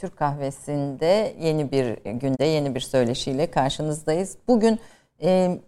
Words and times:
Türk 0.00 0.16
Kahvesi'nde 0.16 1.34
yeni 1.40 1.72
bir 1.72 1.96
günde 2.10 2.44
yeni 2.44 2.74
bir 2.74 2.80
söyleşiyle 2.80 3.50
karşınızdayız. 3.50 4.36
Bugün 4.48 4.80
e, 5.22 5.58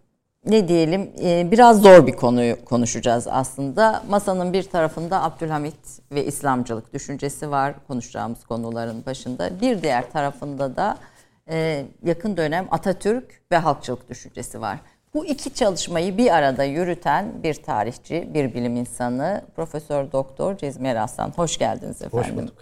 ne 0.46 0.68
diyelim 0.68 1.10
e, 1.22 1.50
biraz 1.50 1.82
zor 1.82 2.06
bir 2.06 2.12
konuyu 2.12 2.64
konuşacağız 2.64 3.26
aslında. 3.30 4.02
Masanın 4.08 4.52
bir 4.52 4.62
tarafında 4.62 5.22
Abdülhamit 5.22 5.74
ve 6.12 6.24
İslamcılık 6.24 6.92
düşüncesi 6.94 7.50
var 7.50 7.74
konuşacağımız 7.88 8.44
konuların 8.44 9.06
başında. 9.06 9.60
Bir 9.60 9.82
diğer 9.82 10.10
tarafında 10.12 10.76
da 10.76 10.96
e, 11.48 11.84
yakın 12.04 12.36
dönem 12.36 12.66
Atatürk 12.70 13.42
ve 13.52 13.56
halkçılık 13.56 14.10
düşüncesi 14.10 14.60
var. 14.60 14.78
Bu 15.14 15.26
iki 15.26 15.54
çalışmayı 15.54 16.18
bir 16.18 16.34
arada 16.34 16.64
yürüten 16.64 17.42
bir 17.42 17.54
tarihçi, 17.54 18.30
bir 18.34 18.54
bilim 18.54 18.76
insanı 18.76 19.42
Profesör 19.56 20.12
Doktor 20.12 20.56
Cezmi 20.56 20.98
Aslan. 20.98 21.32
Hoş 21.36 21.58
geldiniz 21.58 22.02
efendim. 22.02 22.18
Hoş 22.18 22.36
bulduk. 22.36 22.54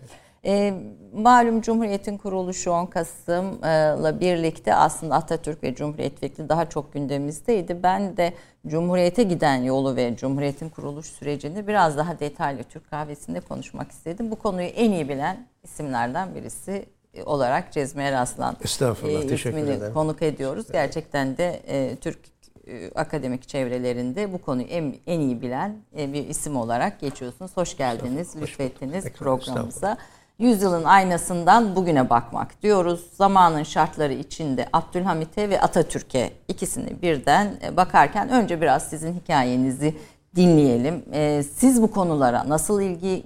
E, 0.45 0.75
malum 1.15 1.61
Cumhuriyet'in 1.61 2.19
kuruluşu 2.19 2.71
10 2.71 2.87
Kasım'la 2.87 4.21
birlikte 4.21 4.75
aslında 4.75 5.15
Atatürk 5.15 5.63
ve 5.63 5.75
Cumhuriyet 5.75 6.21
fikri 6.21 6.49
daha 6.49 6.69
çok 6.69 6.93
gündemimizdeydi. 6.93 7.83
Ben 7.83 8.17
de 8.17 8.35
Cumhuriyet'e 8.67 9.23
giden 9.23 9.57
yolu 9.57 9.97
ve 9.97 10.17
Cumhuriyet'in 10.17 10.69
kuruluş 10.69 11.07
sürecini 11.07 11.67
biraz 11.67 11.97
daha 11.97 12.21
detaylı 12.21 12.65
Türk 12.65 12.91
kahvesinde 12.91 13.41
konuşmak 13.41 13.91
istedim. 13.91 14.31
Bu 14.31 14.37
konuyu 14.37 14.67
en 14.67 14.93
iyi 14.93 15.09
bilen 15.09 15.47
isimlerden 15.65 16.35
birisi 16.35 16.87
olarak 17.25 17.73
Cezmi 17.73 18.17
Aslan 18.17 18.57
Estağfurullah, 18.65 19.23
e, 19.23 19.27
teşekkür 19.27 19.59
ederim. 19.59 19.95
konuk 19.95 20.23
ediyoruz. 20.23 20.67
Gerçekten 20.73 21.37
de 21.37 21.63
e, 21.69 21.97
Türk 21.97 22.19
e, 22.67 22.91
akademik 22.95 23.49
çevrelerinde 23.49 24.33
bu 24.33 24.39
konuyu 24.39 24.67
en, 24.67 24.95
en 25.07 25.21
iyi 25.21 25.43
bilen 25.43 25.77
e, 25.99 26.13
bir 26.13 26.29
isim 26.29 26.57
olarak 26.57 27.01
geçiyorsunuz. 27.01 27.57
Hoş 27.57 27.77
geldiniz, 27.77 28.37
lütfettiniz 28.37 29.05
programımıza. 29.13 29.97
Yüzyılın 30.41 30.85
aynasından 30.85 31.77
bugüne 31.77 32.11
bakmak 32.11 32.63
diyoruz. 32.63 33.01
Zamanın 33.13 33.63
şartları 33.63 34.13
içinde 34.13 34.67
Abdülhamit'e 34.73 35.51
ve 35.51 35.61
Atatürk'e 35.61 36.31
ikisini 36.49 37.03
birden 37.03 37.55
e, 37.63 37.77
bakarken 37.77 38.29
önce 38.29 38.61
biraz 38.61 38.83
sizin 38.83 39.15
hikayenizi 39.15 39.95
dinleyelim. 40.37 41.05
siz 41.43 41.83
bu 41.83 41.91
konulara 41.91 42.49
nasıl 42.49 42.81
ilgi 42.81 43.25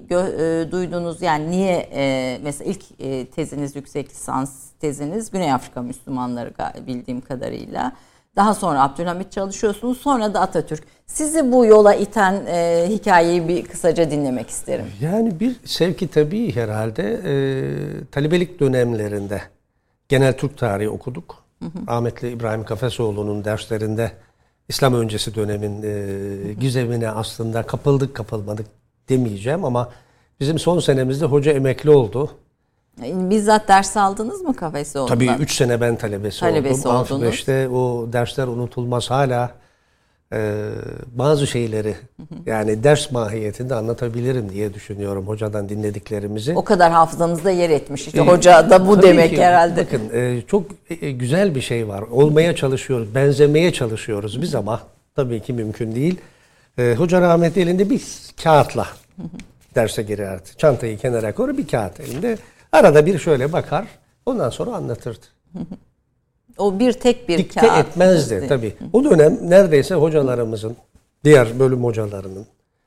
duydunuz? 0.72 1.22
Yani 1.22 1.50
niye 1.50 1.88
mesela 2.42 2.70
ilk 2.70 2.98
teziniz 3.36 3.76
yüksek 3.76 4.10
lisans 4.10 4.50
teziniz 4.80 5.30
Güney 5.30 5.52
Afrika 5.52 5.82
Müslümanları 5.82 6.52
bildiğim 6.86 7.20
kadarıyla. 7.20 7.92
Daha 8.36 8.54
sonra 8.54 8.82
Abdülhamit 8.82 9.32
çalışıyorsunuz. 9.32 9.98
Sonra 9.98 10.34
da 10.34 10.40
Atatürk. 10.40 10.84
Sizi 11.06 11.52
bu 11.52 11.66
yola 11.66 11.94
iten 11.94 12.46
e, 12.46 12.86
hikayeyi 12.88 13.48
bir 13.48 13.64
kısaca 13.64 14.10
dinlemek 14.10 14.48
isterim. 14.48 14.86
Yani 15.00 15.40
bir 15.40 15.56
sevki 15.64 16.08
tabii 16.08 16.54
herhalde 16.54 17.20
e, 17.24 17.34
talebelik 18.10 18.60
dönemlerinde 18.60 19.42
genel 20.08 20.36
Türk 20.36 20.58
tarihi 20.58 20.88
okuduk. 20.88 21.44
Hı 21.62 21.64
hı. 21.64 21.86
Rahmetli 21.88 22.30
İbrahim 22.30 22.64
Kafesoğlu'nun 22.64 23.44
derslerinde 23.44 24.12
İslam 24.68 24.94
öncesi 24.94 25.34
dönemin 25.34 25.82
e, 25.82 26.52
gizemine 26.52 27.10
aslında 27.10 27.62
kapıldık 27.62 28.14
kapılmadık 28.14 28.66
demeyeceğim 29.08 29.64
ama 29.64 29.90
bizim 30.40 30.58
son 30.58 30.78
senemizde 30.78 31.24
hoca 31.24 31.52
emekli 31.52 31.90
oldu. 31.90 32.30
Bizzat 33.02 33.68
ders 33.68 33.96
aldınız 33.96 34.40
mı 34.42 34.56
kafesi 34.56 34.98
olduğunda? 34.98 35.14
Tabii 35.14 35.42
3 35.42 35.54
sene 35.54 35.80
ben 35.80 35.96
talebesi, 35.96 36.40
talebesi 36.40 36.88
oldum. 36.88 37.00
Oldunuz. 37.00 37.26
Amfi 37.48 37.68
o 37.68 38.12
dersler 38.12 38.46
unutulmaz 38.46 39.10
hala. 39.10 39.50
Ee, 40.32 40.70
bazı 41.12 41.46
şeyleri 41.46 41.94
yani 42.46 42.84
ders 42.84 43.10
mahiyetinde 43.10 43.74
anlatabilirim 43.74 44.52
diye 44.52 44.74
düşünüyorum 44.74 45.28
hocadan 45.28 45.68
dinlediklerimizi. 45.68 46.52
O 46.56 46.64
kadar 46.64 46.92
hafızanızda 46.92 47.50
yer 47.50 47.70
etmiş. 47.70 48.06
İşte 48.06 48.18
ee, 48.18 48.26
hoca 48.26 48.70
da 48.70 48.88
bu 48.88 49.02
demek 49.02 49.30
ki, 49.30 49.42
herhalde. 49.42 49.86
Bakın 49.86 50.10
e, 50.14 50.42
çok 50.46 50.66
e, 51.00 51.10
güzel 51.10 51.54
bir 51.54 51.60
şey 51.60 51.88
var. 51.88 52.02
Olmaya 52.02 52.56
çalışıyoruz, 52.56 53.14
benzemeye 53.14 53.72
çalışıyoruz 53.72 54.42
biz 54.42 54.54
ama 54.54 54.80
tabii 55.16 55.40
ki 55.40 55.52
mümkün 55.52 55.94
değil. 55.94 56.20
E, 56.78 56.94
hoca 56.98 57.20
rahmetli 57.20 57.60
elinde 57.60 57.90
bir 57.90 58.02
kağıtla 58.42 58.86
derse 59.74 60.02
girerdi. 60.02 60.48
Çantayı 60.58 60.98
kenara 60.98 61.34
koyar 61.34 61.58
bir 61.58 61.66
kağıt 61.66 62.00
elinde. 62.00 62.38
Arada 62.74 63.06
bir 63.06 63.18
şöyle 63.18 63.52
bakar. 63.52 63.86
Ondan 64.26 64.50
sonra 64.50 64.70
anlatırdı. 64.70 65.26
O 66.58 66.78
bir 66.78 66.92
tek 66.92 67.28
bir 67.28 67.38
Dikte 67.38 67.60
kağıt. 67.60 67.86
etmezdi 67.86 68.46
tabii. 68.48 68.74
O 68.92 69.04
dönem 69.04 69.38
neredeyse 69.42 69.94
hocalarımızın, 69.94 70.76
diğer 71.24 71.58
bölüm 71.58 71.84
hocalarının 71.84 72.46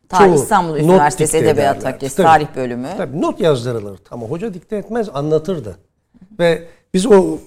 Tarih 0.09 0.33
İstanbul 0.33 0.77
Üniversitesi 0.77 1.37
Edebiyat 1.37 1.83
Fakültesi 1.83 2.15
Tarih 2.15 2.47
Bölümü. 2.55 2.87
Tabii 2.97 3.21
not 3.21 3.39
yazdırılırdı 3.39 4.01
ama 4.11 4.27
hoca 4.27 4.53
dikte 4.53 4.75
etmez 4.75 5.09
anlatırdı. 5.13 5.77
Ve 6.39 6.63
biz 6.93 7.05
o 7.05 7.37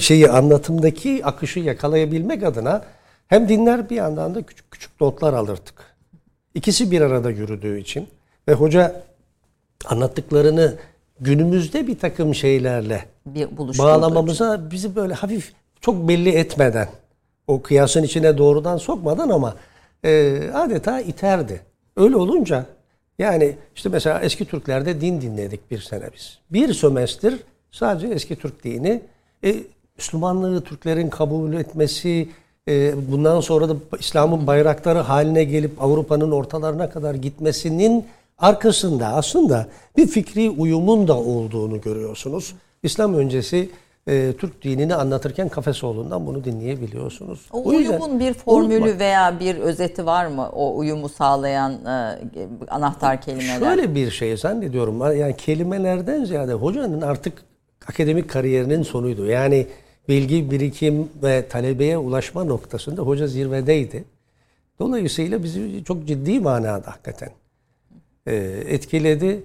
şeyi 0.00 0.30
anlatımdaki 0.30 1.24
akışı 1.24 1.60
yakalayabilmek 1.60 2.42
adına 2.42 2.82
hem 3.28 3.48
dinler 3.48 3.90
bir 3.90 3.96
yandan 3.96 4.34
da 4.34 4.42
küçük 4.42 4.70
küçük 4.70 5.00
notlar 5.00 5.32
alırdık. 5.32 5.84
İkisi 6.54 6.90
bir 6.90 7.00
arada 7.00 7.30
yürüdüğü 7.30 7.80
için 7.80 8.08
ve 8.48 8.52
hoca 8.52 9.02
anlattıklarını 9.84 10.74
günümüzde 11.20 11.86
bir 11.86 11.98
takım 11.98 12.34
şeylerle 12.34 13.04
bir 13.26 13.48
bağlamamıza 13.58 14.70
bizi 14.70 14.96
böyle 14.96 15.14
hafif 15.14 15.52
çok 15.80 16.08
belli 16.08 16.30
etmeden 16.30 16.88
o 17.46 17.62
kıyasın 17.62 18.02
içine 18.02 18.38
doğrudan 18.38 18.76
sokmadan 18.76 19.28
ama 19.28 19.54
e, 20.04 20.40
adeta 20.54 21.00
iterdi. 21.00 21.60
Öyle 21.96 22.16
olunca 22.16 22.66
yani 23.18 23.56
işte 23.76 23.88
mesela 23.88 24.20
eski 24.20 24.44
Türklerde 24.44 25.00
din 25.00 25.20
dinledik 25.20 25.70
bir 25.70 25.80
sene 25.80 26.04
biz. 26.14 26.38
Bir 26.50 26.74
sömestr 26.74 27.34
sadece 27.70 28.06
eski 28.06 28.36
Türk 28.36 28.64
dini. 28.64 29.02
E, 29.44 29.56
Müslümanlığı 29.96 30.64
Türklerin 30.64 31.10
kabul 31.10 31.52
etmesi, 31.52 32.28
e, 32.68 32.92
bundan 33.12 33.40
sonra 33.40 33.68
da 33.68 33.76
İslam'ın 33.98 34.46
bayrakları 34.46 34.98
haline 34.98 35.44
gelip 35.44 35.82
Avrupa'nın 35.82 36.30
ortalarına 36.30 36.90
kadar 36.90 37.14
gitmesinin 37.14 38.06
arkasında 38.38 39.06
aslında 39.06 39.66
bir 39.96 40.06
fikri 40.06 40.50
uyumun 40.50 41.08
da 41.08 41.18
olduğunu 41.18 41.80
görüyorsunuz. 41.80 42.54
İslam 42.82 43.14
öncesi 43.14 43.70
e, 44.08 44.32
Türk 44.38 44.64
dinini 44.64 44.94
anlatırken 44.94 45.48
Kafesoğlu'ndan 45.48 46.26
bunu 46.26 46.44
dinleyebiliyorsunuz. 46.44 47.48
O, 47.52 47.58
o 47.58 47.68
uyumun 47.68 48.20
bir 48.20 48.34
formülü 48.34 48.76
unutma. 48.76 48.98
veya 48.98 49.40
bir 49.40 49.56
özeti 49.56 50.06
var 50.06 50.26
mı? 50.26 50.48
O 50.52 50.76
uyumu 50.76 51.08
sağlayan 51.08 51.72
e, 51.72 52.18
anahtar 52.68 53.20
kelimeler. 53.20 53.58
Şöyle 53.58 53.94
bir 53.94 54.10
şey 54.10 54.36
zannediyorum. 54.36 55.18
Yani 55.18 55.36
kelimelerden 55.36 56.24
ziyade 56.24 56.52
hocanın 56.52 57.00
artık 57.00 57.44
akademik 57.88 58.30
kariyerinin 58.30 58.82
sonuydu. 58.82 59.26
Yani 59.26 59.66
bilgi, 60.08 60.50
birikim 60.50 61.08
ve 61.22 61.48
talebeye 61.48 61.98
ulaşma 61.98 62.44
noktasında 62.44 63.02
hoca 63.02 63.26
zirvedeydi. 63.26 64.04
Dolayısıyla 64.78 65.42
bizi 65.42 65.84
çok 65.84 66.06
ciddi 66.06 66.40
manada 66.40 66.90
hakikaten 66.90 67.30
e, 68.26 68.34
etkiledi. 68.68 69.42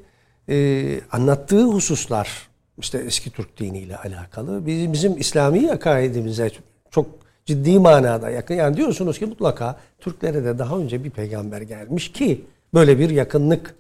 E, 0.50 1.00
anlattığı 1.12 1.64
hususlar 1.64 2.50
işte 2.78 2.98
eski 2.98 3.30
Türk 3.30 3.60
diniyle 3.60 3.98
alakalı 3.98 4.66
bizim, 4.66 4.94
bizim 4.94 5.18
İslami 5.18 5.72
akaidimize 5.72 6.52
çok 6.92 7.06
ciddi 7.46 7.80
manada 7.80 8.30
yakın. 8.30 8.56
Yani 8.56 8.78
diyorsunuz 8.78 9.20
ki 9.20 9.26
mutlaka 9.26 9.80
Türklere 10.00 10.46
de 10.46 10.60
daha 10.60 10.78
önce 10.78 11.04
bir 11.04 11.10
peygamber 11.10 11.62
gelmiş 11.62 12.12
ki 12.12 12.46
böyle 12.74 13.00
bir 13.00 13.10
yakınlık 13.10 13.76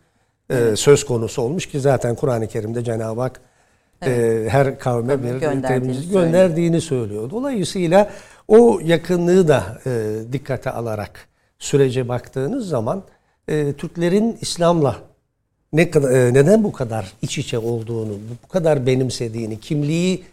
e, 0.50 0.76
söz 0.76 1.06
konusu 1.06 1.42
olmuş 1.42 1.66
ki 1.66 1.80
zaten 1.80 2.16
Kur'an-ı 2.16 2.48
Kerim'de 2.48 2.84
Cenab-ı 2.84 3.22
Hak 3.22 3.42
evet. 4.02 4.46
e, 4.46 4.50
her 4.50 4.80
kavme 4.80 5.14
Tabii, 5.14 5.28
bir 5.28 5.40
gönderdiğini, 5.40 6.10
gönderdiğini 6.12 6.82
söylüyor. 6.82 7.30
Dolayısıyla 7.30 8.10
o 8.48 8.80
yakınlığı 8.84 9.48
da 9.48 9.80
e, 9.86 9.92
dikkate 10.32 10.72
alarak 10.72 11.28
sürece 11.60 12.08
baktığınız 12.08 12.68
zaman 12.68 13.04
e, 13.50 13.74
Türklerin 13.74 14.38
İslam'la 14.42 14.96
ne 15.74 15.92
kadar 15.92 16.12
e, 16.12 16.34
neden 16.34 16.64
bu 16.64 16.72
kadar 16.72 17.14
iç 17.22 17.38
içe 17.38 17.58
olduğunu, 17.58 18.14
bu 18.44 18.48
kadar 18.48 18.86
benimsediğini, 18.86 19.60
kimliği 19.60 20.24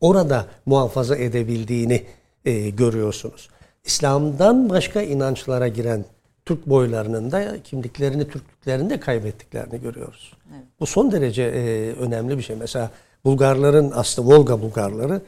orada 0.00 0.46
muhafaza 0.66 1.16
edebildiğini 1.16 2.02
e, 2.44 2.70
görüyorsunuz. 2.70 3.48
İslam'dan 3.84 4.70
başka 4.70 5.02
inançlara 5.02 5.68
giren 5.68 6.04
Türk 6.46 6.66
boylarının 6.66 7.32
da 7.32 7.62
kimliklerini, 7.62 8.28
Türklüklerini 8.28 8.90
de 8.90 9.00
kaybettiklerini 9.00 9.80
görüyoruz. 9.80 10.32
Evet. 10.54 10.64
Bu 10.80 10.86
son 10.86 11.12
derece 11.12 11.42
e, 11.42 11.92
önemli 11.92 12.38
bir 12.38 12.42
şey. 12.42 12.56
Mesela 12.56 12.90
Bulgarların 13.24 13.92
aslında 13.94 14.28
Volga 14.28 14.62
Bulgarları 14.62 15.20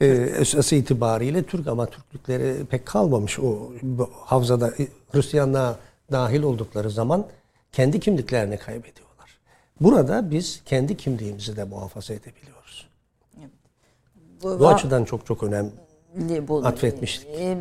e, 0.00 0.06
esası 0.38 0.74
itibariyle 0.74 1.42
Türk 1.42 1.66
ama 1.66 1.86
Türklükleri 1.86 2.64
pek 2.64 2.86
kalmamış 2.86 3.38
o 3.38 3.72
havzada 4.24 4.72
Hristiyanlığa 5.12 5.76
dahil 6.12 6.42
oldukları 6.42 6.90
zaman 6.90 7.26
kendi 7.72 8.00
kimliklerini 8.00 8.56
kaybediyorlar. 8.56 9.38
Burada 9.80 10.30
biz 10.30 10.62
kendi 10.64 10.96
kimliğimizi 10.96 11.56
de 11.56 11.64
muhafaza 11.64 12.14
edebiliyoruz. 12.14 12.88
Evet. 13.38 13.50
Bu, 14.42 14.60
Bu 14.60 14.68
açıdan 14.68 15.04
çok 15.04 15.26
çok 15.26 15.42
önemli 15.42 15.70
bu, 16.48 16.62
atfetmiştik. 16.66 17.28
E, 17.40 17.56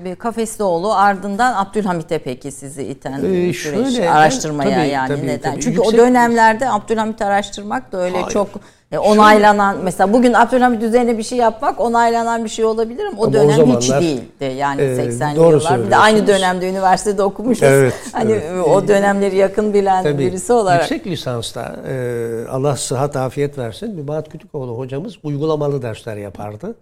ardından 0.94 1.65
Abdülhamit'e 1.65 2.19
peki 2.19 2.51
sizi 2.51 2.83
iten 2.83 3.13
Ee, 3.13 3.53
süreç 3.53 3.56
şöyle, 3.57 4.12
araştırmaya 4.12 4.80
tabii, 4.80 4.89
yani 4.89 5.07
tabii, 5.07 5.27
neden? 5.27 5.51
tabii. 5.51 5.62
Çünkü 5.62 5.77
Yüksek- 5.77 5.94
o 5.95 5.98
dönemlerde 5.98 6.69
Abdülhamit 6.69 7.21
araştırmak 7.21 7.92
da 7.92 7.98
öyle 7.98 8.13
Hayır. 8.18 8.27
çok 8.27 8.48
e, 8.92 8.98
onaylanan 8.98 9.77
mesela 9.83 10.13
bugün 10.13 10.33
Abdülhamit 10.33 10.83
üzerine 10.83 11.18
bir 11.18 11.24
şey 11.24 11.38
yapmak 11.38 11.80
onaylanan 11.80 12.44
bir 12.44 12.50
şey 12.50 12.65
olabilir 12.65 13.06
ama 13.06 13.18
o 13.18 13.24
Ama 13.24 13.30
o 13.30 13.33
dönem 13.33 13.50
hiç 13.50 13.86
zamanlar, 13.86 14.01
değildi. 14.01 14.56
Yani 14.57 14.81
e, 14.81 14.86
80'li 14.86 15.36
doğru 15.36 15.57
yıllar. 15.57 15.86
Bir 15.86 15.92
de 15.92 15.98
aynı 15.98 16.27
dönemde 16.27 16.69
üniversitede 16.69 17.24
okumuşuz. 17.24 17.63
Evet, 17.63 17.94
hani 18.12 18.31
evet. 18.31 18.68
o 18.68 18.88
dönemleri 18.88 19.36
yakın 19.36 19.74
bilen 19.74 20.03
Tabii, 20.03 20.19
birisi 20.19 20.53
olarak. 20.53 20.92
Yüksek 20.92 21.07
lisansta 21.07 21.75
e, 21.88 22.45
Allah 22.51 22.75
sıhhat 22.75 23.15
afiyet 23.15 23.57
versin. 23.57 23.95
Mübahat 23.95 24.30
Kütükoğlu 24.30 24.77
hocamız 24.77 25.18
uygulamalı 25.24 25.81
dersler 25.81 26.18
yapardı. 26.18 26.75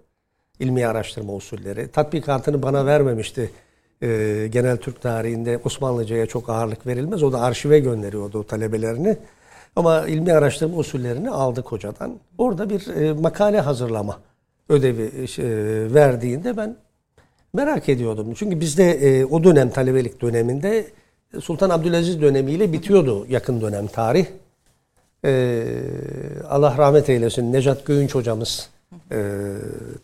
İlmi 0.59 0.88
araştırma 0.88 1.33
usulleri. 1.33 1.88
Tatbikatını 1.88 2.61
bana 2.61 2.85
vermemişti. 2.85 3.51
E, 4.01 4.47
genel 4.51 4.77
Türk 4.77 5.01
tarihinde 5.01 5.59
Osmanlıca'ya 5.65 6.25
çok 6.25 6.50
ağırlık 6.50 6.88
verilmez. 6.88 7.23
O 7.23 7.33
da 7.33 7.41
arşive 7.41 7.79
gönderiyordu 7.79 8.39
o 8.39 8.44
talebelerini. 8.44 9.17
Ama 9.75 10.07
ilmi 10.07 10.33
araştırma 10.33 10.77
usullerini 10.77 11.29
aldık 11.29 11.65
hocadan. 11.65 12.19
Orada 12.38 12.69
bir 12.69 12.88
e, 12.88 13.13
makale 13.13 13.59
hazırlama 13.59 14.19
ödevi 14.69 15.03
e, 15.03 15.44
verdiğinde 15.94 16.57
ben 16.57 16.75
merak 17.53 17.89
ediyordum. 17.89 18.33
Çünkü 18.35 18.59
bizde 18.59 18.91
e, 18.91 19.25
o 19.25 19.44
dönem 19.44 19.69
talebelik 19.69 20.21
döneminde 20.21 20.88
Sultan 21.41 21.69
Abdülaziz 21.69 22.21
dönemiyle 22.21 22.73
bitiyordu 22.73 23.25
yakın 23.29 23.61
dönem 23.61 23.88
tarih. 23.88 24.25
E, 25.25 25.63
Allah 26.50 26.75
rahmet 26.77 27.09
eylesin 27.09 27.53
Necat 27.53 27.85
Göğünç 27.85 28.15
hocamız 28.15 28.69
e, 29.12 29.56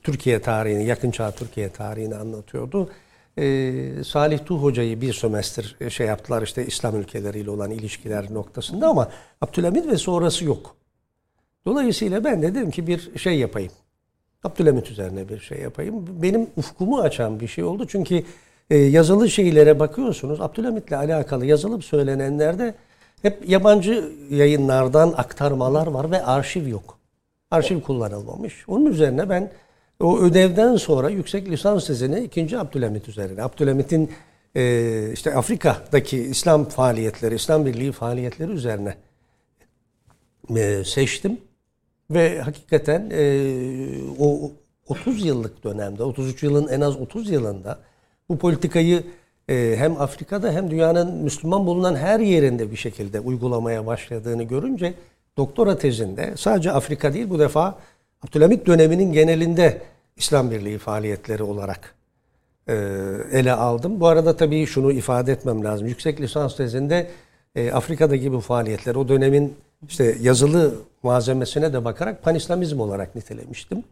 Türkiye 0.04 0.42
tarihini, 0.42 0.86
yakın 0.86 1.12
çağ 1.12 1.32
Türkiye 1.32 1.70
tarihini 1.70 2.16
anlatıyordu. 2.16 2.90
E, 3.38 4.04
Salih 4.04 4.40
Tuh 4.46 4.64
hocayı 4.64 5.02
bir 5.02 5.14
sömestr 5.14 5.76
e, 5.82 5.90
şey 5.90 6.08
yaptılar 6.08 6.42
işte 6.42 6.66
İslam 6.66 6.96
ülkeleriyle 6.96 7.50
olan 7.50 7.72
ilişkiler 7.72 8.34
noktasında 8.34 8.88
ama 8.88 9.10
Abdülhamit 9.42 9.88
ve 9.88 9.98
sonrası 9.98 10.46
yok. 10.46 10.76
Dolayısıyla 11.66 12.24
ben 12.24 12.42
de 12.42 12.56
dedim 12.56 12.72
ki 12.72 12.88
bir 12.88 13.18
şey 13.18 13.40
yapayım. 13.40 13.72
Abdülhamit 14.44 14.92
üzerine 14.92 15.30
bir 15.30 15.40
şey 15.40 15.60
yapayım. 15.60 16.22
Benim 16.22 16.48
ufkumu 16.58 17.00
açan 17.00 17.40
bir 17.40 17.48
şey 17.48 17.64
oldu. 17.64 17.86
Çünkü 17.88 18.24
e, 18.70 18.78
yazılı 18.78 19.30
şeylere 19.30 19.80
bakıyorsunuz. 19.80 20.42
Abdülhamit'le 20.42 20.92
alakalı 20.92 21.46
yazılıp 21.46 21.84
söylenenlerde 21.84 22.76
hep 23.22 23.50
yabancı 23.50 24.12
yayınlardan 24.30 25.14
aktarmalar 25.18 25.88
var 25.88 26.12
ve 26.12 26.24
arşiv 26.24 26.68
yok. 26.68 26.95
Arşiv 27.56 27.82
kullanılmamış. 27.82 28.64
Onun 28.68 28.86
üzerine 28.86 29.30
ben 29.30 29.52
o 30.00 30.20
ödevden 30.20 30.76
sonra 30.76 31.10
yüksek 31.10 31.50
lisans 31.50 31.88
tezini 31.88 32.20
2. 32.20 32.58
Abdülhamit 32.58 33.10
üzerine. 33.10 33.44
Abdülhamit'in 33.44 34.12
e, 34.56 35.12
işte 35.14 35.36
Afrika'daki 35.36 36.18
İslam 36.18 36.66
faaliyetleri, 36.66 37.36
İslam 37.36 37.66
Birliği 37.66 37.92
faaliyetleri 37.92 38.52
üzerine 38.52 38.96
e, 40.56 40.84
seçtim. 40.84 41.38
Ve 42.12 42.42
hakikaten 42.42 43.10
e, 43.14 43.44
o 44.20 44.52
30 44.88 45.26
yıllık 45.26 45.64
dönemde, 45.64 46.04
33 46.04 46.44
yılın 46.44 46.68
en 46.68 46.82
az 46.82 46.96
30 46.96 47.30
yılında 47.30 47.80
bu 48.30 48.38
politikayı 48.38 49.04
hem 49.48 50.02
Afrika'da 50.02 50.52
hem 50.52 50.72
dünyanın 50.72 51.16
Müslüman 51.16 51.66
bulunan 51.66 51.96
her 51.96 52.20
yerinde 52.20 52.72
bir 52.72 52.78
şekilde 52.78 53.20
uygulamaya 53.20 53.86
başladığını 53.86 54.44
görünce 54.44 54.94
doktora 55.38 55.78
tezinde 55.78 56.34
sadece 56.38 56.72
Afrika 56.72 57.14
değil 57.14 57.30
bu 57.30 57.40
defa 57.40 57.80
Abdülhamit 58.28 58.68
döneminin 58.68 59.14
genelinde 59.14 59.82
İslam 60.18 60.52
Birliği 60.52 60.78
faaliyetleri 60.78 61.44
olarak 61.44 61.96
e, 62.68 62.74
ele 63.32 63.54
aldım. 63.54 64.00
Bu 64.00 64.08
arada 64.08 64.38
tabii 64.38 64.66
şunu 64.66 64.92
ifade 64.92 65.32
etmem 65.32 65.64
lazım. 65.64 65.88
Yüksek 65.88 66.22
lisans 66.22 66.58
tezinde 66.58 67.08
e, 67.56 67.72
Afrika'daki 67.72 68.34
bu 68.34 68.40
faaliyetler 68.40 68.96
o 68.96 69.08
dönemin 69.08 69.56
işte 69.88 70.18
yazılı 70.22 70.76
malzemesine 71.04 71.74
de 71.74 71.86
bakarak 71.86 72.24
panislamizm 72.24 72.80
olarak 72.80 73.16
nitelemiştim. 73.16 73.84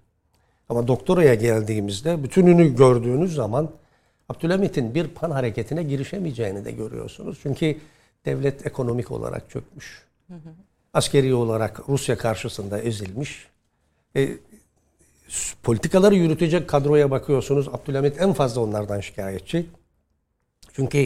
Ama 0.70 0.88
doktoraya 0.88 1.34
geldiğimizde 1.34 2.24
bütününü 2.24 2.76
gördüğünüz 2.76 3.36
zaman 3.36 3.70
Abdülhamit'in 4.30 4.96
bir 4.96 5.08
pan 5.08 5.32
hareketine 5.32 5.84
girişemeyeceğini 5.84 6.66
de 6.66 6.72
görüyorsunuz. 6.72 7.40
Çünkü 7.44 7.78
devlet 8.26 8.66
ekonomik 8.66 9.12
olarak 9.12 9.50
çökmüş. 9.50 10.04
Askeri 10.94 11.34
olarak 11.34 11.90
Rusya 11.90 12.18
karşısında 12.18 12.80
ezilmiş. 12.80 13.48
E, 14.16 14.30
politikaları 15.64 16.16
yürütecek 16.16 16.68
kadroya 16.68 17.12
bakıyorsunuz. 17.12 17.68
Abdülhamit 17.68 18.22
en 18.22 18.34
fazla 18.34 18.62
onlardan 18.62 19.00
şikayetçi. 19.00 19.66
Çünkü 20.74 20.98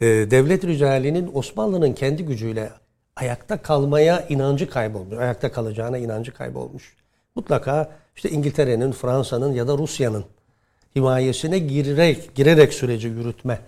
e, 0.00 0.06
devlet 0.06 0.64
ricalinin 0.64 1.30
Osmanlı'nın 1.34 1.92
kendi 1.92 2.24
gücüyle 2.24 2.70
ayakta 3.16 3.62
kalmaya 3.62 4.26
inancı 4.28 4.70
kaybolmuş. 4.70 5.18
Ayakta 5.18 5.52
kalacağına 5.52 5.98
inancı 5.98 6.34
kaybolmuş. 6.34 6.96
Mutlaka 7.34 7.90
işte 8.16 8.30
İngiltere'nin, 8.30 8.92
Fransa'nın 8.92 9.52
ya 9.52 9.68
da 9.68 9.78
Rusya'nın 9.78 10.24
himayesine 10.96 11.58
girerek 11.58 12.34
girerek 12.34 12.74
süreci 12.74 13.08
yürütme 13.08 13.58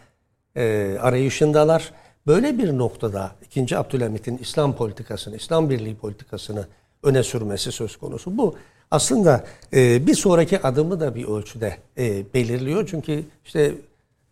e, 0.56 0.96
arayışındalar. 1.00 1.92
Böyle 2.26 2.58
bir 2.58 2.78
noktada 2.78 3.30
2. 3.56 3.78
Abdülhamit'in 3.78 4.38
İslam 4.38 4.76
politikasını, 4.76 5.36
İslam 5.36 5.70
Birliği 5.70 5.96
politikasını 5.96 6.66
öne 7.02 7.22
sürmesi 7.22 7.72
söz 7.72 7.96
konusu. 7.96 8.38
Bu 8.38 8.54
aslında 8.90 9.44
e, 9.72 10.06
bir 10.06 10.14
sonraki 10.14 10.62
adımı 10.62 11.00
da 11.00 11.14
bir 11.14 11.28
ölçüde 11.28 11.76
e, 11.98 12.34
belirliyor. 12.34 12.88
Çünkü 12.90 13.24
işte 13.44 13.74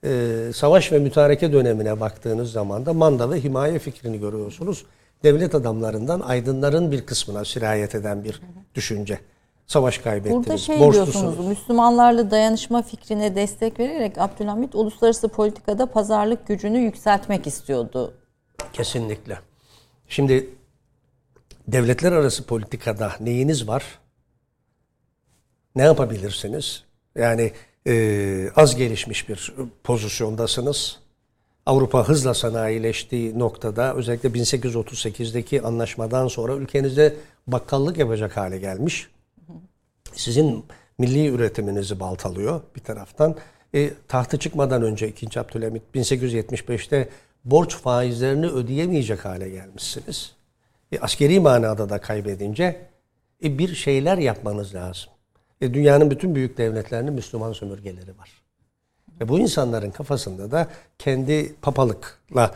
e, 0.05 0.37
savaş 0.55 0.93
ve 0.93 0.99
mütareke 0.99 1.53
dönemine 1.53 2.01
baktığınız 2.01 2.53
zaman 2.53 2.87
da 2.87 2.93
manda 2.93 3.31
ve 3.31 3.41
himaye 3.41 3.79
fikrini 3.79 4.21
görüyorsunuz. 4.21 4.85
Devlet 5.25 5.55
adamlarından 5.55 6.21
aydınların 6.21 6.93
bir 6.93 7.07
kısmına 7.07 7.45
sirayet 7.45 7.95
eden 7.95 8.25
bir 8.25 8.41
düşünce. 8.75 9.21
Savaş 9.69 9.99
kaybettiniz, 9.99 10.47
Burada 10.47 10.59
şey 10.59 10.81
borçlusunuz. 10.81 11.15
diyorsunuz, 11.15 11.47
Müslümanlarla 11.47 12.31
dayanışma 12.31 12.83
fikrine 12.83 13.35
destek 13.35 13.79
vererek 13.79 14.19
Abdülhamit 14.19 14.75
uluslararası 14.75 15.29
politikada 15.29 15.87
pazarlık 15.87 16.47
gücünü 16.47 16.79
yükseltmek 16.79 17.47
istiyordu. 17.47 18.15
Kesinlikle. 18.73 19.39
Şimdi 20.09 20.51
devletler 21.69 22.13
arası 22.13 22.47
politikada 22.47 23.13
neyiniz 23.21 23.69
var? 23.69 23.85
Ne 25.77 25.83
yapabilirsiniz? 25.83 26.85
Yani 27.15 27.53
e, 27.87 28.51
az 28.57 28.77
gelişmiş 28.77 29.29
bir 29.29 29.55
pozisyondasınız. 29.85 30.99
Avrupa 31.67 32.09
hızla 32.09 32.35
sanayileştiği 32.35 33.39
noktada 33.39 33.95
özellikle 33.95 34.29
1838'deki 34.29 35.63
anlaşmadan 35.63 36.29
sonra 36.29 36.55
ülkenizde 36.55 37.17
bakkallık 37.47 37.99
yapacak 37.99 38.37
hale 38.37 38.59
gelmiş. 38.59 39.09
Sizin 40.19 40.65
milli 40.99 41.27
üretiminizi 41.27 42.01
baltalıyor 42.01 42.61
bir 42.77 42.81
taraftan. 42.81 43.37
E, 43.75 43.91
tahtı 44.09 44.39
çıkmadan 44.39 44.83
önce 44.83 45.09
2. 45.09 45.41
Abdülhamit 45.41 45.83
1875'te 45.95 47.09
borç 47.45 47.77
faizlerini 47.77 48.47
ödeyemeyecek 48.47 49.25
hale 49.25 49.49
gelmişsiniz. 49.49 50.33
E, 50.93 50.99
askeri 50.99 51.41
manada 51.41 51.89
da 51.89 52.01
kaybedince 52.01 52.87
e, 53.45 53.59
bir 53.59 53.75
şeyler 53.75 54.19
yapmanız 54.19 54.75
lazım. 54.75 55.11
E, 55.61 55.75
dünyanın 55.75 56.11
bütün 56.11 56.35
büyük 56.35 56.59
devletlerinin 56.59 57.13
Müslüman 57.13 57.53
sömürgeleri 57.53 58.19
var. 58.19 58.31
Ve 59.21 59.29
bu 59.29 59.39
insanların 59.39 59.91
kafasında 59.91 60.51
da 60.51 60.69
kendi 60.99 61.55
papalıkla 61.63 62.55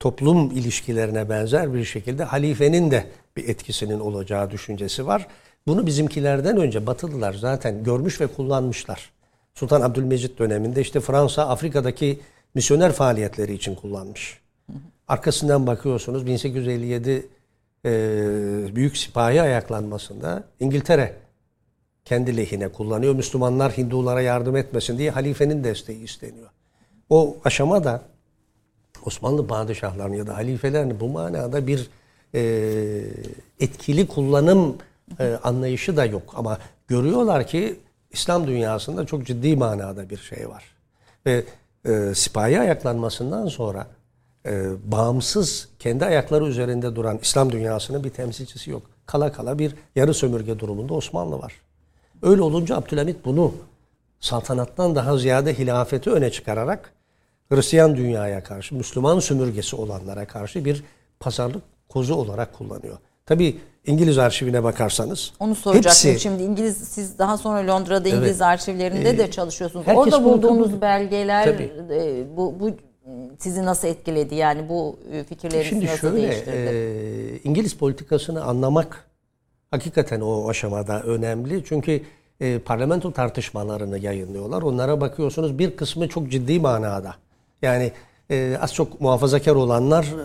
toplum 0.00 0.50
ilişkilerine 0.50 1.28
benzer 1.28 1.74
bir 1.74 1.84
şekilde 1.84 2.24
halifenin 2.24 2.90
de 2.90 3.06
bir 3.36 3.48
etkisinin 3.48 4.00
olacağı 4.00 4.50
düşüncesi 4.50 5.06
var. 5.06 5.26
Bunu 5.66 5.86
bizimkilerden 5.86 6.56
önce 6.56 6.86
Batılılar 6.86 7.32
zaten 7.32 7.84
görmüş 7.84 8.20
ve 8.20 8.26
kullanmışlar. 8.26 9.10
Sultan 9.54 9.80
Abdülmecit 9.80 10.38
döneminde 10.38 10.80
işte 10.80 11.00
Fransa 11.00 11.48
Afrika'daki 11.48 12.20
misyoner 12.54 12.92
faaliyetleri 12.92 13.54
için 13.54 13.74
kullanmış. 13.74 14.40
Arkasından 15.08 15.66
bakıyorsunuz 15.66 16.26
1857 16.26 17.28
e, 17.84 17.90
büyük 18.74 18.96
sipahi 18.96 19.42
ayaklanmasında 19.42 20.44
İngiltere 20.60 21.16
kendi 22.04 22.36
lehine 22.36 22.68
kullanıyor. 22.68 23.14
Müslümanlar 23.14 23.72
Hindulara 23.72 24.20
yardım 24.20 24.56
etmesin 24.56 24.98
diye 24.98 25.10
halifenin 25.10 25.64
desteği 25.64 26.02
isteniyor. 26.02 26.48
O 27.10 27.36
aşamada 27.44 28.02
Osmanlı 29.04 29.46
padişahlarının 29.46 30.16
ya 30.16 30.26
da 30.26 30.36
halifelerin 30.36 31.00
bu 31.00 31.08
manada 31.08 31.66
bir 31.66 31.90
e, 32.34 32.40
etkili 33.60 34.06
kullanım 34.06 34.76
e, 35.20 35.38
anlayışı 35.42 35.96
da 35.96 36.04
yok. 36.04 36.34
Ama 36.36 36.58
görüyorlar 36.88 37.46
ki 37.46 37.80
İslam 38.10 38.46
dünyasında 38.46 39.06
çok 39.06 39.26
ciddi 39.26 39.56
manada 39.56 40.10
bir 40.10 40.16
şey 40.18 40.48
var. 40.48 40.64
Ve 41.26 41.44
e, 41.86 42.14
sipahi 42.14 42.60
ayaklanmasından 42.60 43.48
sonra 43.48 43.86
e, 44.46 44.70
bağımsız 44.84 45.68
kendi 45.78 46.04
ayakları 46.04 46.46
üzerinde 46.46 46.96
duran 46.96 47.18
İslam 47.22 47.52
dünyasının 47.52 48.04
bir 48.04 48.10
temsilcisi 48.10 48.70
yok. 48.70 48.82
Kala 49.06 49.32
kala 49.32 49.58
bir 49.58 49.74
yarı 49.96 50.14
sömürge 50.14 50.58
durumunda 50.58 50.94
Osmanlı 50.94 51.38
var. 51.38 51.54
Öyle 52.22 52.42
olunca 52.42 52.76
Abdülhamit 52.76 53.24
bunu 53.24 53.54
saltanattan 54.20 54.94
daha 54.94 55.16
ziyade 55.18 55.58
hilafeti 55.58 56.10
öne 56.10 56.30
çıkararak 56.30 56.92
Hristiyan 57.48 57.96
dünyaya 57.96 58.44
karşı, 58.44 58.74
Müslüman 58.74 59.18
sömürgesi 59.18 59.76
olanlara 59.76 60.26
karşı 60.26 60.64
bir 60.64 60.84
pazarlık 61.20 61.62
kozu 61.88 62.14
olarak 62.14 62.52
kullanıyor. 62.52 62.98
Tabi 63.26 63.60
İngiliz 63.86 64.18
arşivine 64.18 64.64
bakarsanız. 64.64 65.32
Onu 65.40 65.54
soracaktım 65.54 66.10
hepsi, 66.10 66.20
şimdi 66.20 66.42
İngiliz 66.42 66.76
siz 66.76 67.18
daha 67.18 67.38
sonra 67.38 67.72
Londra'da 67.72 68.08
İngiliz 68.08 68.28
evet, 68.28 68.42
arşivlerinde 68.42 69.10
e, 69.10 69.18
de 69.18 69.30
çalışıyorsunuz. 69.30 69.86
Orada 69.94 70.24
bulduğunuz 70.24 70.72
bunu, 70.72 70.80
belgeler 70.80 71.48
e, 71.48 72.36
bu, 72.36 72.54
bu 72.60 72.70
sizi 73.38 73.64
nasıl 73.64 73.88
etkiledi? 73.88 74.34
Yani 74.34 74.68
bu 74.68 74.96
e, 75.12 75.24
fikirleri 75.24 75.64
Şimdi 75.64 75.86
nasıl 75.86 75.98
şöyle, 75.98 76.22
değiştirdi? 76.22 76.56
E, 76.56 77.48
İngiliz 77.48 77.74
politikasını 77.74 78.44
anlamak 78.44 79.04
hakikaten 79.70 80.20
o 80.20 80.48
aşamada 80.48 81.02
önemli. 81.02 81.64
Çünkü 81.64 82.02
e, 82.40 82.58
parlamento 82.58 83.12
tartışmalarını 83.12 83.98
yayınlıyorlar. 83.98 84.62
Onlara 84.62 85.00
bakıyorsunuz 85.00 85.58
bir 85.58 85.76
kısmı 85.76 86.08
çok 86.08 86.30
ciddi 86.30 86.60
manada. 86.60 87.14
Yani 87.62 87.92
e, 88.30 88.56
az 88.60 88.74
çok 88.74 89.00
muhafazakar 89.00 89.54
olanlar 89.54 90.04
e, 90.04 90.24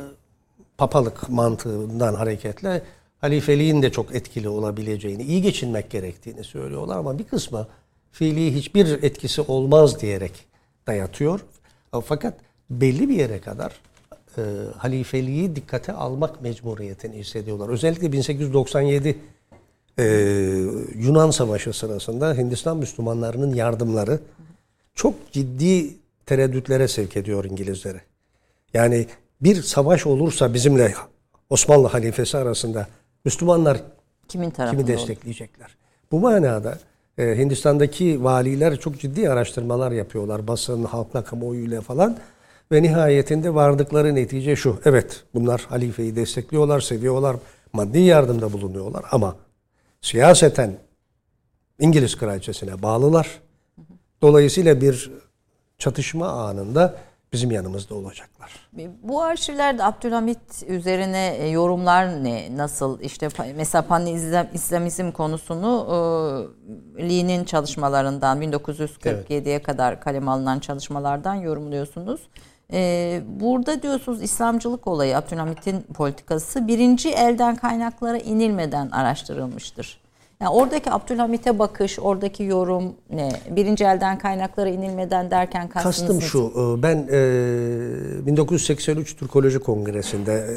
papalık 0.78 1.30
mantığından 1.30 2.14
hareketle 2.14 2.82
halifeliğin 3.20 3.82
de 3.82 3.92
çok 3.92 4.16
etkili 4.16 4.50
olabileceğini, 4.50 5.24
iyi 5.24 5.42
geçinmek 5.42 5.90
gerektiğini 5.90 6.44
söylüyorlar 6.44 6.98
ama 6.98 7.20
bir 7.20 7.24
kısmı 7.24 7.68
fiili 8.12 8.56
hiçbir 8.56 9.04
etkisi 9.04 9.42
olmaz 9.42 10.02
diyerek 10.02 10.32
dayatıyor. 10.88 11.40
Fakat 12.06 12.34
belli 12.70 13.10
bir 13.10 13.16
yere 13.16 13.40
kadar 13.40 13.74
e, 14.38 14.42
halifeliği 14.78 15.56
dikkate 15.56 15.94
almak 15.94 16.42
mecburiyetini 16.42 17.18
hissediyorlar. 17.18 17.70
Özellikle 17.70 18.12
1897 18.12 19.18
e, 20.00 20.04
Yunan 20.96 21.32
Savaşı 21.32 21.74
sırasında 21.74 22.34
Hindistan 22.34 22.78
Müslümanlarının 22.78 23.54
yardımları 23.54 24.20
çok 24.96 25.32
ciddi 25.32 25.94
tereddütlere 26.26 26.88
sevk 26.88 27.18
ediyor 27.18 27.46
İngilizleri. 27.46 28.02
Yani 28.74 29.08
bir 29.42 29.62
savaş 29.62 30.06
olursa 30.06 30.54
bizimle 30.54 30.94
Osmanlı 31.50 31.88
halifesi 31.88 32.38
arasında 32.38 32.88
Müslümanlar 33.26 33.78
kimin 34.28 34.52
kimi 34.52 34.88
destekleyecekler? 34.88 35.66
Olur? 35.66 35.78
Bu 36.12 36.20
manada 36.20 36.78
e, 37.18 37.38
Hindistan'daki 37.38 38.24
valiler 38.24 38.80
çok 38.80 39.00
ciddi 39.00 39.30
araştırmalar 39.30 39.92
yapıyorlar. 39.92 40.48
Basın, 40.48 40.84
halkla, 40.84 41.24
kamuoyuyla 41.24 41.82
falan. 41.82 42.18
Ve 42.72 42.84
nihayetinde 42.84 43.54
vardıkları 43.54 44.16
netice 44.16 44.56
şu. 44.56 44.80
Evet 44.86 45.24
bunlar 45.34 45.66
halifeyi 45.70 46.16
destekliyorlar, 46.16 46.80
seviyorlar, 46.80 47.36
maddi 47.74 48.00
yardımda 48.00 48.54
bulunuyorlar 48.54 49.06
ama 49.12 49.36
siyaseten 50.02 50.78
İngiliz 51.80 52.18
kraliçesine 52.18 52.82
bağlılar. 52.82 53.40
Dolayısıyla 54.22 54.82
bir 54.82 55.12
çatışma 55.78 56.28
anında 56.28 56.98
bizim 57.34 57.52
yanımızda 57.52 57.96
olacaklar. 57.96 58.52
Bu 59.04 59.22
arşivlerde 59.22 59.84
Abdülhamit 59.84 60.64
üzerine 60.68 61.36
e, 61.40 61.48
yorumlar 61.50 62.24
ne? 62.24 62.58
Nasıl? 62.58 63.00
işte 63.00 63.30
mesela 63.56 63.82
pan-İslamizm 63.82 65.12
konusunu 65.12 65.88
e, 66.98 67.10
Lee'nin 67.10 67.44
çalışmalarından 67.44 68.42
1947'ye 68.42 69.42
evet. 69.46 69.64
kadar 69.64 70.02
kalem 70.02 70.30
alınan 70.30 70.60
çalışmalardan 70.60 71.36
yorumluyorsunuz. 71.36 72.22
E, 72.74 73.22
burada 73.28 73.82
diyorsunuz 73.82 74.22
İslamcılık 74.22 74.88
olayı 74.88 75.18
Abdülhamit'in 75.18 75.82
politikası 75.82 76.68
birinci 76.68 77.10
elden 77.10 77.56
kaynaklara 77.56 78.18
inilmeden 78.18 78.90
araştırılmıştır. 78.90 80.09
Yani 80.42 80.50
oradaki 80.50 80.92
Abdülhamit'e 80.92 81.60
bakış, 81.60 82.00
oradaki 82.00 82.44
yorum 82.44 82.96
ne? 83.10 83.32
Birinci 83.50 83.84
elden 83.84 84.18
kaynaklara 84.18 84.70
inilmeden 84.70 85.32
derken 85.32 85.70
kastınız 85.70 85.98
Kastım 85.98 86.22
şu, 86.22 86.54
e, 86.56 86.84
ben 86.84 87.08
e, 88.22 88.26
1983 88.26 89.16
Türkoloji 89.16 89.60
Kongresi'nde 89.60 90.34
e, 90.34 90.56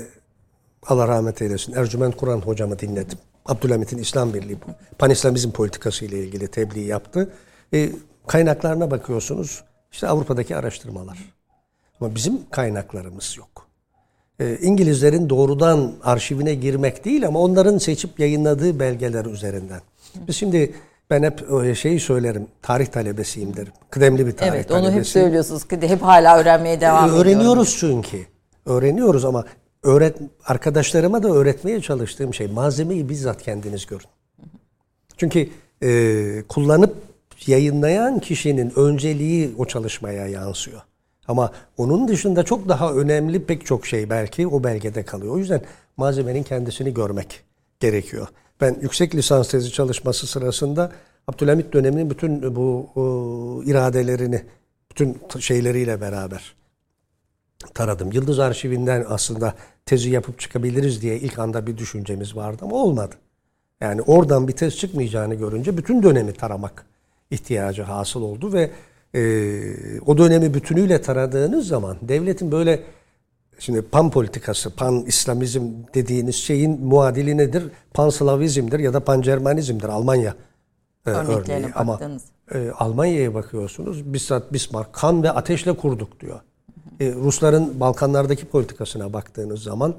Allah 0.86 1.08
rahmet 1.08 1.42
eylesin 1.42 1.72
Ercüment 1.72 2.16
Kur'an 2.16 2.40
hocamı 2.40 2.78
dinledim. 2.78 3.18
Abdülhamit'in 3.46 3.98
İslam 3.98 4.34
Birliği, 4.34 4.58
Panislamizm 4.98 5.50
politikası 5.50 6.04
ile 6.04 6.18
ilgili 6.18 6.48
tebliğ 6.48 6.84
yaptı. 6.84 7.32
E, 7.74 7.90
kaynaklarına 8.26 8.90
bakıyorsunuz, 8.90 9.64
işte 9.92 10.08
Avrupa'daki 10.08 10.56
araştırmalar. 10.56 11.18
Ama 12.00 12.14
bizim 12.14 12.50
kaynaklarımız 12.50 13.36
yok. 13.38 13.51
E, 14.40 14.58
İngilizlerin 14.60 15.30
doğrudan 15.30 15.92
arşivine 16.02 16.54
girmek 16.54 17.04
değil 17.04 17.26
ama 17.26 17.40
onların 17.40 17.78
seçip 17.78 18.20
yayınladığı 18.20 18.80
belgeler 18.80 19.24
üzerinden. 19.24 19.80
Biz 20.28 20.36
şimdi 20.36 20.74
ben 21.10 21.22
hep 21.22 21.76
şeyi 21.76 22.00
söylerim. 22.00 22.46
Tarih 22.62 22.86
talebesiyim 22.86 23.56
derim. 23.56 23.72
Kıdemli 23.90 24.26
bir 24.26 24.32
tarih 24.32 24.52
evet, 24.52 24.68
talebesi. 24.68 24.86
Evet 24.86 24.94
onu 24.94 24.98
hep 24.98 25.06
söylüyorsunuz. 25.06 25.62
Hep 25.70 26.02
hala 26.02 26.38
öğrenmeye 26.38 26.80
devam 26.80 27.04
ediyoruz. 27.04 27.26
Öğreniyoruz 27.26 27.76
çünkü. 27.80 28.26
Öğreniyoruz 28.66 29.24
ama 29.24 29.44
öğret 29.82 30.16
arkadaşlarıma 30.44 31.22
da 31.22 31.28
öğretmeye 31.28 31.80
çalıştığım 31.80 32.34
şey 32.34 32.46
malzemeyi 32.46 33.08
bizzat 33.08 33.42
kendiniz 33.42 33.86
görün. 33.86 34.06
Çünkü 35.16 35.48
e, 35.82 36.42
kullanıp 36.48 36.94
yayınlayan 37.46 38.18
kişinin 38.18 38.72
önceliği 38.78 39.54
o 39.58 39.64
çalışmaya 39.64 40.26
yansıyor. 40.26 40.80
Ama 41.32 41.52
onun 41.76 42.08
dışında 42.08 42.42
çok 42.42 42.68
daha 42.68 42.92
önemli 42.92 43.44
pek 43.44 43.66
çok 43.66 43.86
şey 43.86 44.10
belki 44.10 44.46
o 44.46 44.64
belgede 44.64 45.02
kalıyor. 45.02 45.34
O 45.34 45.38
yüzden 45.38 45.62
malzemenin 45.96 46.42
kendisini 46.42 46.94
görmek 46.94 47.42
gerekiyor. 47.80 48.26
Ben 48.60 48.76
yüksek 48.82 49.14
lisans 49.14 49.48
tezi 49.48 49.72
çalışması 49.72 50.26
sırasında 50.26 50.92
Abdülhamit 51.28 51.72
döneminin 51.72 52.10
bütün 52.10 52.56
bu 52.56 52.88
o, 52.94 53.02
iradelerini, 53.64 54.42
bütün 54.90 55.18
şeyleriyle 55.38 56.00
beraber 56.00 56.54
taradım. 57.74 58.12
Yıldız 58.12 58.38
Arşivinden 58.38 59.04
aslında 59.08 59.54
tezi 59.86 60.10
yapıp 60.10 60.38
çıkabiliriz 60.38 61.02
diye 61.02 61.18
ilk 61.18 61.38
anda 61.38 61.66
bir 61.66 61.78
düşüncemiz 61.78 62.36
vardı 62.36 62.58
ama 62.62 62.76
olmadı. 62.76 63.14
Yani 63.80 64.02
oradan 64.02 64.48
bir 64.48 64.52
tez 64.52 64.76
çıkmayacağını 64.76 65.34
görünce 65.34 65.76
bütün 65.76 66.02
dönemi 66.02 66.32
taramak 66.32 66.86
ihtiyacı 67.30 67.82
hasıl 67.82 68.22
oldu 68.22 68.52
ve 68.52 68.70
e, 69.14 70.00
o 70.06 70.18
dönemi 70.18 70.54
bütünüyle 70.54 71.02
taradığınız 71.02 71.68
zaman 71.68 71.96
devletin 72.02 72.52
böyle 72.52 72.82
şimdi 73.58 73.82
pan 73.82 74.10
politikası, 74.10 74.70
pan 74.70 75.04
İslamizm 75.06 75.70
dediğiniz 75.94 76.36
şeyin 76.36 76.80
muadili 76.80 77.36
nedir? 77.36 77.64
Pan 77.94 78.10
Slavizmdir 78.10 78.78
ya 78.78 78.92
da 78.92 79.00
pan 79.00 79.22
Cermanizmdir 79.22 79.88
Almanya 79.88 80.34
e, 81.06 81.10
örneği. 81.10 81.66
Ama 81.74 82.00
e, 82.54 82.70
Almanya'ya 82.70 83.34
bakıyorsunuz 83.34 84.12
bizzat 84.12 84.52
Bismarck 84.52 84.92
kan 84.92 85.22
ve 85.22 85.30
ateşle 85.30 85.76
kurduk 85.76 86.20
diyor. 86.20 86.40
E, 87.00 87.12
Rusların 87.12 87.80
Balkanlardaki 87.80 88.46
politikasına 88.46 89.12
baktığınız 89.12 89.62
zaman 89.62 89.94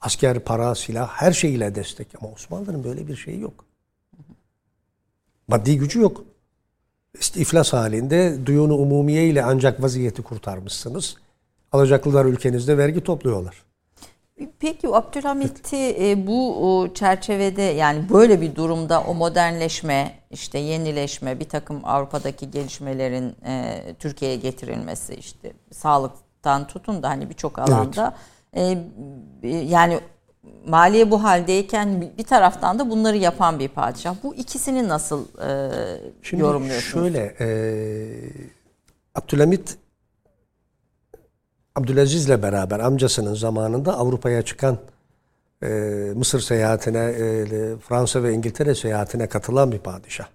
asker, 0.00 0.40
para, 0.40 0.74
silah 0.74 1.08
her 1.08 1.32
şeyiyle 1.32 1.74
destek. 1.74 2.08
Ama 2.20 2.32
Osmanlı'nın 2.32 2.84
böyle 2.84 3.06
bir 3.06 3.16
şeyi 3.16 3.40
yok. 3.40 3.64
Maddi 5.48 5.78
gücü 5.78 6.00
yok 6.00 6.24
işte 7.20 7.40
iflas 7.40 7.72
halinde 7.72 8.46
duyunu 8.46 8.74
umumiye 8.74 9.26
ile 9.26 9.44
ancak 9.44 9.82
vaziyeti 9.82 10.22
kurtarmışsınız. 10.22 11.16
Alacaklılar 11.72 12.24
ülkenizde 12.24 12.78
vergi 12.78 13.00
topluyorlar. 13.00 13.68
Peki 14.60 14.88
Abdülhamit'i 14.88 15.76
evet. 15.76 16.26
bu 16.26 16.88
çerçevede 16.94 17.62
yani 17.62 18.08
böyle 18.08 18.40
bir 18.40 18.54
durumda 18.54 19.00
o 19.00 19.14
modernleşme, 19.14 20.14
işte 20.30 20.58
yenileşme, 20.58 21.40
bir 21.40 21.48
takım 21.48 21.80
Avrupa'daki 21.84 22.50
gelişmelerin 22.50 23.36
e, 23.46 23.82
Türkiye'ye 23.98 24.36
getirilmesi 24.36 25.14
işte 25.14 25.52
sağlıktan 25.72 26.66
tutun 26.66 27.02
da 27.02 27.08
hani 27.08 27.30
birçok 27.30 27.58
alanda 27.58 28.14
evet. 28.52 28.78
e, 29.42 29.48
yani 29.48 30.00
maliye 30.66 31.10
bu 31.10 31.24
haldeyken 31.24 32.04
bir 32.18 32.24
taraftan 32.24 32.78
da 32.78 32.90
bunları 32.90 33.16
yapan 33.16 33.58
bir 33.58 33.68
padişah. 33.68 34.14
Bu 34.22 34.34
ikisini 34.34 34.88
nasıl 34.88 35.24
e, 35.24 35.70
Şimdi 36.22 36.42
yorumluyorsunuz? 36.42 37.04
Şöyle, 37.04 37.34
e, 37.40 37.48
Abdülhamit 39.14 39.78
Abdülaziz'le 41.74 42.42
beraber 42.42 42.80
amcasının 42.80 43.34
zamanında 43.34 43.98
Avrupa'ya 43.98 44.42
çıkan 44.42 44.78
e, 45.62 45.68
Mısır 46.16 46.40
seyahatine, 46.40 46.98
e, 46.98 47.46
Fransa 47.88 48.22
ve 48.22 48.32
İngiltere 48.32 48.74
seyahatine 48.74 49.26
katılan 49.26 49.72
bir 49.72 49.78
padişah. 49.78 50.26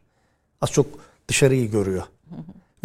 Az 0.62 0.72
çok 0.72 0.86
dışarıyı 1.28 1.72
görüyor. 1.72 2.04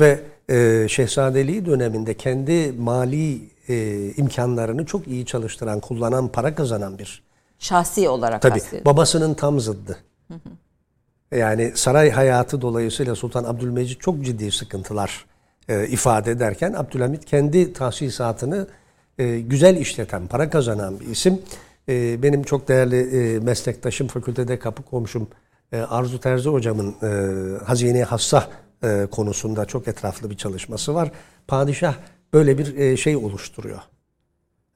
Ve 0.00 0.20
e, 0.50 0.86
Şehzadeliği 0.88 1.66
döneminde 1.66 2.14
kendi 2.14 2.72
mali 2.72 3.40
e, 3.68 4.06
imkanlarını 4.16 4.86
çok 4.86 5.08
iyi 5.08 5.26
çalıştıran, 5.26 5.80
kullanan, 5.80 6.28
para 6.28 6.54
kazanan 6.54 6.98
bir 6.98 7.22
Şahsi 7.58 8.08
olarak 8.08 8.42
Tabii 8.42 8.60
babasının 8.84 9.34
tam 9.34 9.60
zıddı. 9.60 9.98
Yani 11.32 11.72
saray 11.74 12.10
hayatı 12.10 12.62
dolayısıyla 12.62 13.14
Sultan 13.14 13.44
Abdülmecid 13.44 14.00
çok 14.00 14.24
ciddi 14.24 14.52
sıkıntılar 14.52 15.26
e, 15.68 15.86
ifade 15.86 16.30
ederken 16.30 16.72
Abdülhamit 16.72 17.24
kendi 17.24 17.72
tahsisatını 17.72 18.68
e, 19.18 19.40
güzel 19.40 19.76
işleten, 19.76 20.26
para 20.26 20.50
kazanan 20.50 21.00
bir 21.00 21.06
isim. 21.06 21.42
E, 21.88 22.22
benim 22.22 22.42
çok 22.42 22.68
değerli 22.68 22.96
e, 22.96 23.38
meslektaşım, 23.38 24.08
fakültede 24.08 24.58
kapı 24.58 24.82
komşum 24.82 25.28
e, 25.72 25.76
Arzu 25.80 26.20
Terzi 26.20 26.48
hocamın 26.48 26.94
e, 27.02 27.64
Hazine 27.64 28.02
Hassa 28.02 28.48
e, 28.84 29.06
konusunda 29.10 29.64
çok 29.64 29.88
etraflı 29.88 30.30
bir 30.30 30.36
çalışması 30.36 30.94
var. 30.94 31.10
Padişah 31.48 31.94
böyle 32.32 32.58
bir 32.58 32.76
e, 32.76 32.96
şey 32.96 33.16
oluşturuyor. 33.16 33.80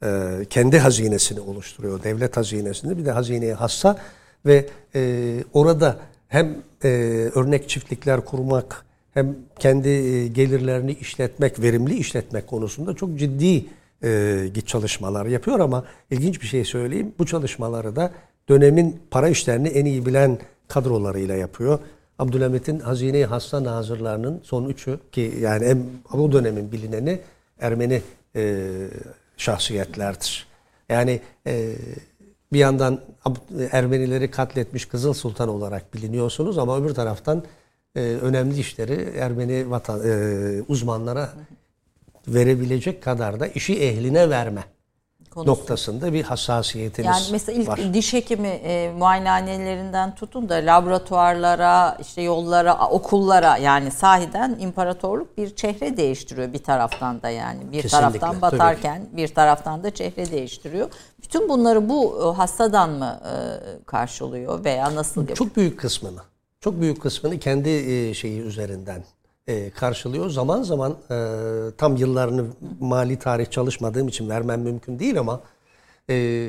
E, 0.05 0.45
kendi 0.51 0.79
hazinesini 0.79 1.41
oluşturuyor. 1.41 2.03
Devlet 2.03 2.37
hazinesini 2.37 2.99
bir 2.99 3.05
de 3.05 3.11
hazineye 3.11 3.55
hassa 3.55 3.99
ve 4.47 4.67
e, 4.95 5.45
orada 5.53 5.97
hem 6.29 6.57
örnek 7.35 7.69
çiftlikler 7.69 8.25
kurmak 8.25 8.85
hem 9.15 9.37
kendi 9.59 9.89
gelirlerini 10.33 10.93
işletmek, 10.93 11.63
verimli 11.63 11.95
işletmek 11.95 12.47
konusunda 12.47 12.95
çok 12.95 13.19
ciddi 13.19 13.65
e, 14.05 14.53
çalışmalar 14.67 15.27
yapıyor 15.27 15.61
ama 15.61 15.85
ilginç 16.11 16.43
bir 16.43 16.47
şey 16.47 16.65
söyleyeyim. 16.65 17.13
Bu 17.19 17.27
çalışmaları 17.27 17.97
da 17.97 18.13
dönemin 18.49 19.01
para 19.11 19.29
işlerini 19.29 19.69
en 19.69 19.85
iyi 19.85 20.07
bilen 20.07 20.39
kadrolarıyla 20.69 21.35
yapıyor. 21.35 21.79
Abdülhamit'in 22.19 22.81
Hazine-i 22.81 23.25
Hassa 23.25 23.65
Nazırlarının 23.65 24.41
son 24.43 24.69
üçü 24.69 24.99
ki 25.13 25.35
yani 25.41 25.65
en, 25.65 25.83
bu 26.13 26.33
dönemin 26.33 26.73
bilineni 26.73 27.21
Ermeni 27.61 28.03
e, 28.37 28.65
şahsiyetlerdir. 29.37 30.47
Yani 30.89 31.21
e, 31.47 31.73
bir 32.53 32.59
yandan 32.59 33.01
Ermenileri 33.71 34.31
katletmiş 34.31 34.87
Kızıl 34.87 35.13
Sultan 35.13 35.49
olarak 35.49 35.95
biliniyorsunuz 35.95 36.59
ama 36.59 36.79
öbür 36.79 36.95
taraftan 36.95 37.45
e, 37.97 38.01
önemli 38.01 38.59
işleri 38.59 39.19
Ermeni 39.19 39.71
vatan, 39.71 40.01
e, 40.07 40.63
uzmanlara 40.69 41.33
verebilecek 42.29 43.03
kadar 43.03 43.41
da 43.41 43.47
işi 43.47 43.81
ehline 43.81 44.31
verme 44.31 44.65
Konusu. 45.35 45.51
noktasında 45.51 46.13
bir 46.13 46.23
hassasiyetiniz 46.23 47.09
var. 47.09 47.15
Yani 47.15 47.27
mesela 47.33 47.59
ilk 47.59 47.69
var. 47.69 47.95
diş 47.95 48.13
hekimi 48.13 48.49
e, 48.49 48.93
muayenehanelerinden 48.99 50.15
tutun 50.15 50.49
da 50.49 50.55
laboratuvarlara, 50.55 51.99
işte 52.01 52.23
yollara, 52.23 52.89
okullara 52.89 53.57
yani 53.57 53.91
sahiden 53.91 54.57
imparatorluk 54.61 55.39
bir 55.39 55.57
çehre 55.57 55.97
değiştiriyor 55.97 56.53
bir 56.53 56.63
taraftan 56.63 57.23
da 57.23 57.29
yani. 57.29 57.61
Bir 57.73 57.83
Kesinlikle, 57.83 58.19
taraftan 58.19 58.43
batarken 58.43 59.07
bir 59.13 59.29
taraftan 59.29 59.85
da 59.85 59.91
çehre 59.91 60.31
değiştiriyor. 60.31 60.89
Bütün 61.23 61.49
bunları 61.49 61.89
bu 61.89 62.23
e, 62.23 62.37
hastadan 62.37 62.91
mı 62.91 63.21
e, 63.25 63.35
karşılıyor 63.87 64.65
veya 64.65 64.95
nasıl 64.95 65.21
yapıyor? 65.21 65.37
Çok 65.37 65.57
büyük 65.57 65.81
kısmını. 65.81 66.21
Çok 66.61 66.81
büyük 66.81 67.03
kısmını 67.03 67.39
kendi 67.39 67.71
e, 67.71 68.15
şeyi 68.15 68.41
üzerinden 68.41 69.05
e, 69.47 69.71
karşılıyor. 69.71 70.31
Zaman 70.31 70.63
zaman 70.63 70.97
e, 71.11 71.17
tam 71.79 71.97
yıllarını 71.97 72.47
mali 72.81 73.19
tarih 73.19 73.51
çalışmadığım 73.51 74.09
için 74.09 74.29
vermem 74.29 74.61
mümkün 74.61 74.99
değil 74.99 75.19
ama 75.19 75.41
e, 76.11 76.49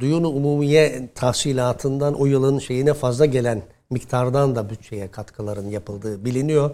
duyunu 0.00 0.28
umumiye 0.28 1.08
tahsilatından 1.14 2.14
o 2.14 2.26
yılın 2.26 2.58
şeyine 2.58 2.94
fazla 2.94 3.26
gelen 3.26 3.62
miktardan 3.90 4.56
da 4.56 4.70
bütçeye 4.70 5.10
katkıların 5.10 5.68
yapıldığı 5.68 6.24
biliniyor. 6.24 6.70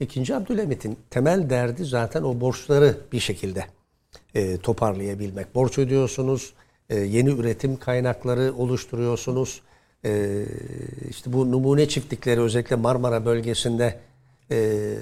İkinci 0.00 0.34
Abdülhamit'in 0.34 0.98
temel 1.10 1.50
derdi 1.50 1.84
zaten 1.84 2.22
o 2.22 2.40
borçları 2.40 2.96
bir 3.12 3.20
şekilde 3.20 3.64
e, 4.34 4.56
toparlayabilmek. 4.56 5.54
Borç 5.54 5.78
ödüyorsunuz, 5.78 6.52
yeni 6.90 7.30
üretim 7.30 7.76
kaynakları 7.76 8.54
oluşturuyorsunuz. 8.56 9.60
E, 10.04 10.44
işte 11.10 11.32
bu 11.32 11.52
numune 11.52 11.88
çiftlikleri 11.88 12.40
özellikle 12.40 12.76
Marmara 12.76 13.24
bölgesinde 13.24 14.00
e, 14.50 14.94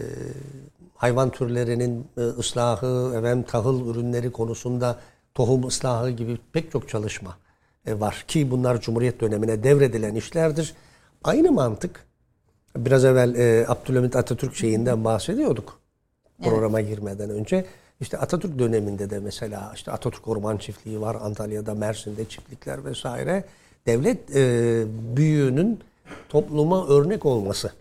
hayvan 0.94 1.30
türlerinin 1.30 2.06
e, 2.16 2.20
ıslahı, 2.20 3.14
efendim, 3.18 3.44
tahıl 3.48 3.86
ürünleri 3.86 4.32
konusunda 4.32 4.98
tohum 5.34 5.66
ıslahı 5.66 6.10
gibi 6.10 6.38
pek 6.52 6.70
çok 6.70 6.88
çalışma 6.88 7.36
e, 7.86 8.00
var. 8.00 8.24
Ki 8.28 8.50
bunlar 8.50 8.80
Cumhuriyet 8.80 9.20
dönemine 9.20 9.62
devredilen 9.62 10.14
işlerdir. 10.14 10.74
Aynı 11.24 11.52
mantık 11.52 12.06
biraz 12.76 13.04
evvel 13.04 13.34
e, 13.34 13.66
Abdülhamit 13.68 14.16
Atatürk 14.16 14.54
şeyinden 14.54 15.04
bahsediyorduk 15.04 15.80
programa 16.42 16.80
evet. 16.80 16.90
girmeden 16.90 17.30
önce. 17.30 17.66
İşte 18.00 18.18
Atatürk 18.18 18.58
döneminde 18.58 19.10
de 19.10 19.18
mesela 19.18 19.72
işte 19.74 19.92
Atatürk 19.92 20.28
Orman 20.28 20.56
Çiftliği 20.56 21.00
var, 21.00 21.16
Antalya'da, 21.20 21.74
Mersin'de 21.74 22.24
çiftlikler 22.24 22.84
vesaire. 22.84 23.44
Devlet 23.86 24.36
e, 24.36 24.84
büyüğünün 25.16 25.80
topluma 26.28 26.86
örnek 26.86 27.26
olması 27.26 27.72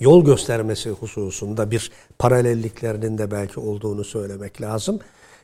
yol 0.00 0.24
göstermesi 0.24 0.90
hususunda 0.90 1.70
bir 1.70 1.90
paralelliklerinin 2.18 3.18
de 3.18 3.30
belki 3.30 3.60
olduğunu 3.60 4.04
söylemek 4.04 4.62
lazım. 4.62 4.98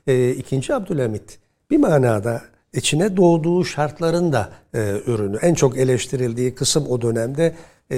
E, 0.06 0.30
ikinci 0.30 0.74
Abdülhamit 0.74 1.38
bir 1.70 1.78
manada 1.78 2.42
içine 2.72 3.16
doğduğu 3.16 3.64
şartların 3.64 4.32
da 4.32 4.50
e, 4.74 5.00
ürünü. 5.06 5.36
En 5.36 5.54
çok 5.54 5.78
eleştirildiği 5.78 6.54
kısım 6.54 6.86
o 6.88 7.02
dönemde 7.02 7.54
e, 7.90 7.96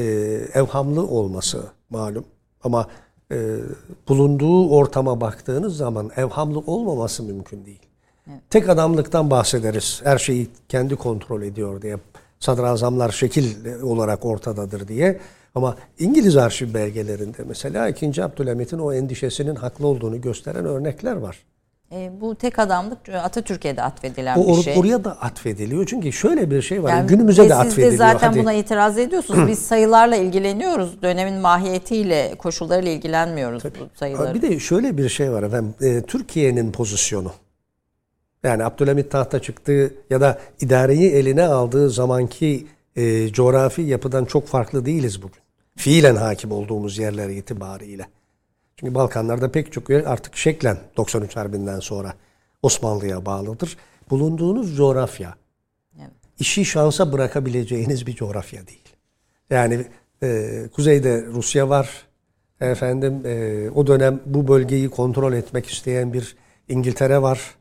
evhamlı 0.55 1.07
olması 1.07 1.63
malum. 1.91 2.25
Ama 2.65 2.89
e, 3.33 3.57
bulunduğu 4.09 4.71
ortama 4.71 5.21
baktığınız 5.21 5.77
zaman 5.77 6.11
evhamlı 6.17 6.59
olmaması 6.59 7.23
mümkün 7.23 7.65
değil. 7.65 7.81
Evet. 8.31 8.41
Tek 8.51 8.69
adamlıktan 8.69 9.31
bahsederiz. 9.31 10.01
Her 10.05 10.19
şeyi 10.19 10.49
kendi 10.69 10.97
kontrol 10.97 11.43
ediyor 11.43 11.83
diye. 11.83 11.97
Sadrazamlar 12.41 13.11
şekil 13.11 13.75
olarak 13.83 14.25
ortadadır 14.25 14.89
diye. 14.89 15.21
Ama 15.57 15.77
İngiliz 15.99 16.37
arşiv 16.37 16.75
belgelerinde 16.75 17.39
mesela 17.49 17.89
2. 17.89 18.25
Abdülhamit'in 18.25 18.79
o 18.79 18.93
endişesinin 18.93 19.55
haklı 19.55 19.87
olduğunu 19.87 20.21
gösteren 20.21 20.65
örnekler 20.65 21.17
var. 21.17 21.39
E, 21.93 22.11
bu 22.21 22.35
tek 22.35 22.59
adamlık 22.59 22.99
Atatürk'e 23.09 23.77
de 23.77 23.83
atfedilen 23.83 24.39
o, 24.39 24.57
bir 24.57 24.63
şey. 24.63 24.79
Oraya 24.79 25.05
da 25.05 25.23
atfediliyor. 25.23 25.87
Çünkü 25.87 26.13
şöyle 26.13 26.51
bir 26.51 26.63
şey 26.63 26.83
var. 26.83 26.91
Yani 26.91 27.07
günümüze 27.07 27.49
de 27.49 27.55
atfediliyor. 27.55 27.91
Siz 27.91 28.01
de 28.01 28.05
zaten 28.05 28.29
Hadi. 28.29 28.39
buna 28.41 28.53
itiraz 28.53 28.99
ediyorsunuz. 28.99 29.49
Biz 29.49 29.59
sayılarla 29.67 30.17
ilgileniyoruz. 30.17 31.03
Dönemin 31.03 31.41
mahiyetiyle, 31.41 32.35
koşullarıyla 32.39 32.93
ilgilenmiyoruz 32.93 33.63
Tabii. 33.63 33.79
bu 33.81 33.99
sayıları. 33.99 34.35
Bir 34.35 34.43
de 34.43 34.59
şöyle 34.59 34.97
bir 34.97 35.09
şey 35.09 35.33
var 35.33 35.43
efendim. 35.43 35.75
E, 35.81 36.03
Türkiye'nin 36.03 36.73
pozisyonu. 36.73 37.33
Yani 38.43 38.65
Abdülhamit 38.65 39.11
tahta 39.11 39.43
çıktığı 39.43 39.95
ya 40.11 40.21
da 40.21 40.39
idareyi 40.61 41.11
eline 41.11 41.43
aldığı 41.43 41.91
zamanki 41.91 42.67
e, 42.97 43.29
coğrafi 43.33 43.83
yapıdan 43.83 44.25
çok 44.25 44.47
farklı 44.47 44.87
değiliz 44.87 45.23
bugün 45.23 45.46
fiilen 45.77 46.17
hakim 46.17 46.53
olduğumuz 46.53 46.99
yerler 46.99 47.29
itibariyle. 47.29 48.07
Çünkü 48.77 48.95
Balkanlarda 48.95 49.53
pek 49.53 49.73
çok 49.73 49.91
yer 49.91 50.05
artık 50.05 50.37
şeklen 50.37 50.79
93 50.97 51.37
Harbi'nden 51.37 51.81
sonra 51.81 52.15
Osmanlı'ya 52.63 53.27
bağlıdır. 53.27 53.77
Bulunduğunuz 54.11 54.77
coğrafya 54.77 55.35
evet. 55.99 56.11
işi 56.39 56.65
şansa 56.65 57.13
bırakabileceğiniz 57.13 58.07
bir 58.07 58.15
coğrafya 58.15 58.67
değil. 58.67 58.89
Yani 59.51 59.87
e, 60.23 60.63
kuzeyde 60.73 61.27
Rusya 61.27 61.69
var. 61.69 62.07
Efendim 62.61 63.23
e, 63.27 63.71
o 63.71 63.87
dönem 63.87 64.21
bu 64.27 64.49
bölgeyi 64.49 64.91
kontrol 64.91 65.33
etmek 65.33 65.67
isteyen 65.67 66.13
bir 66.13 66.37
İngiltere 66.69 67.23
var. 67.23 67.55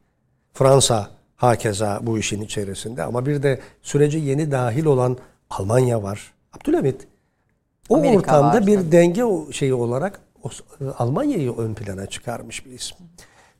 Fransa 0.53 1.09
hakeza 1.35 1.99
bu 2.01 2.17
işin 2.17 2.41
içerisinde 2.41 3.03
ama 3.03 3.25
bir 3.25 3.43
de 3.43 3.59
sürece 3.81 4.17
yeni 4.17 4.51
dahil 4.51 4.85
olan 4.85 5.17
Almanya 5.49 6.03
var. 6.03 6.33
Abdülhamit 6.53 7.07
o 7.89 7.97
Amerika 7.97 8.19
ortamda 8.19 8.57
var, 8.57 8.67
bir 8.67 8.91
denge 8.91 9.23
şeyi 9.51 9.73
olarak 9.73 10.19
Almanya'yı 10.97 11.53
ön 11.57 11.73
plana 11.73 12.05
çıkarmış 12.05 12.65
bir 12.65 12.71
isim. 12.71 12.97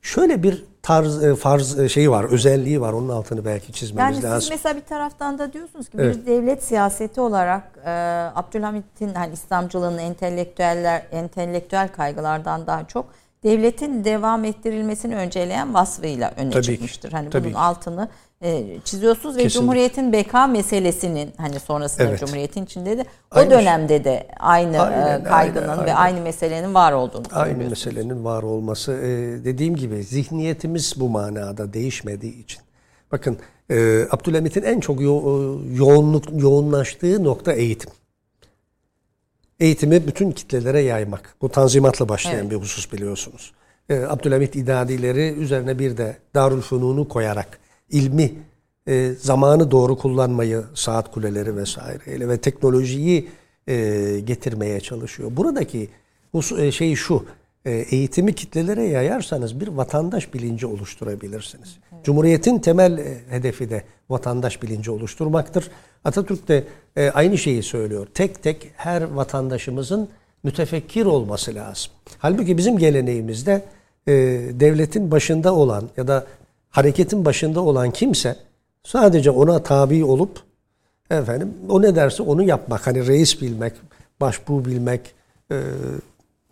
Şöyle 0.02 0.42
bir 0.42 0.64
tarz 0.82 1.24
e, 1.24 1.34
farz 1.34 1.78
e, 1.78 1.88
şeyi 1.88 2.10
var, 2.10 2.24
özelliği 2.24 2.80
var. 2.80 2.92
Onun 2.92 3.08
altını 3.08 3.44
belki 3.44 3.72
çizmemiz 3.72 4.00
yani 4.00 4.16
lazım. 4.16 4.30
Yani 4.30 4.42
siz 4.42 4.50
mesela 4.50 4.76
bir 4.76 4.84
taraftan 4.84 5.38
da 5.38 5.52
diyorsunuz 5.52 5.88
ki 5.88 5.96
evet. 6.00 6.16
bir 6.16 6.26
devlet 6.26 6.64
siyaseti 6.64 7.20
olarak 7.20 7.78
e, 7.84 7.90
Abdülhamit'in 8.34 9.14
hani 9.14 9.32
İslamcılığının 9.32 9.98
entelektüeller 9.98 11.06
entelektüel 11.12 11.88
kaygılardan 11.88 12.66
daha 12.66 12.84
çok 12.84 13.06
devletin 13.42 14.04
devam 14.04 14.44
ettirilmesini 14.44 15.16
önceleyen 15.16 15.74
vasfıyla 15.74 16.32
öne 16.36 16.50
Tabii 16.50 16.62
çıkmıştır. 16.62 17.10
Ki. 17.10 17.16
Hani 17.16 17.30
Tabii 17.30 17.44
bunun 17.44 17.52
ki. 17.52 17.58
altını 17.58 18.08
çiziyorsunuz 18.84 19.36
ve 19.36 19.48
Cumhuriyet'in 19.48 20.12
beka 20.12 20.46
meselesinin 20.46 21.32
hani 21.36 21.60
sonrasında 21.60 22.08
evet. 22.08 22.20
Cumhuriyet'in 22.20 22.64
içinde 22.64 22.98
de 22.98 23.02
o 23.02 23.04
aynı 23.30 23.50
dönemde 23.50 23.96
şey. 23.96 24.04
de 24.04 24.28
aynı 24.40 24.80
aynen, 24.82 25.24
kaygının 25.24 25.68
aynen, 25.68 25.86
ve 25.86 25.94
aynen. 25.94 26.14
aynı 26.14 26.24
meselenin 26.24 26.74
var 26.74 26.92
olduğunu 26.92 27.24
Aynı 27.32 27.68
meselenin 27.68 28.24
var 28.24 28.42
olması 28.42 28.92
e, 28.92 29.44
dediğim 29.44 29.76
gibi 29.76 30.02
zihniyetimiz 30.02 30.94
bu 30.96 31.08
manada 31.08 31.72
değişmediği 31.72 32.42
için. 32.42 32.60
Bakın 33.12 33.38
e, 33.70 34.06
Abdülhamit'in 34.10 34.62
en 34.62 34.80
çok 34.80 35.00
yo- 35.00 35.58
yoğunluk 35.74 36.24
yoğunlaştığı 36.42 37.24
nokta 37.24 37.52
eğitim. 37.52 37.90
Eğitimi 39.60 40.06
bütün 40.06 40.30
kitlelere 40.30 40.80
yaymak. 40.80 41.34
Bu 41.42 41.48
tanzimatla 41.48 42.08
başlayan 42.08 42.40
evet. 42.40 42.50
bir 42.50 42.56
husus 42.56 42.92
biliyorsunuz. 42.92 43.52
Abdülhamit 44.08 44.56
idadileri 44.56 45.32
üzerine 45.32 45.78
bir 45.78 45.96
de 45.96 46.16
Darülfünun'u 46.34 47.08
koyarak 47.08 47.58
ilmi 47.90 48.32
e, 48.88 49.12
zamanı 49.20 49.70
doğru 49.70 49.98
kullanmayı, 49.98 50.64
saat 50.74 51.12
kuleleri 51.12 51.56
vesaireyle 51.56 52.28
ve 52.28 52.38
teknolojiyi 52.38 53.28
e, 53.68 54.20
getirmeye 54.24 54.80
çalışıyor. 54.80 55.30
Buradaki 55.36 55.88
bu 56.32 56.40
e, 56.58 56.72
şey 56.72 56.94
şu, 56.94 57.24
e, 57.64 57.70
eğitimi 57.70 58.34
kitlelere 58.34 58.84
yayarsanız 58.84 59.60
bir 59.60 59.68
vatandaş 59.68 60.34
bilinci 60.34 60.66
oluşturabilirsiniz. 60.66 61.78
Evet. 61.92 62.04
Cumhuriyetin 62.04 62.58
temel 62.58 62.98
e, 62.98 63.18
hedefi 63.30 63.70
de 63.70 63.82
vatandaş 64.10 64.62
bilinci 64.62 64.90
oluşturmaktır. 64.90 65.70
Atatürk 66.04 66.48
de 66.48 66.64
aynı 67.14 67.38
şeyi 67.38 67.62
söylüyor. 67.62 68.06
Tek 68.14 68.42
tek 68.42 68.70
her 68.76 69.02
vatandaşımızın 69.02 70.08
mütefekkir 70.42 71.06
olması 71.06 71.54
lazım. 71.54 71.92
Halbuki 72.18 72.56
bizim 72.58 72.78
geleneğimizde 72.78 73.64
devletin 74.60 75.10
başında 75.10 75.54
olan 75.54 75.88
ya 75.96 76.08
da 76.08 76.26
hareketin 76.70 77.24
başında 77.24 77.60
olan 77.60 77.90
kimse 77.90 78.36
sadece 78.84 79.30
ona 79.30 79.62
tabi 79.62 80.04
olup 80.04 80.40
efendim 81.10 81.54
o 81.68 81.82
ne 81.82 81.96
derse 81.96 82.22
onu 82.22 82.42
yapmak. 82.42 82.86
Hani 82.86 83.06
reis 83.06 83.42
bilmek, 83.42 83.72
başbuğ 84.20 84.64
bilmek, 84.64 85.00
e, 85.50 85.60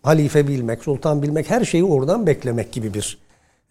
halife 0.03 0.47
bilmek, 0.47 0.83
sultan 0.83 1.21
bilmek 1.21 1.49
her 1.49 1.65
şeyi 1.65 1.83
oradan 1.83 2.27
beklemek 2.27 2.71
gibi 2.71 2.93
bir 2.93 3.17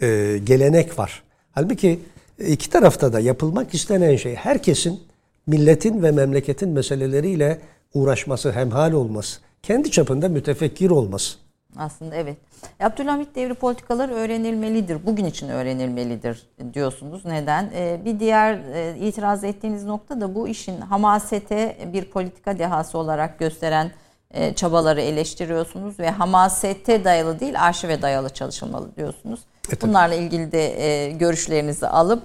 e, 0.01 0.39
gelenek 0.45 0.99
var. 0.99 1.23
Halbuki 1.53 2.01
iki 2.47 2.71
tarafta 2.71 3.13
da 3.13 3.21
yapılmak 3.21 3.75
istenen 3.75 4.17
şey 4.17 4.35
herkesin 4.35 5.01
milletin 5.47 6.03
ve 6.03 6.11
memleketin 6.11 6.69
meseleleriyle 6.69 7.61
uğraşması, 7.95 8.53
hemhal 8.53 8.93
olması, 8.93 9.41
kendi 9.63 9.91
çapında 9.91 10.29
mütefekkir 10.29 10.91
olması. 10.91 11.44
Aslında 11.79 12.15
evet. 12.15 12.37
Abdülhamit 12.81 13.35
devri 13.35 13.55
politikaları 13.55 14.15
öğrenilmelidir. 14.15 15.07
Bugün 15.07 15.25
için 15.25 15.49
öğrenilmelidir 15.49 16.47
diyorsunuz. 16.75 17.25
Neden? 17.25 17.71
Ee, 17.75 18.01
bir 18.05 18.21
diğer 18.21 18.59
e, 18.75 18.99
itiraz 18.99 19.45
ettiğiniz 19.45 19.85
nokta 19.85 20.21
da 20.21 20.35
bu 20.35 20.49
işin 20.49 20.81
hamasete 20.81 21.77
bir 21.93 22.05
politika 22.05 22.59
dehası 22.59 22.99
olarak 22.99 23.39
gösteren 23.39 23.91
e, 24.31 24.55
çabaları 24.55 25.01
eleştiriyorsunuz 25.01 26.01
ve 26.01 26.11
hamasete 26.11 27.05
dayalı 27.05 27.41
değil 27.41 27.63
arşive 27.63 28.03
dayalı 28.03 28.29
çalışılmalı 28.29 28.97
diyorsunuz. 28.97 29.41
E, 29.73 29.81
Bunlarla 29.81 30.15
ilgili 30.15 30.53
de 30.53 30.83
e, 30.83 31.11
görüşlerinizi 31.11 31.87
alıp 31.87 32.23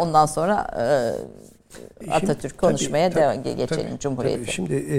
ondan 0.00 0.26
sonra 0.26 0.66
Atatürk 2.10 2.40
şimdi, 2.40 2.56
konuşmaya 2.56 3.10
tabii, 3.10 3.20
devam 3.20 3.42
geçelim 3.42 3.88
tabii, 3.88 3.98
Cumhuriyet'e. 4.00 4.42
Tabii. 4.42 4.52
Şimdi 4.52 4.74
e, 4.74 4.98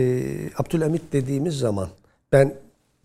Abdülhamit 0.57 1.13
dediğimiz 1.13 1.57
zaman 1.57 1.87
ben 2.31 2.53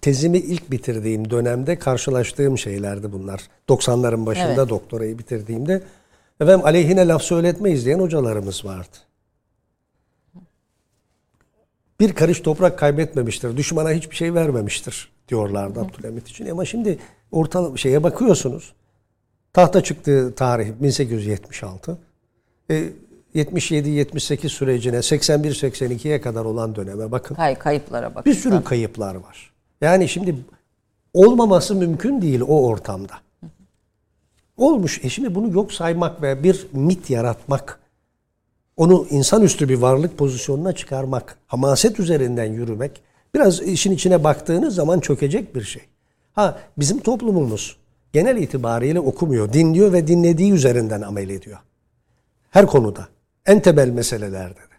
tezimi 0.03 0.39
ilk 0.39 0.71
bitirdiğim 0.71 1.31
dönemde 1.31 1.79
karşılaştığım 1.79 2.59
şeylerdi 2.59 3.13
bunlar. 3.13 3.41
90'ların 3.69 4.27
başında 4.27 4.53
evet. 4.53 4.69
doktorayı 4.69 5.19
bitirdiğimde 5.19 5.83
efendim 6.41 6.67
aleyhine 6.67 7.09
laf 7.09 7.23
söyletmeyiz 7.23 7.87
diyen 7.87 7.99
hocalarımız 7.99 8.65
vardı. 8.65 8.97
Bir 12.01 12.13
karış 12.13 12.41
toprak 12.41 12.79
kaybetmemiştir, 12.79 13.57
düşmana 13.57 13.91
hiçbir 13.91 14.17
şey 14.17 14.35
vermemiştir 14.35 15.13
diyorlardı 15.29 15.81
Hı. 15.81 15.85
Abdülhamit 15.85 16.29
için. 16.29 16.49
Ama 16.49 16.65
şimdi 16.65 16.99
orta 17.33 17.77
şeye 17.77 18.03
bakıyorsunuz. 18.03 18.73
Tahta 19.53 19.83
çıktığı 19.83 20.35
tarih 20.35 20.69
1876. 20.81 21.99
E, 22.71 22.89
77-78 23.35 24.49
sürecine 24.49 24.97
81-82'ye 24.97 26.21
kadar 26.21 26.45
olan 26.45 26.77
döneme 26.77 27.11
bakın. 27.11 27.35
Kay, 27.35 27.59
kayıplara 27.59 28.15
bakın. 28.15 28.33
Bir 28.33 28.37
sürü 28.37 28.65
kayıplar 28.65 29.15
var. 29.15 29.52
Yani 29.83 30.09
şimdi 30.09 30.37
olmaması 31.15 31.75
mümkün 31.75 32.23
değil 32.23 32.41
o 32.41 32.67
ortamda. 32.67 33.15
Olmuş. 34.57 35.01
E 35.05 35.09
şimdi 35.09 35.35
bunu 35.35 35.53
yok 35.53 35.73
saymak 35.73 36.23
ve 36.23 36.43
bir 36.43 36.67
mit 36.73 37.11
yaratmak, 37.11 37.81
onu 38.77 39.07
insanüstü 39.11 39.69
bir 39.69 39.79
varlık 39.79 40.19
pozisyonuna 40.19 40.73
çıkarmak, 40.73 41.39
hamaset 41.47 42.01
üzerinden 42.01 42.45
yürümek, 42.45 43.03
biraz 43.35 43.63
işin 43.63 43.93
içine 43.93 44.25
baktığınız 44.25 44.75
zaman 44.75 45.01
çökecek 45.01 45.55
bir 45.55 45.63
şey. 45.63 45.83
Ha 46.33 46.59
bizim 46.79 46.99
toplumumuz 46.99 47.77
genel 48.13 48.37
itibariyle 48.37 49.01
okumuyor, 49.01 49.53
dinliyor 49.53 49.93
ve 49.93 50.07
dinlediği 50.07 50.53
üzerinden 50.53 51.03
amel 51.03 51.29
ediyor. 51.29 51.59
Her 52.51 52.67
konuda, 52.67 53.09
en 53.47 53.61
temel 53.61 53.89
meselelerde 53.89 54.55
de. 54.55 54.73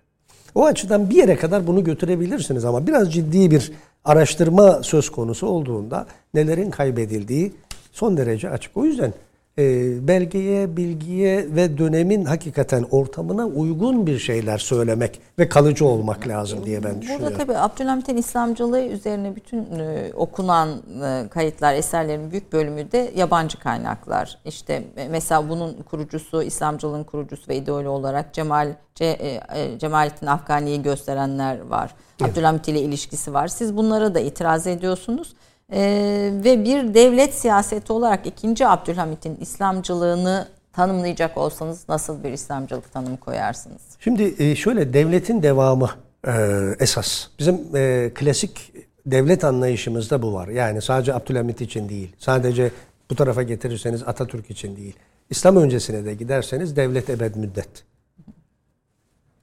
O 0.55 0.65
açıdan 0.65 1.09
bir 1.09 1.15
yere 1.15 1.35
kadar 1.35 1.67
bunu 1.67 1.83
götürebilirsiniz 1.83 2.65
ama 2.65 2.87
biraz 2.87 3.13
ciddi 3.13 3.51
bir 3.51 3.71
araştırma 4.05 4.83
söz 4.83 5.09
konusu 5.09 5.47
olduğunda 5.47 6.07
nelerin 6.33 6.71
kaybedildiği 6.71 7.51
son 7.91 8.17
derece 8.17 8.49
açık. 8.49 8.77
O 8.77 8.85
yüzden 8.85 9.13
belgeye, 9.57 10.77
bilgiye 10.77 11.55
ve 11.55 11.77
dönemin 11.77 12.25
hakikaten 12.25 12.85
ortamına 12.91 13.45
uygun 13.45 14.07
bir 14.07 14.19
şeyler 14.19 14.57
söylemek 14.57 15.21
ve 15.39 15.49
kalıcı 15.49 15.85
olmak 15.85 16.27
lazım 16.27 16.65
diye 16.65 16.83
ben 16.83 17.01
düşünüyorum. 17.01 17.25
Burada 17.25 17.37
tabii 17.37 17.57
Abdülhamit'in 17.57 18.17
İslamcılığı 18.17 18.85
üzerine 18.85 19.35
bütün 19.35 19.79
e, 19.79 20.11
okunan 20.15 20.69
e, 21.03 21.27
kayıtlar, 21.29 21.73
eserlerin 21.73 22.31
büyük 22.31 22.53
bölümü 22.53 22.91
de 22.91 23.11
yabancı 23.15 23.59
kaynaklar. 23.59 24.37
İşte 24.45 24.83
mesela 25.09 25.49
bunun 25.49 25.73
kurucusu, 25.73 26.43
İslamcılığın 26.43 27.03
kurucusu 27.03 27.49
ve 27.49 27.55
idolü 27.55 27.87
olarak 27.87 28.33
Cemal 28.33 28.75
Ce, 28.95 29.05
e, 29.05 29.41
e 29.61 29.79
Cemalettin 29.79 30.27
Afgani'yi 30.27 30.81
gösterenler 30.81 31.61
var. 31.61 31.95
Evet. 32.21 32.31
Abdülhamit 32.31 32.67
ile 32.67 32.81
ilişkisi 32.81 33.33
var. 33.33 33.47
Siz 33.47 33.77
bunlara 33.77 34.15
da 34.15 34.19
itiraz 34.19 34.67
ediyorsunuz. 34.67 35.33
Ee, 35.71 36.31
ve 36.43 36.63
bir 36.63 36.93
devlet 36.93 37.33
siyaseti 37.33 37.93
olarak 37.93 38.27
2. 38.43 38.67
Abdülhamit'in 38.67 39.37
İslamcılığını 39.41 40.47
tanımlayacak 40.73 41.37
olsanız 41.37 41.89
nasıl 41.89 42.23
bir 42.23 42.31
İslamcılık 42.31 42.93
tanımı 42.93 43.17
koyarsınız? 43.17 43.81
Şimdi 43.99 44.35
e, 44.39 44.55
şöyle 44.55 44.93
devletin 44.93 45.43
devamı 45.43 45.89
e, 46.27 46.31
esas. 46.79 47.27
Bizim 47.39 47.75
e, 47.75 48.11
klasik 48.15 48.73
devlet 49.05 49.43
anlayışımızda 49.43 50.21
bu 50.21 50.33
var. 50.33 50.47
Yani 50.47 50.81
sadece 50.81 51.13
Abdülhamit 51.13 51.61
için 51.61 51.89
değil. 51.89 52.15
Sadece 52.19 52.71
bu 53.09 53.15
tarafa 53.15 53.43
getirirseniz 53.43 54.03
Atatürk 54.03 54.49
için 54.49 54.75
değil. 54.75 54.95
İslam 55.29 55.57
öncesine 55.57 56.05
de 56.05 56.13
giderseniz 56.13 56.75
devlet 56.75 57.09
ebed 57.09 57.35
müddet. 57.35 57.69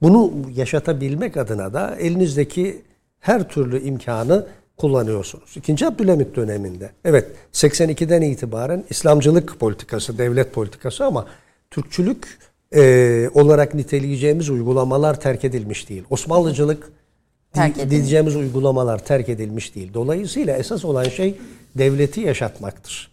Bunu 0.01 0.31
yaşatabilmek 0.55 1.37
adına 1.37 1.73
da 1.73 1.95
elinizdeki 1.95 2.81
her 3.19 3.49
türlü 3.49 3.81
imkanı 3.81 4.47
kullanıyorsunuz. 4.81 5.57
İkinci 5.57 5.87
Abdülhamit 5.87 6.35
döneminde 6.35 6.89
evet 7.05 7.27
82'den 7.53 8.21
itibaren 8.21 8.83
İslamcılık 8.89 9.59
politikası, 9.59 10.17
devlet 10.17 10.53
politikası 10.53 11.05
ama 11.05 11.25
Türkçülük 11.71 12.37
e, 12.75 13.29
olarak 13.33 13.73
niteleyeceğimiz 13.73 14.49
uygulamalar 14.49 15.19
terk 15.19 15.45
edilmiş 15.45 15.89
değil. 15.89 16.03
Osmanlıcılık 16.09 16.91
terk 17.53 17.89
diyeceğimiz 17.89 18.35
uygulamalar 18.35 19.05
terk 19.05 19.29
edilmiş 19.29 19.75
değil. 19.75 19.93
Dolayısıyla 19.93 20.57
esas 20.57 20.85
olan 20.85 21.03
şey 21.03 21.37
devleti 21.75 22.21
yaşatmaktır. 22.21 23.11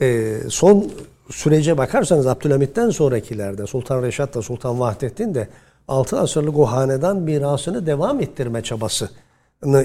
E, 0.00 0.36
son 0.48 0.90
sürece 1.30 1.78
bakarsanız 1.78 2.26
Abdülhamit'ten 2.26 2.90
sonrakilerde 2.90 3.66
Sultan 3.66 4.02
Reşat 4.02 4.34
da 4.34 4.42
Sultan 4.42 4.80
Vahdettin 4.80 5.34
de 5.34 5.48
6 5.88 6.20
asırlık 6.20 6.58
o 6.58 6.66
hanedan 6.66 7.16
mirasını 7.16 7.86
devam 7.86 8.20
ettirme 8.20 8.62
çabası 8.62 9.10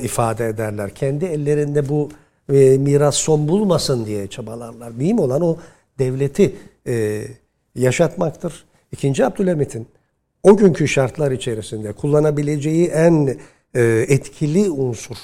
ifade 0.01 0.47
ederler. 0.47 0.95
Kendi 0.95 1.25
ellerinde 1.25 1.89
bu 1.89 2.09
e, 2.53 2.77
miras 2.77 3.15
son 3.15 3.47
bulmasın 3.47 4.05
diye 4.05 4.27
çabalarlar. 4.27 4.91
Mühim 4.91 5.19
olan 5.19 5.41
o 5.41 5.57
devleti 5.99 6.55
e, 6.87 7.23
yaşatmaktır. 7.75 8.65
İkinci 8.91 9.25
Abdülhamit'in 9.25 9.87
o 10.43 10.57
günkü 10.57 10.87
şartlar 10.87 11.31
içerisinde 11.31 11.93
kullanabileceği 11.93 12.87
en 12.87 13.37
e, 13.73 13.81
etkili 14.07 14.69
unsur 14.69 15.17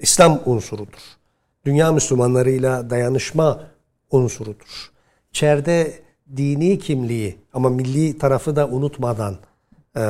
İslam 0.00 0.40
unsurudur. 0.46 1.00
Dünya 1.64 1.92
Müslümanlarıyla 1.92 2.90
dayanışma 2.90 3.60
unsurudur. 4.10 4.90
İçeride 5.30 5.92
dini 6.36 6.78
kimliği 6.78 7.36
ama 7.54 7.68
milli 7.68 8.18
tarafı 8.18 8.56
da 8.56 8.68
unutmadan 8.68 9.36
e, 9.96 10.00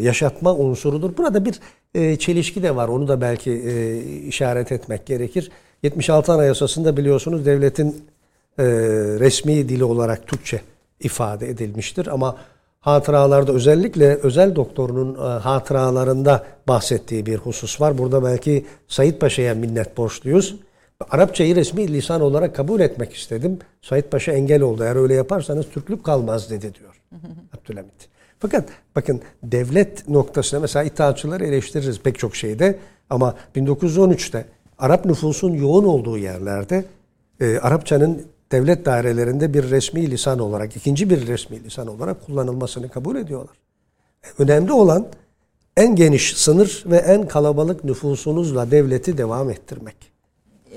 yaşatma 0.00 0.54
unsurudur. 0.54 1.16
Burada 1.16 1.44
bir 1.44 1.60
çelişki 1.94 2.62
de 2.62 2.76
var. 2.76 2.88
Onu 2.88 3.08
da 3.08 3.20
belki 3.20 3.50
e, 3.50 3.98
işaret 4.18 4.72
etmek 4.72 5.06
gerekir. 5.06 5.50
76 5.82 6.32
Anayasası'nda 6.32 6.96
biliyorsunuz 6.96 7.46
devletin 7.46 8.06
e, 8.58 8.64
resmi 9.20 9.68
dili 9.68 9.84
olarak 9.84 10.26
Türkçe 10.26 10.60
ifade 11.00 11.50
edilmiştir. 11.50 12.06
Ama 12.06 12.36
hatıralarda 12.80 13.52
özellikle 13.52 14.14
özel 14.14 14.56
doktorunun 14.56 15.14
e, 15.14 15.18
hatıralarında 15.18 16.46
bahsettiği 16.68 17.26
bir 17.26 17.36
husus 17.36 17.80
var. 17.80 17.98
Burada 17.98 18.24
belki 18.24 18.66
Said 18.88 19.14
Paşa'ya 19.14 19.54
minnet 19.54 19.96
borçluyuz. 19.96 20.56
Arapçayı 21.10 21.56
resmi 21.56 21.92
lisan 21.92 22.20
olarak 22.20 22.56
kabul 22.56 22.80
etmek 22.80 23.14
istedim. 23.14 23.58
Said 23.82 24.04
Paşa 24.04 24.32
engel 24.32 24.62
oldu. 24.62 24.84
Eğer 24.84 24.96
öyle 24.96 25.14
yaparsanız 25.14 25.66
Türklük 25.74 26.04
kalmaz 26.04 26.50
dedi 26.50 26.74
diyor 26.74 27.02
Abdülhamit. 27.58 28.17
Fakat 28.40 28.68
bakın 28.96 29.20
devlet 29.42 30.08
noktasına 30.08 30.60
mesela 30.60 30.84
itaatçıları 30.84 31.44
eleştiririz 31.46 32.00
pek 32.00 32.18
çok 32.18 32.36
şeyde 32.36 32.78
ama 33.10 33.34
1913'te 33.56 34.44
Arap 34.78 35.04
nüfusun 35.04 35.52
yoğun 35.52 35.84
olduğu 35.84 36.18
yerlerde 36.18 36.84
e, 37.40 37.58
Arapçanın 37.58 38.26
devlet 38.52 38.86
dairelerinde 38.86 39.54
bir 39.54 39.70
resmi 39.70 40.10
lisan 40.10 40.38
olarak, 40.38 40.76
ikinci 40.76 41.10
bir 41.10 41.26
resmi 41.26 41.64
lisan 41.64 41.86
olarak 41.86 42.26
kullanılmasını 42.26 42.88
kabul 42.88 43.16
ediyorlar. 43.16 43.56
Önemli 44.38 44.72
olan 44.72 45.06
en 45.76 45.96
geniş 45.96 46.36
sınır 46.36 46.84
ve 46.86 46.96
en 46.96 47.28
kalabalık 47.28 47.84
nüfusunuzla 47.84 48.70
devleti 48.70 49.18
devam 49.18 49.50
ettirmek. 49.50 49.96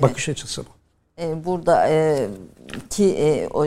Bakış 0.01 0.29
açısı 0.29 0.61
bu. 0.61 0.69
E, 1.21 1.45
burada 1.45 1.89
e, 1.89 2.27
ki 2.89 3.05
e, 3.05 3.47
o 3.47 3.65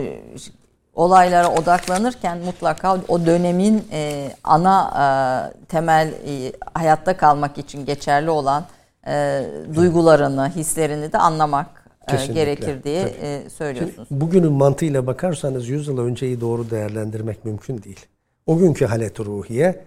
olaylara 0.95 1.49
odaklanırken 1.49 2.39
mutlaka 2.39 3.01
o 3.09 3.27
dönemin 3.27 3.85
e, 3.93 4.31
ana 4.45 4.91
e, 4.95 5.67
temel 5.67 6.09
e, 6.09 6.53
hayatta 6.75 7.17
kalmak 7.17 7.59
için 7.59 7.87
geçerli 7.87 8.31
olan 8.31 8.65
e, 9.07 9.47
duygularını, 9.75 10.53
hislerini 10.57 11.13
de 11.13 11.19
anlamak 11.19 11.67
e, 12.09 12.11
Kesinlikle, 12.11 12.45
gerekir 12.45 12.83
diye 12.85 13.03
e, 13.03 13.51
söylüyorsunuz. 13.51 14.09
Şimdi 14.09 14.21
bugünün 14.21 14.53
mantığıyla 14.53 15.07
bakarsanız 15.07 15.69
100 15.69 15.89
yıl 15.89 15.99
önceyi 15.99 16.41
doğru 16.41 16.71
değerlendirmek 16.71 17.45
mümkün 17.45 17.83
değil. 17.83 18.07
O 18.47 18.59
günkü 18.59 18.87
halet 18.87 19.21
ruhiye 19.21 19.85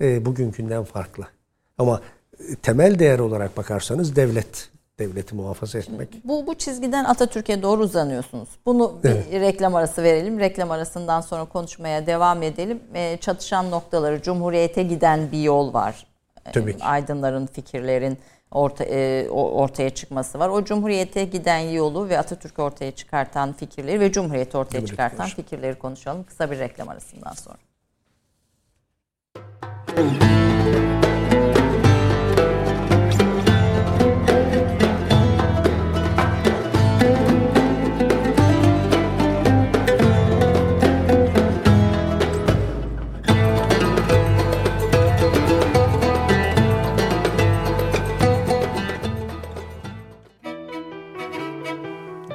e, 0.00 0.24
bugünkünden 0.24 0.84
farklı. 0.84 1.24
Ama 1.78 2.00
temel 2.62 2.98
değer 2.98 3.18
olarak 3.18 3.56
bakarsanız 3.56 4.16
devlet 4.16 4.71
devleti 4.98 5.34
muhafaza 5.34 5.78
etmek. 5.78 6.08
Bu 6.24 6.46
bu 6.46 6.54
çizgiden 6.54 7.04
Atatürk'e 7.04 7.62
doğru 7.62 7.82
uzanıyorsunuz. 7.82 8.48
Bunu 8.66 9.00
evet. 9.04 9.32
bir 9.32 9.40
reklam 9.40 9.74
arası 9.74 10.02
verelim. 10.02 10.40
Reklam 10.40 10.70
arasından 10.70 11.20
sonra 11.20 11.44
konuşmaya 11.44 12.06
devam 12.06 12.42
edelim. 12.42 12.80
E, 12.94 13.16
çatışan 13.16 13.70
noktaları 13.70 14.22
Cumhuriyete 14.22 14.82
giden 14.82 15.32
bir 15.32 15.42
yol 15.42 15.74
var. 15.74 16.06
E, 16.46 16.52
Tabii 16.52 16.76
ki. 16.76 16.84
Aydınların, 16.84 17.46
fikirlerin 17.46 18.18
orta, 18.50 18.84
e, 18.84 19.30
ortaya 19.30 19.90
çıkması 19.90 20.38
var. 20.38 20.48
O 20.48 20.64
Cumhuriyete 20.64 21.24
giden 21.24 21.58
yolu 21.58 22.08
ve 22.08 22.18
Atatürk'ü 22.18 22.62
ortaya 22.62 22.90
çıkartan 22.90 23.52
fikirleri 23.52 24.00
ve 24.00 24.12
Cumhuriyeti 24.12 24.56
ortaya 24.56 24.70
Cumhuriyet 24.70 24.88
çıkartan 24.88 25.16
konuşalım. 25.16 25.44
fikirleri 25.44 25.78
konuşalım. 25.78 26.24
Kısa 26.24 26.50
bir 26.50 26.58
reklam 26.58 26.88
arasından 26.88 27.32
sonra. 27.32 27.58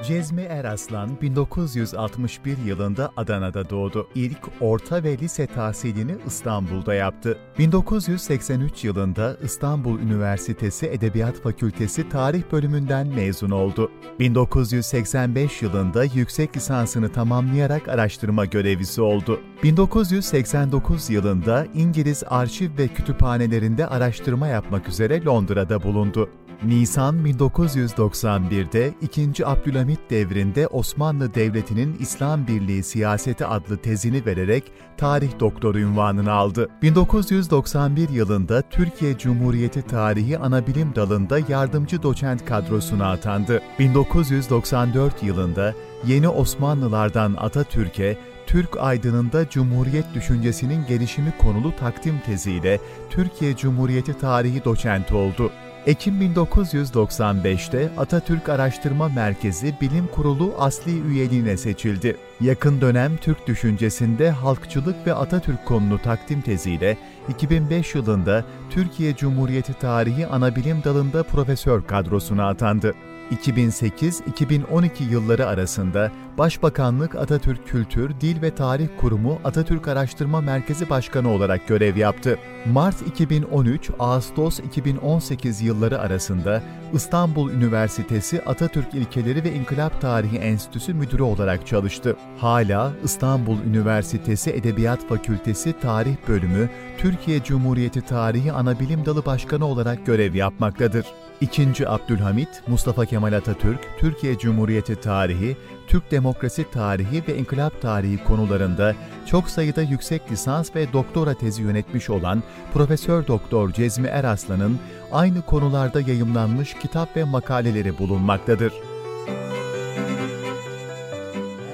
Cezmi 0.07 0.41
Eraslan 0.41 1.21
1961 1.21 2.57
yılında 2.57 3.11
Adana'da 3.17 3.69
doğdu. 3.69 4.07
İlk 4.15 4.37
orta 4.61 5.03
ve 5.03 5.17
lise 5.17 5.47
tahsilini 5.47 6.15
İstanbul'da 6.27 6.93
yaptı. 6.93 7.37
1983 7.59 8.83
yılında 8.83 9.37
İstanbul 9.43 9.99
Üniversitesi 9.99 10.85
Edebiyat 10.85 11.41
Fakültesi 11.41 12.09
Tarih 12.09 12.43
bölümünden 12.51 13.07
mezun 13.07 13.51
oldu. 13.51 13.91
1985 14.19 15.61
yılında 15.61 16.03
yüksek 16.03 16.57
lisansını 16.57 17.11
tamamlayarak 17.11 17.87
araştırma 17.87 18.45
görevlisi 18.45 19.01
oldu. 19.01 19.39
1989 19.63 21.09
yılında 21.09 21.67
İngiliz 21.73 22.23
arşiv 22.27 22.77
ve 22.77 22.87
kütüphanelerinde 22.87 23.87
araştırma 23.87 24.47
yapmak 24.47 24.89
üzere 24.89 25.25
Londra'da 25.25 25.83
bulundu. 25.83 26.29
Nisan 26.63 27.25
1991'de 27.25 28.93
2. 29.01 29.47
Abdülhamit 29.47 29.99
devrinde 30.09 30.67
Osmanlı 30.67 31.33
Devleti'nin 31.33 31.97
İslam 31.99 32.47
Birliği 32.47 32.83
Siyaseti 32.83 33.45
adlı 33.45 33.77
tezini 33.77 34.25
vererek 34.25 34.63
tarih 34.97 35.39
doktoru 35.39 35.77
unvanını 35.77 36.31
aldı. 36.31 36.69
1991 36.81 38.09
yılında 38.09 38.61
Türkiye 38.61 39.17
Cumhuriyeti 39.17 39.81
Tarihi 39.81 40.37
Anabilim 40.37 40.95
Dalı'nda 40.95 41.39
yardımcı 41.49 42.03
doçent 42.03 42.45
kadrosuna 42.45 43.11
atandı. 43.11 43.61
1994 43.79 45.23
yılında 45.23 45.73
Yeni 46.07 46.29
Osmanlılardan 46.29 47.35
Atatürk'e 47.37 48.17
Türk 48.47 48.77
aydınında 48.77 49.49
Cumhuriyet 49.49 50.05
düşüncesinin 50.13 50.85
gelişimi 50.87 51.33
konulu 51.37 51.75
takdim 51.75 52.19
teziyle 52.25 52.79
Türkiye 53.09 53.55
Cumhuriyeti 53.55 54.13
Tarihi 54.13 54.65
doçenti 54.65 55.15
oldu. 55.15 55.51
Ekim 55.87 56.21
1995'te 56.21 57.89
Atatürk 57.97 58.49
Araştırma 58.49 59.09
Merkezi 59.09 59.75
Bilim 59.81 60.07
Kurulu 60.07 60.55
asli 60.59 61.01
üyeliğine 61.01 61.57
seçildi. 61.57 62.17
Yakın 62.41 62.81
dönem 62.81 63.17
Türk 63.17 63.47
düşüncesinde 63.47 64.31
halkçılık 64.31 65.07
ve 65.07 65.13
Atatürk 65.13 65.65
konulu 65.65 66.01
takdim 66.01 66.41
teziyle 66.41 66.97
2005 67.29 67.95
yılında 67.95 68.43
Türkiye 68.69 69.15
Cumhuriyeti 69.15 69.73
Tarihi 69.73 70.27
Anabilim 70.27 70.83
Dalı'nda 70.83 71.23
profesör 71.23 71.83
kadrosuna 71.83 72.47
atandı. 72.47 72.93
2008-2012 73.31 74.89
yılları 75.09 75.47
arasında 75.47 76.11
Başbakanlık 76.37 77.15
Atatürk 77.15 77.67
Kültür, 77.67 78.21
Dil 78.21 78.41
ve 78.41 78.55
Tarih 78.55 78.87
Kurumu 78.97 79.39
Atatürk 79.43 79.87
Araştırma 79.87 80.41
Merkezi 80.41 80.89
Başkanı 80.89 81.29
olarak 81.29 81.67
görev 81.67 81.97
yaptı. 81.97 82.39
Mart 82.65 82.95
2013-Ağustos 83.01 84.65
2018 84.65 85.61
yılları 85.61 85.99
arasında 85.99 86.63
İstanbul 86.93 87.51
Üniversitesi 87.51 88.41
Atatürk 88.41 88.93
İlkeleri 88.93 89.43
ve 89.43 89.53
İnkılap 89.53 90.01
Tarihi 90.01 90.37
Enstitüsü 90.37 90.93
Müdürü 90.93 91.23
olarak 91.23 91.67
çalıştı. 91.67 92.15
Hala 92.37 92.91
İstanbul 93.03 93.57
Üniversitesi 93.61 94.49
Edebiyat 94.51 95.07
Fakültesi 95.07 95.73
Tarih 95.81 96.15
Bölümü 96.27 96.69
Türkiye 96.97 97.43
Cumhuriyeti 97.43 98.01
Tarihi 98.01 98.51
Anabilim 98.51 99.05
Dalı 99.05 99.25
Başkanı 99.25 99.65
olarak 99.65 100.05
görev 100.05 100.35
yapmaktadır. 100.35 101.05
İkinci 101.41 101.89
Abdülhamit, 101.89 102.49
Mustafa 102.67 103.05
Kemal 103.05 103.33
Atatürk, 103.33 103.79
Türkiye 103.99 104.37
Cumhuriyeti 104.37 104.95
tarihi, 104.95 105.57
Türk 105.87 106.11
demokrasi 106.11 106.71
tarihi 106.71 107.23
ve 107.27 107.37
inkılap 107.37 107.81
tarihi 107.81 108.23
konularında 108.23 108.95
çok 109.25 109.49
sayıda 109.49 109.81
yüksek 109.81 110.31
lisans 110.31 110.75
ve 110.75 110.93
doktora 110.93 111.33
tezi 111.33 111.61
yönetmiş 111.61 112.09
olan 112.09 112.43
Profesör 112.73 113.27
Doktor 113.27 113.71
Cezmi 113.71 114.07
Eraslan'ın 114.07 114.79
aynı 115.11 115.41
konularda 115.41 116.01
yayımlanmış 116.01 116.73
kitap 116.73 117.17
ve 117.17 117.23
makaleleri 117.23 117.97
bulunmaktadır. 117.97 118.73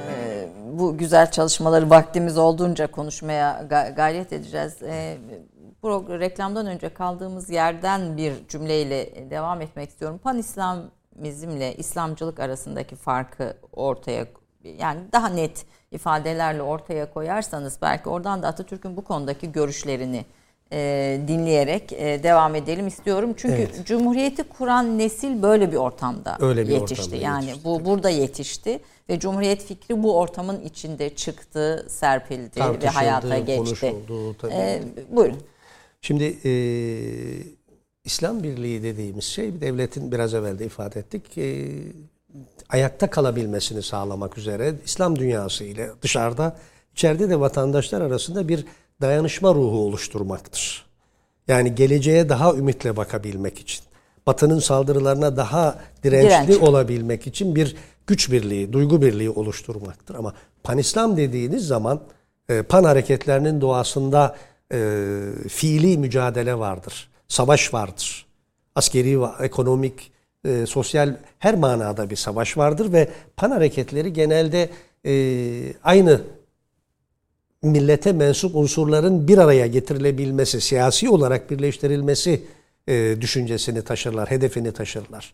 Ee, 0.09 0.49
bu 0.73 0.97
güzel 0.97 1.31
çalışmaları 1.31 1.89
vaktimiz 1.89 2.37
olduğunca 2.37 2.87
konuşmaya 2.87 3.65
gayret 3.95 4.33
edeceğiz. 4.33 4.73
Bu 5.83 6.19
reklamdan 6.19 6.67
önce 6.67 6.89
kaldığımız 6.89 7.49
yerden 7.49 8.17
bir 8.17 8.33
cümleyle 8.49 9.29
devam 9.29 9.61
etmek 9.61 9.89
istiyorum. 9.89 10.19
Pan 10.23 10.37
İslamizmle 10.37 11.75
İslamcılık 11.75 12.39
arasındaki 12.39 12.95
farkı 12.95 13.57
ortaya 13.73 14.25
yani 14.63 14.99
daha 15.11 15.29
net 15.29 15.65
ifadelerle 15.91 16.61
ortaya 16.61 17.13
koyarsanız 17.13 17.77
belki 17.81 18.09
oradan 18.09 18.43
da 18.43 18.47
Atatürk'ün 18.47 18.97
bu 18.97 19.03
konudaki 19.03 19.51
görüşlerini 19.51 20.25
e, 20.71 21.19
dinleyerek 21.27 21.93
e, 21.93 22.23
devam 22.23 22.55
edelim 22.55 22.87
istiyorum. 22.87 23.33
Çünkü 23.37 23.55
evet. 23.55 23.85
Cumhuriyeti 23.85 24.43
kuran 24.43 24.97
nesil 24.97 25.41
böyle 25.41 25.71
bir 25.71 25.77
ortamda 25.77 26.37
Öyle 26.39 26.67
bir 26.67 26.73
yetişti. 26.73 27.03
Ortamda 27.03 27.25
yani 27.25 27.45
yetişti. 27.45 27.65
bu 27.65 27.85
burada 27.85 28.09
yetişti 28.09 28.79
ve 29.09 29.19
Cumhuriyet 29.19 29.63
fikri 29.63 30.03
bu 30.03 30.19
ortamın 30.19 30.61
içinde 30.61 31.15
çıktı, 31.15 31.85
serpildi 31.89 32.59
ve 32.83 32.87
hayata 32.87 33.39
geçti. 33.39 33.95
Tabii. 34.41 34.53
E, 34.53 34.81
buyurun. 35.09 35.37
Şimdi 36.03 36.37
e, 36.45 36.51
İslam 38.05 38.43
Birliği 38.43 38.83
dediğimiz 38.83 39.23
şey 39.23 39.61
devletin 39.61 40.11
biraz 40.11 40.33
evvel 40.33 40.59
de 40.59 40.65
ifade 40.65 40.99
ettik 40.99 41.37
e, 41.37 41.69
ayakta 42.69 43.09
kalabilmesini 43.09 43.83
sağlamak 43.83 44.37
üzere 44.37 44.73
İslam 44.85 45.19
dünyası 45.19 45.63
ile 45.63 45.89
dışarıda 46.01 46.57
içeride 46.93 47.29
de 47.29 47.39
vatandaşlar 47.39 48.01
arasında 48.01 48.47
bir 48.47 48.65
dayanışma 49.01 49.53
ruhu 49.53 49.77
oluşturmaktır. 49.85 50.85
Yani 51.47 51.75
geleceğe 51.75 52.29
daha 52.29 52.53
ümitle 52.53 52.97
bakabilmek 52.97 53.59
için, 53.59 53.83
Batı'nın 54.27 54.59
saldırılarına 54.59 55.37
daha 55.37 55.79
dirençli 56.03 56.47
Direnç. 56.47 56.61
olabilmek 56.61 57.27
için 57.27 57.55
bir 57.55 57.75
güç 58.07 58.31
birliği, 58.31 58.73
duygu 58.73 59.01
birliği 59.01 59.29
oluşturmaktır. 59.29 60.15
Ama 60.15 60.33
panislam 60.63 61.17
dediğiniz 61.17 61.67
zaman 61.67 62.01
pan 62.69 62.83
hareketlerinin 62.83 63.61
doğasında 63.61 64.35
e, 64.73 64.79
fiili 65.49 65.97
mücadele 65.97 66.59
vardır. 66.59 67.09
Savaş 67.27 67.73
vardır. 67.73 68.25
Askeri, 68.75 69.19
ekonomik, 69.39 70.11
e, 70.45 70.65
sosyal 70.65 71.15
her 71.39 71.55
manada 71.55 72.09
bir 72.09 72.15
savaş 72.15 72.57
vardır 72.57 72.93
ve 72.93 73.09
pan 73.37 73.51
hareketleri 73.51 74.13
genelde 74.13 74.69
e, 75.05 75.13
aynı 75.83 76.21
millete 77.61 78.11
mensup 78.11 78.55
unsurların 78.55 79.27
bir 79.27 79.37
araya 79.37 79.67
getirilebilmesi, 79.67 80.61
siyasi 80.61 81.09
olarak 81.09 81.51
birleştirilmesi 81.51 82.41
e, 82.87 83.15
düşüncesini 83.21 83.81
taşırlar, 83.81 84.31
hedefini 84.31 84.71
taşırlar. 84.71 85.33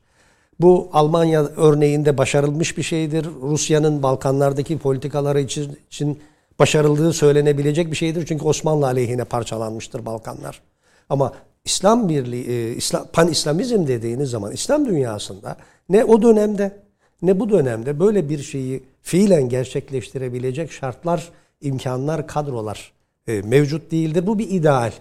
Bu 0.60 0.90
Almanya 0.94 1.46
örneğinde 1.46 2.18
başarılmış 2.18 2.78
bir 2.78 2.84
şeydir. 2.84 3.28
Rusya'nın 3.42 4.04
Balkanlardaki 4.04 4.78
politikaları 4.78 5.42
için, 5.42 5.78
için 5.88 6.20
başarıldığı 6.60 7.14
söylenebilecek 7.14 7.92
bir 7.92 7.96
şeydir. 7.96 8.26
Çünkü 8.26 8.46
Osmanlı 8.46 8.86
aleyhine 8.86 9.24
parçalanmıştır 9.24 10.06
Balkanlar. 10.06 10.62
Ama 11.10 11.34
İslam 11.66 12.10
birliği, 12.10 12.50
e, 12.50 12.76
İslam, 12.76 13.08
pan-İslamizm 13.14 13.88
dediğiniz 13.88 14.30
zaman 14.30 14.52
İslam 14.52 14.86
dünyasında 14.86 15.58
ne 15.90 16.04
o 16.04 16.22
dönemde 16.22 16.80
ne 17.22 17.40
bu 17.40 17.50
dönemde 17.50 18.00
böyle 18.00 18.30
bir 18.30 18.44
şeyi 18.44 18.84
fiilen 19.02 19.50
gerçekleştirebilecek 19.50 20.72
şartlar, 20.72 21.30
imkanlar, 21.62 22.28
kadrolar 22.28 22.92
e, 23.28 23.42
mevcut 23.42 23.92
değildir. 23.92 24.28
Bu 24.28 24.40
bir 24.40 24.50
ideal. 24.50 24.92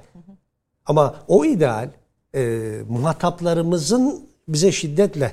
Ama 0.86 1.16
o 1.28 1.44
ideal 1.44 1.90
e, 2.34 2.72
muhataplarımızın 2.88 4.28
bize 4.48 4.72
şiddetle 4.72 5.32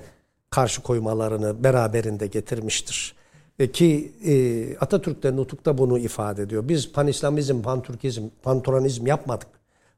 karşı 0.50 0.82
koymalarını 0.82 1.64
beraberinde 1.64 2.28
getirmiştir. 2.28 3.16
E, 3.60 3.72
ki 3.72 4.12
e, 4.26 4.78
Atatürk 4.78 5.24
de 5.24 5.36
Nutuk'ta 5.36 5.78
bunu 5.78 6.00
ifade 6.00 6.42
ediyor. 6.42 6.70
Biz 6.70 6.92
panislamizm, 6.92 7.62
pantürkizm, 7.62 8.24
panturanizm 8.44 9.08
yapmadık. 9.08 9.48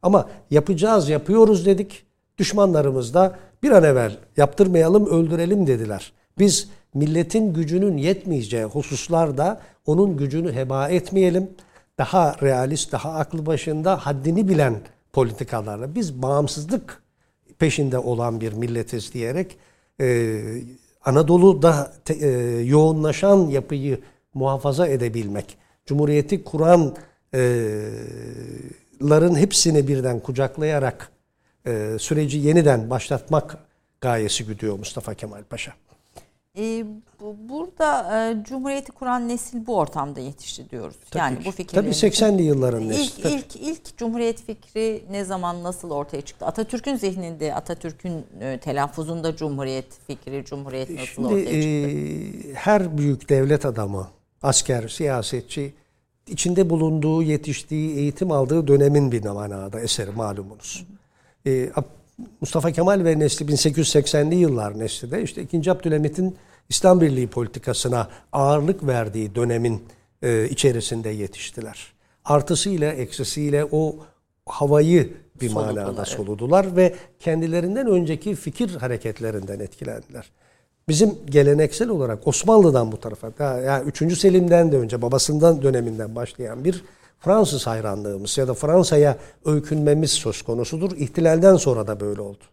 Ama 0.01 0.29
yapacağız, 0.51 1.09
yapıyoruz 1.09 1.65
dedik. 1.65 2.03
Düşmanlarımız 2.37 3.13
da 3.13 3.39
bir 3.63 3.71
an 3.71 3.83
evvel 3.83 4.17
yaptırmayalım, 4.37 5.05
öldürelim 5.05 5.67
dediler. 5.67 6.11
Biz 6.39 6.69
milletin 6.93 7.53
gücünün 7.53 7.97
yetmeyeceği 7.97 8.63
hususlarda 8.63 9.61
onun 9.85 10.17
gücünü 10.17 10.53
heba 10.53 10.89
etmeyelim. 10.89 11.49
Daha 11.97 12.35
realist, 12.41 12.91
daha 12.91 13.13
aklı 13.13 13.45
başında 13.45 14.05
haddini 14.05 14.47
bilen 14.47 14.81
politikalarla 15.13 15.95
biz 15.95 16.21
bağımsızlık 16.21 17.03
peşinde 17.59 17.97
olan 17.97 18.41
bir 18.41 18.53
milletiz 18.53 19.13
diyerek 19.13 19.57
e, 20.01 20.41
Anadolu'da 21.07 21.93
te, 22.05 22.13
e, 22.13 22.29
yoğunlaşan 22.61 23.37
yapıyı 23.37 23.99
muhafaza 24.33 24.87
edebilmek, 24.87 25.57
Cumhuriyeti 25.85 26.43
kuranların 26.43 26.95
e, 29.35 29.39
hepsini 29.39 29.87
birden 29.87 30.19
kucaklayarak 30.19 31.11
e, 31.67 31.97
süreci 31.99 32.37
yeniden 32.37 32.89
başlatmak 32.89 33.57
gayesi 34.01 34.45
güdüyor 34.45 34.79
Mustafa 34.79 35.13
Kemal 35.13 35.43
Paşa. 35.43 35.73
E, 36.57 36.85
bu, 37.19 37.35
burada 37.49 38.19
e, 38.29 38.43
Cumhuriyeti 38.43 38.91
kuran 38.91 39.27
nesil 39.27 39.67
bu 39.67 39.77
ortamda 39.77 40.19
yetişti 40.19 40.69
diyoruz. 40.69 40.95
Tabii 41.11 41.23
yani 41.23 41.45
bu 41.45 41.51
fikirlerin. 41.51 41.91
Tabii 41.91 41.95
80'li 41.95 42.43
yılların 42.43 42.89
nesli. 42.89 43.01
İlk, 43.03 43.25
ilk, 43.25 43.55
ilk 43.55 43.97
Cumhuriyet 43.97 44.41
fikri 44.41 45.03
ne 45.11 45.25
zaman 45.25 45.63
nasıl 45.63 45.91
ortaya 45.91 46.21
çıktı? 46.21 46.45
Atatürk'ün 46.45 46.95
zihninde, 46.95 47.55
Atatürk'ün 47.55 48.25
e, 48.41 48.57
telaffuzunda 48.57 49.35
Cumhuriyet 49.35 49.87
fikri, 50.07 50.45
Cumhuriyet 50.45 50.89
nasıl 50.89 51.05
Şimdi 51.05 51.27
ortaya 51.27 51.45
çıktı? 51.45 51.57
e, 51.57 52.53
her 52.53 52.97
büyük 52.97 53.29
devlet 53.29 53.65
adamı, 53.65 54.07
asker, 54.43 54.87
siyasetçi 54.87 55.73
içinde 56.27 56.69
bulunduğu, 56.69 57.23
yetiştiği, 57.23 57.97
eğitim 57.97 58.31
aldığı 58.31 58.67
dönemin 58.67 59.11
bir 59.11 59.25
manada 59.25 59.79
eseri 59.79 60.11
malumunuz. 60.11 60.85
E, 61.47 61.69
Mustafa 62.41 62.71
Kemal 62.71 63.03
ve 63.03 63.19
nesli 63.19 63.45
1880'li 63.45 64.35
yıllar 64.35 64.79
nesli 64.79 65.11
de 65.11 65.23
işte 65.23 65.41
2. 65.41 65.71
Abdülhamit'in 65.71 66.35
İslam 66.69 67.01
Birliği 67.01 67.27
politikasına 67.27 68.07
ağırlık 68.31 68.87
verdiği 68.87 69.35
dönemin 69.35 69.83
e, 70.21 70.49
içerisinde 70.49 71.09
yetiştiler. 71.09 71.93
Artısıyla 72.25 72.91
eksisiyle 72.91 73.65
o 73.71 73.95
havayı 74.45 75.13
bir 75.41 75.49
Soludular, 75.49 75.73
manada 75.73 76.01
evet. 76.01 76.07
soludular 76.07 76.75
ve 76.75 76.95
kendilerinden 77.19 77.87
önceki 77.87 78.35
fikir 78.35 78.75
hareketlerinden 78.75 79.59
etkilendiler. 79.59 80.31
Bizim 80.89 81.15
geleneksel 81.25 81.89
olarak 81.89 82.27
Osmanlı'dan 82.27 82.91
bu 82.91 82.99
tarafa, 82.99 83.31
daha 83.39 83.59
yani 83.59 83.89
3. 83.89 84.19
Selim'den 84.19 84.71
de 84.71 84.77
önce 84.77 85.01
babasından 85.01 85.61
döneminden 85.61 86.15
başlayan 86.15 86.63
bir 86.63 86.83
Fransız 87.19 87.67
hayranlığımız 87.67 88.37
ya 88.37 88.47
da 88.47 88.53
Fransa'ya 88.53 89.17
öykünmemiz 89.45 90.11
söz 90.11 90.41
konusudur. 90.41 90.91
İhtilalden 90.97 91.55
sonra 91.55 91.87
da 91.87 91.99
böyle 91.99 92.21
oldu. 92.21 92.43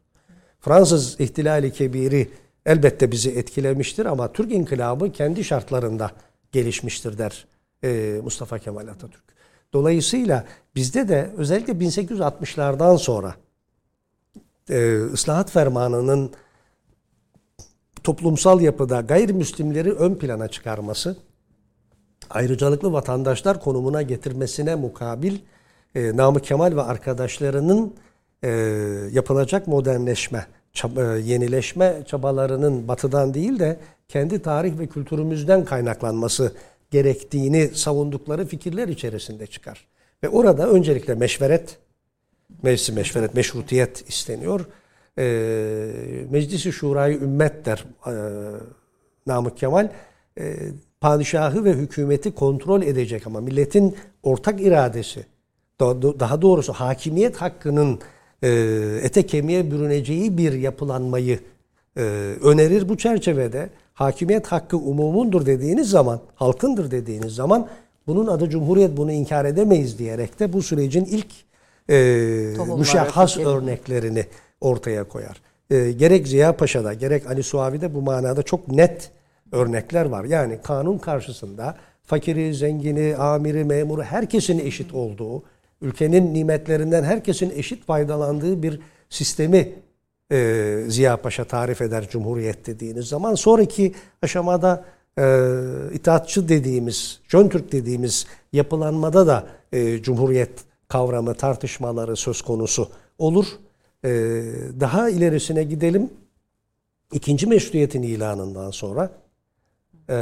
Fransız 0.60 1.20
ihtilali 1.20 1.72
kebiri 1.72 2.30
elbette 2.66 3.12
bizi 3.12 3.30
etkilemiştir 3.30 4.06
ama 4.06 4.32
Türk 4.32 4.52
inkılabı 4.52 5.12
kendi 5.12 5.44
şartlarında 5.44 6.10
gelişmiştir 6.52 7.18
der 7.18 7.46
e, 7.84 8.20
Mustafa 8.24 8.58
Kemal 8.58 8.88
Atatürk. 8.88 9.24
Dolayısıyla 9.72 10.44
bizde 10.74 11.08
de 11.08 11.30
özellikle 11.36 11.72
1860'lardan 11.72 12.98
sonra 12.98 13.34
e, 14.70 14.98
ıslahat 15.12 15.50
fermanının 15.50 16.32
toplumsal 18.04 18.60
yapıda 18.60 19.00
gayrimüslimleri 19.00 19.92
ön 19.92 20.14
plana 20.14 20.48
çıkarması, 20.48 21.16
ayrıcalıklı 22.30 22.92
vatandaşlar 22.92 23.60
konumuna 23.60 24.02
getirmesine 24.02 24.74
mukabil 24.74 25.38
e, 25.94 26.16
Namık 26.16 26.44
Kemal 26.44 26.76
ve 26.76 26.82
arkadaşlarının 26.82 27.94
yapılacak 29.10 29.66
modernleşme, 29.66 30.46
e, 30.84 31.00
yenileşme 31.24 32.02
çabalarının 32.06 32.88
batıdan 32.88 33.34
değil 33.34 33.58
de 33.58 33.76
kendi 34.08 34.42
tarih 34.42 34.78
ve 34.78 34.86
kültürümüzden 34.86 35.64
kaynaklanması 35.64 36.52
gerektiğini 36.90 37.68
savundukları 37.74 38.46
fikirler 38.46 38.88
içerisinde 38.88 39.46
çıkar. 39.46 39.86
Ve 40.22 40.28
orada 40.28 40.68
öncelikle 40.70 41.14
meşveret, 41.14 41.78
meclisi 42.62 42.92
meşveret, 42.92 43.34
meşrutiyet 43.34 44.08
isteniyor. 44.08 44.66
E, 45.18 45.24
Meclisi 46.30 46.72
Şurayı 46.72 47.16
Ümmet 47.20 47.66
der 47.66 47.84
e, 48.06 48.12
Namık 49.26 49.56
Kemal. 49.56 49.88
E, 50.38 50.56
padişahı 51.00 51.64
ve 51.64 51.72
hükümeti 51.72 52.34
kontrol 52.34 52.82
edecek 52.82 53.26
ama 53.26 53.40
milletin 53.40 53.96
ortak 54.22 54.60
iradesi, 54.60 55.26
daha- 55.80 56.42
doğrusu 56.42 56.72
hakimiyet 56.72 57.36
hakkının 57.36 58.00
ete 59.02 59.26
kemiğe 59.26 59.70
bürüneceği 59.70 60.38
bir 60.38 60.52
yapılanmayı 60.52 61.38
e, 61.96 62.00
önerir. 62.42 62.88
Bu 62.88 62.96
çerçevede 62.96 63.70
hakimiyet 63.94 64.46
hakkı 64.46 64.76
umumundur 64.76 65.46
dediğiniz 65.46 65.90
zaman, 65.90 66.20
halkındır 66.34 66.90
dediğiniz 66.90 67.34
zaman 67.34 67.68
bunun 68.06 68.26
adı 68.26 68.50
Cumhuriyet 68.50 68.96
bunu 68.96 69.12
inkar 69.12 69.44
edemeyiz 69.44 69.98
diyerek 69.98 70.40
de 70.40 70.52
bu 70.52 70.62
sürecin 70.62 71.04
ilk 71.04 71.26
e, 71.90 71.96
müşahhas 72.78 73.38
örneklerini 73.38 74.26
ortaya 74.60 75.04
koyar. 75.04 75.40
E, 75.70 75.92
gerek 75.92 76.28
Ziya 76.28 76.56
Paşa'da 76.56 76.94
gerek 76.94 77.26
Ali 77.26 77.42
Suavi'de 77.42 77.94
bu 77.94 78.02
manada 78.02 78.42
çok 78.42 78.68
net 78.68 79.10
örnekler 79.52 80.04
var. 80.04 80.24
Yani 80.24 80.58
kanun 80.62 80.98
karşısında 80.98 81.76
fakiri, 82.02 82.54
zengini, 82.54 83.16
amiri, 83.16 83.64
memuru 83.64 84.02
herkesin 84.02 84.58
eşit 84.58 84.94
olduğu, 84.94 85.42
ülkenin 85.84 86.34
nimetlerinden 86.34 87.04
herkesin 87.04 87.52
eşit 87.56 87.86
faydalandığı 87.86 88.62
bir 88.62 88.80
sistemi 89.10 89.72
e, 90.32 90.84
Ziya 90.88 91.16
Paşa 91.16 91.44
tarif 91.44 91.80
eder 91.80 92.08
Cumhuriyet 92.08 92.66
dediğiniz 92.66 93.06
zaman. 93.06 93.34
Sonraki 93.34 93.94
aşamada 94.22 94.84
e, 95.18 95.24
itaatçı 95.92 96.48
dediğimiz, 96.48 97.20
Jön 97.28 97.48
Türk 97.48 97.72
dediğimiz 97.72 98.26
yapılanmada 98.52 99.26
da 99.26 99.46
e, 99.72 100.02
Cumhuriyet 100.02 100.50
kavramı 100.88 101.34
tartışmaları 101.34 102.16
söz 102.16 102.42
konusu 102.42 102.88
olur. 103.18 103.46
E, 104.04 104.10
daha 104.80 105.10
ilerisine 105.10 105.64
gidelim. 105.64 106.10
İkinci 107.12 107.46
meşruiyetin 107.46 108.02
ilanından 108.02 108.70
sonra 108.70 109.10
e, 110.08 110.14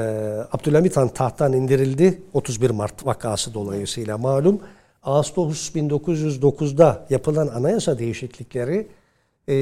Abdülhamit 0.53 0.97
Han 0.97 1.09
tahttan 1.09 1.53
indirildi. 1.53 2.23
31 2.33 2.71
Mart 2.71 3.07
vakası 3.07 3.55
dolayısıyla 3.55 4.19
malum. 4.19 4.61
Ağustos 5.03 5.71
1909'da 5.71 7.07
yapılan 7.11 7.49
anayasa 7.49 7.99
değişiklikleri 7.99 8.87
e, 9.49 9.55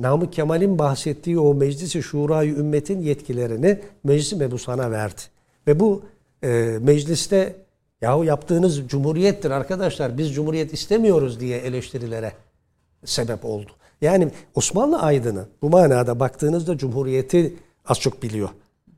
Namık 0.00 0.32
Kemal'in 0.32 0.78
bahsettiği 0.78 1.38
o 1.38 1.54
Meclisi 1.54 2.02
Şurayı 2.02 2.56
Ümmet'in 2.56 3.00
yetkilerini 3.00 3.80
Meclisi 4.04 4.36
Mebusan'a 4.36 4.90
verdi. 4.90 5.20
Ve 5.66 5.80
bu 5.80 6.02
e, 6.42 6.78
mecliste 6.80 7.56
yahu 8.00 8.24
yaptığınız 8.24 8.88
cumhuriyettir 8.88 9.50
arkadaşlar 9.50 10.18
biz 10.18 10.34
cumhuriyet 10.34 10.72
istemiyoruz 10.72 11.40
diye 11.40 11.58
eleştirilere 11.58 12.32
sebep 13.04 13.44
oldu. 13.44 13.70
Yani 14.00 14.28
Osmanlı 14.54 14.98
aydını 15.00 15.44
bu 15.62 15.70
manada 15.70 16.20
baktığınızda 16.20 16.78
cumhuriyeti 16.78 17.54
az 17.86 18.00
çok 18.00 18.22
biliyor. 18.22 18.48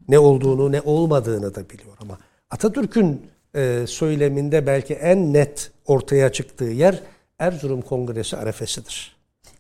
Ne 0.09 0.19
olduğunu 0.19 0.73
ne 0.73 0.81
olmadığını 0.81 1.55
da 1.55 1.71
biliyor 1.71 1.97
ama 2.01 2.19
Atatürk'ün 2.51 3.23
e, 3.55 3.85
söyleminde 3.87 4.67
belki 4.67 4.95
en 4.95 5.33
net 5.33 5.71
ortaya 5.87 6.33
çıktığı 6.33 6.65
yer 6.65 7.01
Erzurum 7.39 7.83
Kongresi 7.83 8.37
arefesidir. 8.37 9.17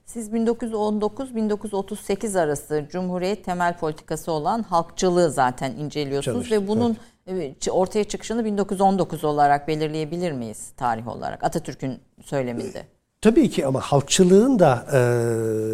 Siz 0.06 0.28
1919-1938 0.28 2.40
arası 2.40 2.86
Cumhuriyet 2.90 3.44
temel 3.44 3.78
politikası 3.78 4.32
olan 4.32 4.62
halkçılığı 4.62 5.30
zaten 5.30 5.72
inceliyorsunuz 5.72 6.48
Çalıştık, 6.48 6.62
ve 6.62 6.68
bunun 6.68 6.96
e, 7.26 7.54
ortaya 7.70 8.04
çıkışını 8.04 8.44
1919 8.44 9.24
olarak 9.24 9.68
belirleyebilir 9.68 10.32
miyiz 10.32 10.72
tarih 10.76 11.08
olarak 11.08 11.44
Atatürk'ün 11.44 11.98
söyleminde? 12.24 12.82
Tabii 13.20 13.50
ki 13.50 13.66
ama 13.66 13.80
halkçılığın 13.80 14.58
da 14.58 14.86
e, 14.92 14.96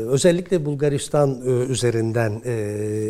özellikle 0.08 0.64
Bulgaristan 0.64 1.30
e, 1.30 1.50
üzerinden 1.50 2.42
e, 2.44 2.52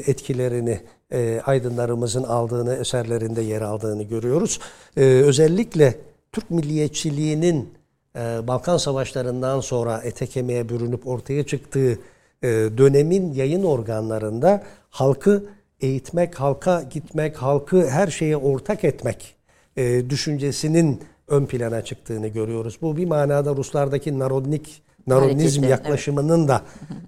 etkilerini 0.07 0.81
e, 1.13 1.41
aydınlarımızın 1.47 2.23
aldığını, 2.23 2.75
eserlerinde 2.75 3.43
yer 3.43 3.63
aldığını 3.63 4.03
görüyoruz. 4.03 4.61
E, 4.97 5.01
özellikle 5.03 5.95
Türk 6.33 6.51
milliyetçiliğinin 6.51 7.75
e, 8.17 8.21
Balkan 8.49 8.77
Savaşlarından 8.77 9.61
sonra 9.61 10.01
ete 10.05 10.27
kemiğe 10.27 10.69
bürünüp 10.69 11.07
ortaya 11.07 11.47
çıktığı 11.47 11.99
e, 12.43 12.49
dönemin 12.79 13.35
yayın 13.35 13.65
organlarında 13.65 14.63
halkı 14.91 15.45
eğitmek, 15.81 16.41
halka 16.41 16.83
gitmek, 16.83 17.37
halkı 17.37 17.89
her 17.89 18.09
şeye 18.09 18.37
ortak 18.37 18.85
etmek 18.85 19.35
e, 19.77 20.11
düşüncesinin 20.11 21.03
ön 21.29 21.47
plana 21.47 21.85
çıktığını 21.85 22.29
görüyoruz. 22.29 22.79
Bu 22.83 22.97
bir 22.97 23.07
manada 23.07 23.57
Ruslardaki 23.57 24.19
narodnik 24.19 24.83
Hareketi, 25.09 25.67
yaklaşımının 25.67 26.49
da 26.49 26.63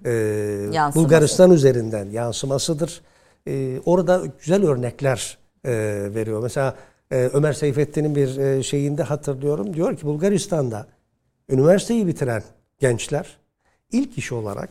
e, 0.05 0.11
Bulgaristan 0.95 1.51
üzerinden 1.51 2.09
yansımasıdır. 2.09 3.01
E, 3.47 3.79
orada 3.85 4.23
güzel 4.39 4.65
örnekler 4.65 5.37
e, 5.65 5.71
veriyor. 6.15 6.43
Mesela 6.43 6.75
e, 7.11 7.15
Ömer 7.15 7.53
Seyfettin'in 7.53 8.15
bir 8.15 8.37
e, 8.37 8.63
şeyinde 8.63 9.03
hatırlıyorum. 9.03 9.73
Diyor 9.73 9.97
ki 9.97 10.05
Bulgaristan'da 10.05 10.87
üniversiteyi 11.49 12.07
bitiren 12.07 12.43
gençler 12.79 13.37
ilk 13.91 14.17
iş 14.17 14.31
olarak 14.31 14.69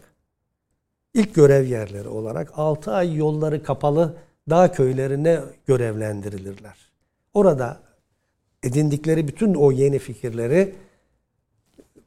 ilk 1.15 1.35
görev 1.35 1.67
yerleri 1.67 2.09
olarak 2.09 2.53
6 2.55 2.93
ay 2.93 3.17
yolları 3.17 3.63
kapalı 3.63 4.17
dağ 4.51 4.73
köylerine 4.73 5.41
görevlendirilirler. 5.67 6.77
Orada 7.35 7.81
edindikleri 8.63 9.29
bütün 9.29 9.55
o 9.55 9.73
yeni 9.73 9.99
fikirleri 9.99 10.75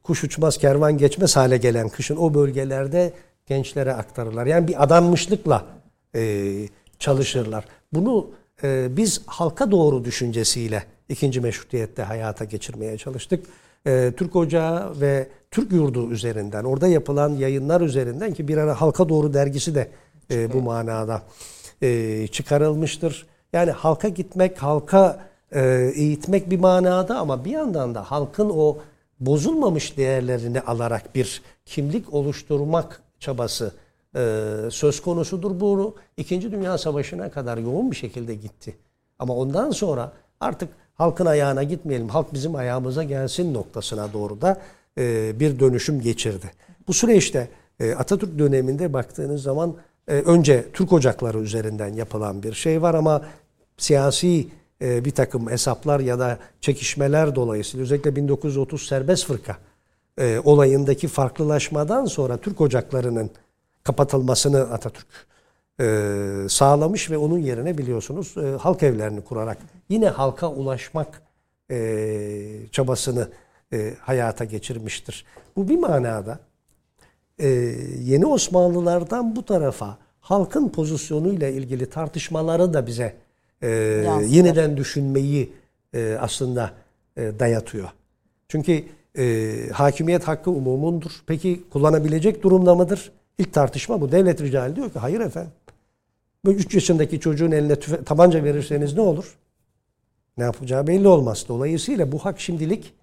kuş 0.02 0.24
uçmaz 0.24 0.58
kervan 0.58 0.98
geçmez 0.98 1.36
hale 1.36 1.56
gelen 1.56 1.88
kışın 1.88 2.16
o 2.16 2.34
bölgelerde 2.34 3.12
gençlere 3.46 3.92
aktarırlar. 3.92 4.46
Yani 4.46 4.68
bir 4.68 4.82
adanmışlıkla 4.82 5.66
e, 6.14 6.54
çalışırlar. 6.98 7.64
Bunu 7.92 8.30
e, 8.62 8.96
biz 8.96 9.22
halka 9.26 9.70
doğru 9.70 10.04
düşüncesiyle 10.04 10.84
ikinci 11.08 11.40
meşrutiyette 11.40 12.02
hayata 12.02 12.44
geçirmeye 12.44 12.98
çalıştık. 12.98 13.46
E, 13.86 14.12
Türk 14.16 14.36
Ocağı 14.36 15.00
ve 15.00 15.28
Türk 15.50 15.72
Yurdu 15.72 16.10
üzerinden, 16.10 16.64
orada 16.64 16.88
yapılan 16.88 17.30
yayınlar 17.30 17.80
üzerinden 17.80 18.34
ki 18.34 18.48
bir 18.48 18.56
ara 18.56 18.80
Halka 18.80 19.08
Doğru 19.08 19.34
dergisi 19.34 19.74
de 19.74 19.88
e, 20.30 20.52
bu 20.52 20.62
manada 20.62 21.22
e, 21.82 22.26
çıkarılmıştır. 22.26 23.26
Yani 23.52 23.70
halka 23.70 24.08
gitmek, 24.08 24.62
halka 24.62 25.20
e, 25.52 25.92
eğitmek 25.94 26.50
bir 26.50 26.58
manada 26.58 27.18
ama 27.18 27.44
bir 27.44 27.50
yandan 27.50 27.94
da 27.94 28.10
halkın 28.10 28.50
o 28.50 28.78
bozulmamış 29.20 29.96
değerlerini 29.96 30.60
alarak 30.60 31.14
bir 31.14 31.42
kimlik 31.66 32.14
oluşturmak 32.14 33.02
çabası 33.20 33.72
söz 34.70 35.02
konusudur. 35.02 35.60
Bu 35.60 35.94
İkinci 36.16 36.52
Dünya 36.52 36.78
Savaşı'na 36.78 37.30
kadar 37.30 37.58
yoğun 37.58 37.90
bir 37.90 37.96
şekilde 37.96 38.34
gitti. 38.34 38.76
Ama 39.18 39.34
ondan 39.36 39.70
sonra 39.70 40.12
artık 40.40 40.68
halkın 40.94 41.26
ayağına 41.26 41.62
gitmeyelim, 41.62 42.08
halk 42.08 42.34
bizim 42.34 42.54
ayağımıza 42.54 43.02
gelsin 43.02 43.54
noktasına 43.54 44.12
doğru 44.12 44.40
da 44.40 44.60
e, 44.98 45.40
bir 45.40 45.60
dönüşüm 45.60 46.00
geçirdi. 46.00 46.50
Bu 46.88 46.92
süreçte 46.92 47.48
e, 47.80 47.94
Atatürk 47.94 48.38
döneminde 48.38 48.92
baktığınız 48.92 49.42
zaman 49.42 49.76
e, 50.08 50.12
önce 50.12 50.64
Türk 50.72 50.92
ocakları 50.92 51.38
üzerinden 51.38 51.92
yapılan 51.92 52.42
bir 52.42 52.52
şey 52.52 52.82
var 52.82 52.94
ama 52.94 53.22
siyasi 53.76 54.48
bir 54.80 55.10
takım 55.10 55.50
hesaplar 55.50 56.00
ya 56.00 56.18
da 56.18 56.38
çekişmeler 56.60 57.34
dolayısıyla 57.34 57.84
özellikle 57.84 58.16
1930 58.16 58.86
serbest 58.86 59.26
fırka 59.26 59.56
olayındaki 60.44 61.08
farklılaşmadan 61.08 62.04
sonra 62.06 62.36
Türk 62.36 62.60
ocaklarının 62.60 63.30
kapatılmasını 63.84 64.60
Atatürk 64.60 65.06
e, 65.80 66.46
sağlamış 66.48 67.10
ve 67.10 67.18
onun 67.18 67.38
yerine 67.38 67.78
biliyorsunuz 67.78 68.34
e, 68.36 68.56
halk 68.56 68.82
evlerini 68.82 69.20
kurarak 69.20 69.58
yine 69.88 70.08
halka 70.08 70.50
ulaşmak 70.50 71.22
e, 71.70 72.66
çabasını 72.72 73.28
e, 73.72 73.94
hayata 74.00 74.44
geçirmiştir. 74.44 75.24
Bu 75.56 75.68
bir 75.68 75.78
manada 75.78 76.38
e, 77.38 77.48
yeni 78.00 78.26
Osmanlılardan 78.26 79.36
bu 79.36 79.44
tarafa 79.44 79.98
halkın 80.20 80.68
pozisyonuyla 80.68 81.48
ilgili 81.48 81.90
tartışmaları 81.90 82.74
da 82.74 82.86
bize 82.86 83.16
e, 83.62 83.68
yeniden 84.28 84.76
düşünmeyi 84.76 85.52
e, 85.94 86.16
aslında 86.20 86.70
e, 87.16 87.38
dayatıyor. 87.38 87.88
Çünkü 88.48 88.84
e, 89.18 89.54
hakimiyet 89.72 90.28
hakkı 90.28 90.50
umumundur. 90.50 91.10
Peki 91.26 91.64
kullanabilecek 91.70 92.42
durumda 92.42 92.74
mıdır? 92.74 93.12
İlk 93.38 93.52
tartışma 93.52 94.00
bu. 94.00 94.12
Devlet 94.12 94.40
ricali 94.40 94.76
diyor 94.76 94.90
ki 94.90 94.98
hayır 94.98 95.20
efendim. 95.20 95.52
Böyle 96.44 96.58
3 96.58 96.74
yaşındaki 96.74 97.20
çocuğun 97.20 97.50
eline 97.50 97.80
tüfe, 97.80 98.04
tabanca 98.04 98.44
verirseniz 98.44 98.94
ne 98.94 99.00
olur? 99.00 99.36
Ne 100.36 100.44
yapacağı 100.44 100.86
belli 100.86 101.08
olmaz. 101.08 101.44
Dolayısıyla 101.48 102.12
bu 102.12 102.18
hak 102.18 102.40
şimdilik 102.40 102.94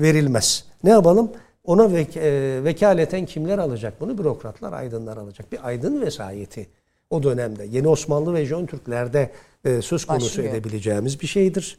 verilmez. 0.00 0.64
Ne 0.84 0.90
yapalım? 0.90 1.30
Ona 1.64 1.92
vek, 1.92 2.16
e, 2.16 2.64
vekaleten 2.64 3.26
kimler 3.26 3.58
alacak 3.58 4.00
bunu? 4.00 4.18
Bürokratlar, 4.18 4.72
aydınlar 4.72 5.16
alacak. 5.16 5.52
Bir 5.52 5.68
aydın 5.68 6.00
vesayeti 6.00 6.66
o 7.10 7.22
dönemde 7.22 7.64
yeni 7.64 7.88
Osmanlı 7.88 8.34
ve 8.34 8.46
Jön 8.46 8.66
Türklerde 8.66 9.30
e, 9.64 9.82
söz 9.82 10.04
konusu 10.04 10.26
Başlıyor. 10.26 10.54
edebileceğimiz 10.54 11.20
bir 11.20 11.26
şeydir. 11.26 11.78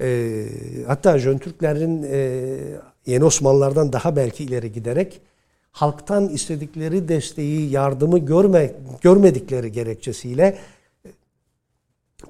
E, 0.00 0.44
hatta 0.86 1.18
Jön 1.18 1.38
Türklerin 1.38 2.02
e, 2.02 2.48
yeni 3.06 3.24
Osmanlılardan 3.24 3.92
daha 3.92 4.16
belki 4.16 4.44
ileri 4.44 4.72
giderek 4.72 5.20
halktan 5.72 6.28
istedikleri 6.28 7.08
desteği, 7.08 7.70
yardımı 7.70 8.18
görme, 8.18 8.72
görmedikleri 9.00 9.72
gerekçesiyle 9.72 10.58
e, 11.06 11.08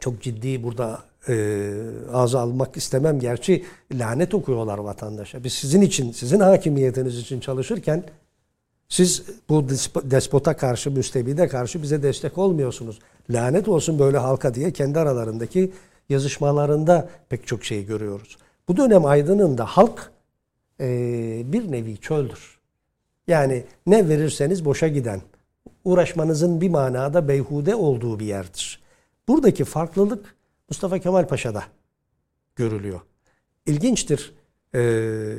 çok 0.00 0.22
ciddi 0.22 0.62
burada 0.62 1.02
e, 1.28 1.70
ağza 2.12 2.40
almak 2.40 2.76
istemem. 2.76 3.20
Gerçi 3.20 3.64
lanet 3.92 4.34
okuyorlar 4.34 4.78
vatandaşa. 4.78 5.44
Biz 5.44 5.52
sizin 5.52 5.80
için, 5.80 6.12
sizin 6.12 6.40
hakimiyetiniz 6.40 7.18
için 7.18 7.40
çalışırken 7.40 8.04
siz 8.88 9.24
bu 9.48 9.68
despota 10.04 10.56
karşı, 10.56 10.90
müstebide 10.90 11.48
karşı 11.48 11.82
bize 11.82 12.02
destek 12.02 12.38
olmuyorsunuz. 12.38 12.98
Lanet 13.30 13.68
olsun 13.68 13.98
böyle 13.98 14.18
halka 14.18 14.54
diye 14.54 14.72
kendi 14.72 14.98
aralarındaki 14.98 15.72
yazışmalarında 16.08 17.08
pek 17.28 17.46
çok 17.46 17.64
şey 17.64 17.86
görüyoruz. 17.86 18.38
Bu 18.68 18.76
dönem 18.76 19.04
aydınında 19.04 19.64
halk 19.64 20.12
e, 20.80 20.86
bir 21.52 21.72
nevi 21.72 21.96
çöldür. 21.96 22.61
Yani 23.26 23.64
ne 23.86 24.08
verirseniz 24.08 24.64
boşa 24.64 24.88
giden, 24.88 25.20
uğraşmanızın 25.84 26.60
bir 26.60 26.68
manada 26.68 27.28
beyhude 27.28 27.74
olduğu 27.74 28.20
bir 28.20 28.26
yerdir. 28.26 28.82
Buradaki 29.28 29.64
farklılık 29.64 30.34
Mustafa 30.68 30.98
Kemal 30.98 31.28
Paşa'da 31.28 31.62
görülüyor. 32.56 33.00
İlginçtir. 33.66 34.34
Ee, 34.74 35.34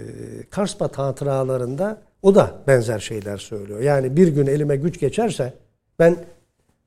Karspat 0.50 0.98
hatıralarında 0.98 2.02
o 2.22 2.36
da 2.36 2.62
benzer 2.68 3.00
şeyler 3.00 3.38
söylüyor. 3.38 3.80
Yani 3.80 4.18
bir 4.18 4.28
gün 4.28 4.48
elime 4.48 4.76
güç 4.76 5.00
geçerse 5.00 5.54
ben 6.00 6.18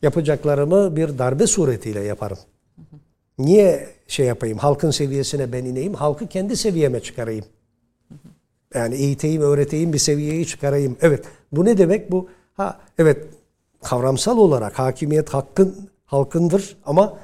yapacaklarımı 0.03 0.97
bir 0.97 1.19
darbe 1.19 1.47
suretiyle 1.47 2.01
yaparım. 2.01 2.39
Niye 3.39 3.89
şey 4.07 4.27
yapayım? 4.27 4.59
Halkın 4.59 4.91
seviyesine 4.91 5.53
ben 5.53 5.65
ineyim. 5.65 5.95
Halkı 5.95 6.27
kendi 6.27 6.57
seviyeme 6.57 7.01
çıkarayım. 7.01 7.45
Yani 8.75 8.95
eğiteyim, 8.95 9.43
öğreteyim, 9.43 9.93
bir 9.93 9.99
seviyeyi 9.99 10.47
çıkarayım. 10.47 10.97
Evet. 11.01 11.25
Bu 11.53 11.65
ne 11.65 11.79
demek? 11.79 12.11
Bu 12.11 12.29
ha 12.55 12.81
evet 12.99 13.25
kavramsal 13.83 14.39
olarak 14.39 14.79
hakimiyet 14.79 15.29
hakkın 15.29 15.89
halkındır 16.07 16.77
ama 16.87 17.19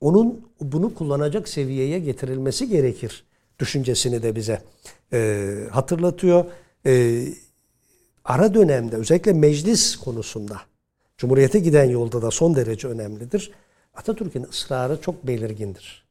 onun 0.00 0.48
bunu 0.60 0.94
kullanacak 0.94 1.48
seviyeye 1.48 1.98
getirilmesi 1.98 2.68
gerekir 2.68 3.24
düşüncesini 3.58 4.22
de 4.22 4.36
bize 4.36 4.62
e, 5.12 5.50
hatırlatıyor. 5.70 6.44
E, 6.86 7.24
ara 8.24 8.54
dönemde 8.54 8.96
özellikle 8.96 9.32
meclis 9.32 9.96
konusunda 9.96 10.60
Cumhuriyete 11.18 11.58
giden 11.58 11.84
yolda 11.84 12.22
da 12.22 12.30
son 12.30 12.56
derece 12.56 12.88
önemlidir. 12.88 13.52
Atatürk'ün 13.94 14.42
ısrarı 14.42 15.00
çok 15.00 15.26
belirgindir. 15.26 16.04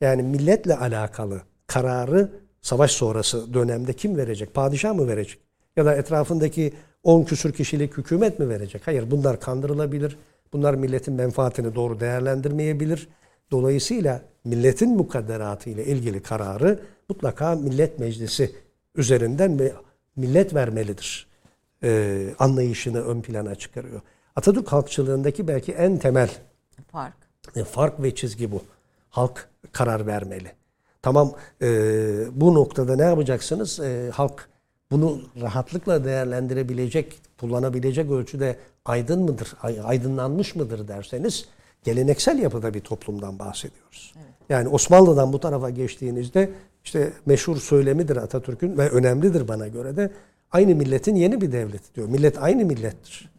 Yani 0.00 0.22
milletle 0.22 0.76
alakalı 0.76 1.42
kararı 1.66 2.30
savaş 2.64 2.90
sonrası 2.90 3.54
dönemde 3.54 3.92
kim 3.92 4.16
verecek? 4.16 4.54
Padişah 4.54 4.94
mı 4.94 5.08
verecek? 5.08 5.38
Ya 5.76 5.84
da 5.84 5.94
etrafındaki 5.94 6.72
10 7.02 7.24
küsür 7.24 7.52
kişilik 7.52 7.98
hükümet 7.98 8.38
mi 8.38 8.48
verecek? 8.48 8.82
Hayır 8.86 9.10
bunlar 9.10 9.40
kandırılabilir. 9.40 10.18
Bunlar 10.52 10.74
milletin 10.74 11.14
menfaatini 11.14 11.74
doğru 11.74 12.00
değerlendirmeyebilir. 12.00 13.08
Dolayısıyla 13.50 14.22
milletin 14.44 14.96
mukadderatı 14.96 15.70
ile 15.70 15.84
ilgili 15.84 16.22
kararı 16.22 16.80
mutlaka 17.08 17.54
millet 17.54 17.98
meclisi 17.98 18.56
üzerinden 18.94 19.58
ve 19.58 19.72
millet 20.16 20.54
vermelidir. 20.54 21.26
Ee, 21.82 22.28
anlayışını 22.38 23.04
ön 23.04 23.22
plana 23.22 23.54
çıkarıyor. 23.54 24.00
Atatürk 24.36 24.72
halkçılığındaki 24.72 25.48
belki 25.48 25.72
en 25.72 25.98
temel 25.98 26.30
fark, 26.92 27.16
e, 27.56 27.64
fark 27.64 28.02
ve 28.02 28.14
çizgi 28.14 28.52
bu. 28.52 28.62
Halk 29.10 29.48
karar 29.72 30.06
vermeli. 30.06 30.63
Tamam 31.04 31.32
e, 31.62 31.68
bu 32.32 32.54
noktada 32.54 32.96
ne 32.96 33.02
yapacaksınız? 33.02 33.80
E, 33.80 34.10
halk 34.10 34.48
bunu 34.90 35.20
rahatlıkla 35.40 36.04
değerlendirebilecek, 36.04 37.16
kullanabilecek 37.40 38.10
ölçüde 38.10 38.56
aydın 38.84 39.22
mıdır, 39.22 39.54
aydınlanmış 39.84 40.54
mıdır 40.54 40.88
derseniz 40.88 41.44
geleneksel 41.84 42.38
yapıda 42.38 42.74
bir 42.74 42.80
toplumdan 42.80 43.38
bahsediyoruz. 43.38 44.14
Evet. 44.16 44.26
Yani 44.48 44.68
Osmanlı'dan 44.68 45.32
bu 45.32 45.40
tarafa 45.40 45.70
geçtiğinizde 45.70 46.50
işte 46.84 47.12
meşhur 47.26 47.56
söylemidir 47.56 48.16
Atatürk'ün 48.16 48.78
ve 48.78 48.88
önemlidir 48.88 49.48
bana 49.48 49.68
göre 49.68 49.96
de 49.96 50.10
aynı 50.52 50.74
milletin 50.74 51.14
yeni 51.14 51.40
bir 51.40 51.52
devleti 51.52 51.94
diyor. 51.94 52.08
Millet 52.08 52.42
aynı 52.42 52.64
millettir. 52.64 53.30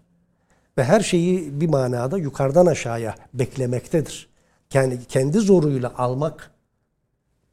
Ve 0.77 0.83
her 0.83 0.99
şeyi 0.99 1.61
bir 1.61 1.69
manada 1.69 2.17
yukarıdan 2.17 2.65
aşağıya 2.65 3.15
beklemektedir. 3.33 4.29
Yani 4.73 4.99
kendi 5.09 5.39
zoruyla 5.39 5.93
almak, 5.97 6.54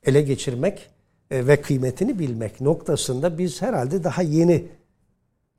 ele 0.06 0.22
geçirmek 0.22 0.90
e, 1.30 1.46
ve 1.46 1.60
kıymetini 1.60 2.18
bilmek 2.18 2.60
noktasında 2.60 3.38
biz 3.38 3.62
herhalde 3.62 4.04
daha 4.04 4.22
yeni 4.22 4.64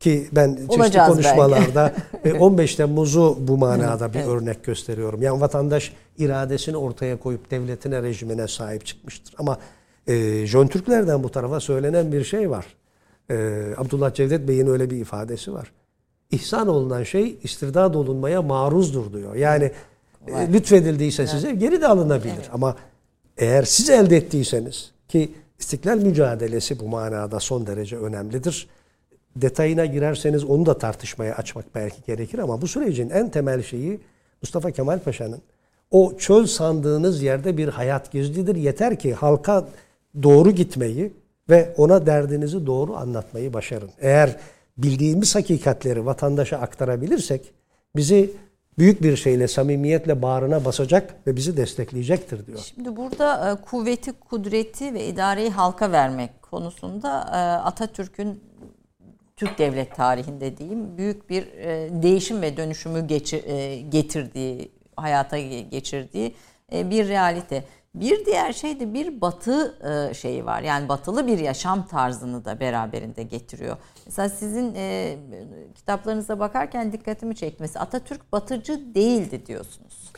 Ki 0.03 0.27
ben 0.31 0.55
çeşitli 0.55 0.73
Olacağız 0.81 1.09
konuşmalarda 1.09 1.93
15 2.39 2.75
Temmuz'u 2.75 3.37
bu 3.39 3.57
manada 3.57 4.13
bir 4.13 4.19
evet. 4.19 4.27
örnek 4.27 4.63
gösteriyorum. 4.63 5.21
Yani 5.21 5.41
vatandaş 5.41 5.93
iradesini 6.17 6.77
ortaya 6.77 7.19
koyup 7.19 7.51
devletine, 7.51 8.03
rejimine 8.03 8.47
sahip 8.47 8.85
çıkmıştır. 8.85 9.35
Ama 9.37 9.57
e, 10.07 10.45
Jön 10.45 10.67
Türklerden 10.67 11.23
bu 11.23 11.31
tarafa 11.31 11.59
söylenen 11.59 12.11
bir 12.11 12.23
şey 12.23 12.49
var. 12.49 12.65
E, 13.31 13.65
Abdullah 13.77 14.13
Cevdet 14.13 14.47
Bey'in 14.47 14.67
öyle 14.67 14.89
bir 14.89 14.97
ifadesi 14.97 15.53
var. 15.53 15.71
İhsan 16.31 16.67
olunan 16.67 17.03
şey 17.03 17.37
istirdad 17.43 17.93
olunmaya 17.93 18.41
maruzdur 18.41 19.13
diyor. 19.13 19.35
Yani 19.35 19.71
e, 20.27 20.53
lütfedildiyse 20.53 21.27
size 21.27 21.51
geri 21.51 21.81
de 21.81 21.87
alınabilir. 21.87 22.33
Evet. 22.35 22.49
Ama 22.53 22.75
eğer 23.37 23.63
siz 23.63 23.89
elde 23.89 24.17
ettiyseniz 24.17 24.91
ki 25.07 25.31
istiklal 25.59 25.97
mücadelesi 25.97 26.79
bu 26.79 26.87
manada 26.87 27.39
son 27.39 27.67
derece 27.67 27.97
önemlidir. 27.97 28.67
Detayına 29.35 29.85
girerseniz 29.85 30.43
onu 30.43 30.65
da 30.65 30.77
tartışmaya 30.77 31.35
açmak 31.35 31.75
belki 31.75 32.03
gerekir 32.07 32.39
ama 32.39 32.61
bu 32.61 32.67
sürecin 32.67 33.09
en 33.09 33.29
temel 33.29 33.63
şeyi 33.63 33.99
Mustafa 34.41 34.71
Kemal 34.71 34.99
Paşa'nın 34.99 35.41
o 35.91 36.17
çöl 36.17 36.45
sandığınız 36.45 37.21
yerde 37.23 37.57
bir 37.57 37.67
hayat 37.67 38.11
gizlidir. 38.11 38.55
Yeter 38.55 38.99
ki 38.99 39.13
halka 39.13 39.67
doğru 40.23 40.51
gitmeyi 40.51 41.13
ve 41.49 41.73
ona 41.77 42.05
derdinizi 42.05 42.65
doğru 42.65 42.95
anlatmayı 42.95 43.53
başarın. 43.53 43.89
Eğer 44.01 44.37
bildiğimiz 44.77 45.35
hakikatleri 45.35 46.05
vatandaşa 46.05 46.57
aktarabilirsek 46.57 47.53
bizi 47.95 48.31
büyük 48.77 49.03
bir 49.03 49.15
şeyle, 49.15 49.47
samimiyetle 49.47 50.21
bağrına 50.21 50.65
basacak 50.65 51.15
ve 51.27 51.35
bizi 51.35 51.57
destekleyecektir 51.57 52.47
diyor. 52.47 52.59
Şimdi 52.75 52.95
burada 52.95 53.51
e, 53.51 53.65
kuvveti, 53.65 54.11
kudreti 54.11 54.93
ve 54.93 55.07
idareyi 55.07 55.49
halka 55.49 55.91
vermek 55.91 56.41
konusunda 56.41 57.19
e, 57.19 57.37
Atatürk'ün 57.63 58.43
Türk 59.35 59.57
devlet 59.57 59.95
tarihinde 59.95 60.57
diyeyim 60.57 60.97
büyük 60.97 61.29
bir 61.29 61.47
e, 61.47 61.89
değişim 62.03 62.41
ve 62.41 62.57
dönüşümü 62.57 63.07
getirdiği, 63.89 64.71
hayata 64.95 65.39
geçirdiği 65.39 66.35
bir 66.71 67.07
realite. 67.07 67.63
Bir 67.95 68.25
diğer 68.25 68.53
şey 68.53 68.79
de 68.79 68.93
bir 68.93 69.21
batı 69.21 69.77
e, 70.09 70.13
şeyi 70.13 70.45
var. 70.45 70.61
Yani 70.61 70.89
batılı 70.89 71.27
bir 71.27 71.39
yaşam 71.39 71.87
tarzını 71.87 72.45
da 72.45 72.59
beraberinde 72.59 73.23
getiriyor. 73.23 73.77
Mesela 74.05 74.29
sizin 74.29 74.75
e, 74.75 75.17
kitaplarınıza 75.75 76.39
bakarken 76.39 76.91
dikkatimi 76.91 77.35
çekmesi 77.35 77.79
Atatürk 77.79 78.31
batıcı 78.31 78.95
değildi 78.95 79.45
diyorsunuz. 79.45 80.13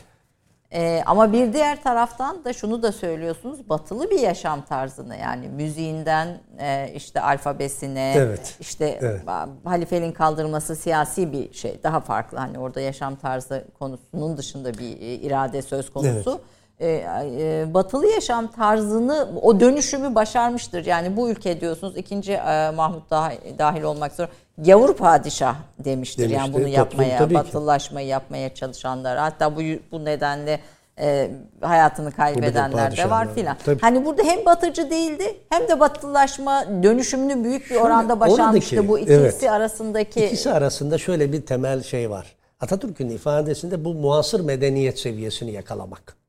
E, 0.72 1.02
ama 1.06 1.32
bir 1.32 1.52
diğer 1.52 1.82
taraftan 1.82 2.44
da 2.44 2.52
şunu 2.52 2.82
da 2.82 2.92
söylüyorsunuz. 2.92 3.68
Batılı 3.68 4.10
bir 4.10 4.18
yaşam 4.18 4.62
tarzını 4.62 5.16
yani 5.16 5.48
müziğinden 5.48 6.40
e, 6.58 6.92
işte 6.94 7.20
alfabesine 7.20 8.14
evet. 8.16 8.56
işte 8.60 8.98
evet. 9.02 9.22
halifeliğin 9.64 10.12
kaldırması 10.12 10.76
siyasi 10.76 11.32
bir 11.32 11.52
şey. 11.52 11.80
Daha 11.82 12.00
farklı 12.00 12.38
hani 12.38 12.58
orada 12.58 12.80
yaşam 12.80 13.16
tarzı 13.16 13.64
konusunun 13.78 14.36
dışında 14.36 14.74
bir 14.74 14.96
irade 15.00 15.62
söz 15.62 15.92
konusu. 15.92 16.30
Evet 16.30 16.55
e, 16.80 16.88
e, 16.88 17.74
batılı 17.74 18.06
yaşam 18.06 18.46
tarzını 18.46 19.28
o 19.42 19.60
dönüşümü 19.60 20.14
başarmıştır. 20.14 20.86
Yani 20.86 21.16
bu 21.16 21.30
ülke 21.30 21.60
diyorsunuz 21.60 21.96
ikinci 21.96 22.32
e, 22.32 22.70
Mahmut 22.70 23.10
daha, 23.10 23.32
dahil 23.58 23.82
olmak 23.82 24.12
üzere 24.12 24.28
gavur 24.58 24.94
padişah 24.94 25.56
demiştir. 25.78 26.22
Demişti, 26.22 26.40
yani 26.40 26.54
bunu 26.54 26.68
yapmaya, 26.68 27.18
toplum, 27.18 27.34
batılılaşmayı 27.34 28.06
yapmaya 28.06 28.54
çalışanlar. 28.54 29.18
Hatta 29.18 29.56
bu 29.56 29.60
bu 29.92 30.04
nedenle 30.04 30.60
e, 30.98 31.30
hayatını 31.60 32.12
kaybedenler 32.12 32.96
de 32.96 33.10
var 33.10 33.34
filan. 33.34 33.56
Hani 33.80 34.04
burada 34.04 34.22
hem 34.22 34.46
batıcı 34.46 34.90
değildi 34.90 35.36
hem 35.48 35.68
de 35.68 35.80
batılılaşma 35.80 36.64
dönüşümünü 36.82 37.44
büyük 37.44 37.70
bir 37.70 37.76
oranda 37.76 38.20
başarmıştı 38.20 38.76
oradaki, 38.76 38.88
bu 38.88 38.98
ikisi 38.98 39.14
evet, 39.14 39.42
arasındaki. 39.42 40.26
İkisi 40.26 40.52
arasında 40.52 40.98
şöyle 40.98 41.32
bir 41.32 41.46
temel 41.46 41.82
şey 41.82 42.10
var. 42.10 42.36
Atatürk'ün 42.60 43.10
ifadesinde 43.10 43.84
bu 43.84 43.94
muasır 43.94 44.40
medeniyet 44.40 44.98
seviyesini 44.98 45.52
yakalamak. 45.52 46.25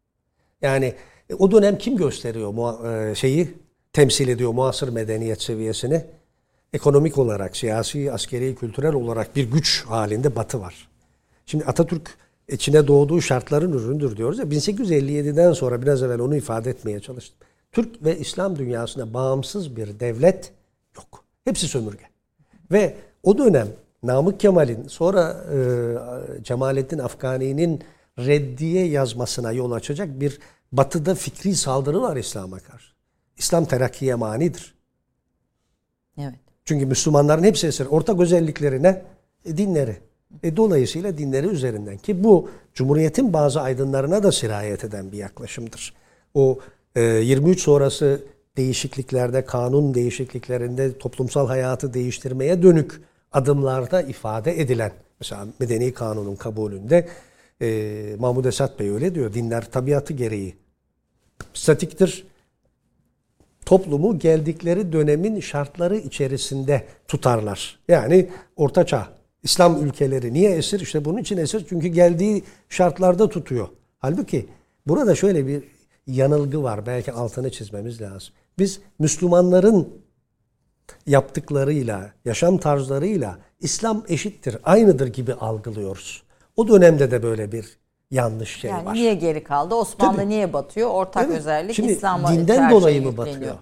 Yani 0.61 0.93
e, 1.29 1.33
o 1.35 1.51
dönem 1.51 1.77
kim 1.77 1.97
gösteriyor 1.97 3.09
e, 3.11 3.15
şeyi 3.15 3.53
temsil 3.93 4.27
ediyor 4.27 4.51
muasır 4.51 4.89
medeniyet 4.89 5.41
seviyesini? 5.41 6.05
Ekonomik 6.73 7.17
olarak, 7.17 7.57
siyasi, 7.57 8.11
askeri, 8.11 8.55
kültürel 8.55 8.93
olarak 8.93 9.35
bir 9.35 9.51
güç 9.51 9.85
halinde 9.85 10.35
Batı 10.35 10.61
var. 10.61 10.87
Şimdi 11.45 11.65
Atatürk 11.65 12.17
içine 12.47 12.87
doğduğu 12.87 13.21
şartların 13.21 13.73
ürünüdür 13.73 14.17
diyoruz 14.17 14.39
ya. 14.39 14.45
1857'den 14.45 15.53
sonra 15.53 15.81
biraz 15.81 16.03
evvel 16.03 16.19
onu 16.19 16.35
ifade 16.35 16.69
etmeye 16.69 16.99
çalıştım. 16.99 17.37
Türk 17.71 18.05
ve 18.05 18.17
İslam 18.17 18.55
dünyasında 18.55 19.13
bağımsız 19.13 19.75
bir 19.75 19.99
devlet 19.99 20.51
yok. 20.95 21.23
Hepsi 21.45 21.67
sömürge. 21.67 22.03
Ve 22.71 22.95
o 23.23 23.37
dönem 23.37 23.67
Namık 24.03 24.39
Kemal'in 24.39 24.87
sonra 24.87 25.45
e, 25.53 26.43
Cemalettin 26.43 26.99
Afgani'nin 26.99 27.83
reddiye 28.19 28.87
yazmasına 28.87 29.51
yol 29.51 29.71
açacak 29.71 30.19
bir 30.19 30.39
batıda 30.71 31.15
fikri 31.15 31.55
saldırı 31.55 32.01
var 32.01 32.17
İslam'a 32.17 32.59
karşı. 32.59 32.91
İslam 33.37 33.65
terakkiye 33.65 34.15
manidir. 34.15 34.75
Evet. 36.17 36.35
Çünkü 36.65 36.85
Müslümanların 36.85 37.43
hepsi 37.43 37.67
esir. 37.67 37.85
Ortak 37.85 38.19
özellikleri 38.19 38.83
ne? 38.83 39.01
E, 39.45 39.57
dinleri. 39.57 39.97
E, 40.43 40.57
dolayısıyla 40.57 41.17
dinleri 41.17 41.47
üzerinden 41.47 41.97
ki 41.97 42.23
bu 42.23 42.49
Cumhuriyet'in 42.73 43.33
bazı 43.33 43.61
aydınlarına 43.61 44.23
da 44.23 44.31
sirayet 44.31 44.83
eden 44.83 45.11
bir 45.11 45.17
yaklaşımdır. 45.17 45.93
O 46.33 46.59
e, 46.95 47.01
23 47.01 47.61
sonrası 47.61 48.21
değişikliklerde, 48.57 49.45
kanun 49.45 49.93
değişikliklerinde 49.93 50.97
toplumsal 50.97 51.47
hayatı 51.47 51.93
değiştirmeye 51.93 52.63
dönük 52.63 53.01
adımlarda 53.31 54.01
ifade 54.01 54.61
edilen, 54.61 54.91
mesela 55.19 55.47
Medeni 55.59 55.93
Kanun'un 55.93 56.35
kabulünde 56.35 57.07
e, 57.61 58.15
Mahmud 58.19 58.45
Esat 58.45 58.79
Bey 58.79 58.89
öyle 58.89 59.15
diyor. 59.15 59.33
Dinler 59.33 59.71
tabiatı 59.71 60.13
gereği 60.13 60.55
statiktir. 61.53 62.27
Toplumu 63.65 64.19
geldikleri 64.19 64.93
dönemin 64.93 65.39
şartları 65.39 65.97
içerisinde 65.97 66.83
tutarlar. 67.07 67.79
Yani 67.87 68.29
ortaçağ, 68.55 69.07
İslam 69.43 69.85
ülkeleri 69.85 70.33
niye 70.33 70.51
esir? 70.51 70.79
İşte 70.79 71.05
bunun 71.05 71.17
için 71.17 71.37
esir 71.37 71.65
çünkü 71.69 71.87
geldiği 71.87 72.43
şartlarda 72.69 73.29
tutuyor. 73.29 73.67
Halbuki 73.99 74.45
burada 74.87 75.15
şöyle 75.15 75.47
bir 75.47 75.63
yanılgı 76.07 76.63
var. 76.63 76.85
Belki 76.85 77.11
altını 77.11 77.51
çizmemiz 77.51 78.01
lazım. 78.01 78.33
Biz 78.59 78.79
Müslümanların 78.99 79.89
yaptıklarıyla, 81.07 82.11
yaşam 82.25 82.57
tarzlarıyla 82.57 83.39
İslam 83.59 84.03
eşittir, 84.07 84.57
aynıdır 84.63 85.07
gibi 85.07 85.33
algılıyoruz. 85.33 86.23
O 86.57 86.67
dönemde 86.67 87.11
de 87.11 87.23
böyle 87.23 87.51
bir 87.51 87.77
yanlış 88.11 88.59
şey 88.59 88.71
yani 88.71 88.85
var. 88.85 88.93
Niye 88.93 89.13
geri 89.13 89.43
kaldı? 89.43 89.75
Osmanlı 89.75 90.17
Tabii. 90.17 90.29
niye 90.29 90.53
batıyor? 90.53 90.89
Ortak 90.89 91.25
evet. 91.25 91.37
özellik 91.39 91.75
Şimdi 91.75 91.91
İslam'a 91.91 92.33
dinden 92.33 92.71
dolayı 92.71 93.01
mı 93.01 93.17
batıyor? 93.17 93.55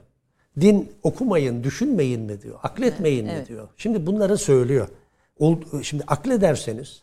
Din 0.62 0.92
okumayın, 1.04 1.64
düşünmeyin 1.64 2.22
mi 2.22 2.42
diyor? 2.42 2.60
Akletmeyin 2.64 3.28
evet. 3.28 3.42
mi 3.42 3.48
diyor? 3.48 3.68
Şimdi 3.78 4.06
bunları 4.06 4.38
söylüyor. 4.38 4.88
Şimdi 5.82 6.04
aklederseniz 6.08 7.02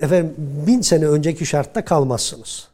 efendim 0.00 0.34
bin 0.38 0.80
sene 0.80 1.06
önceki 1.06 1.46
şartta 1.46 1.84
kalmazsınız. 1.84 2.68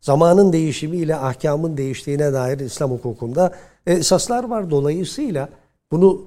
Zamanın 0.00 0.52
değişimiyle 0.52 1.16
ahkamın 1.16 1.76
değiştiğine 1.76 2.32
dair 2.32 2.58
İslam 2.58 2.90
hukukunda 2.90 3.52
esaslar 3.86 4.44
var. 4.44 4.70
Dolayısıyla 4.70 5.48
bunu 5.90 6.22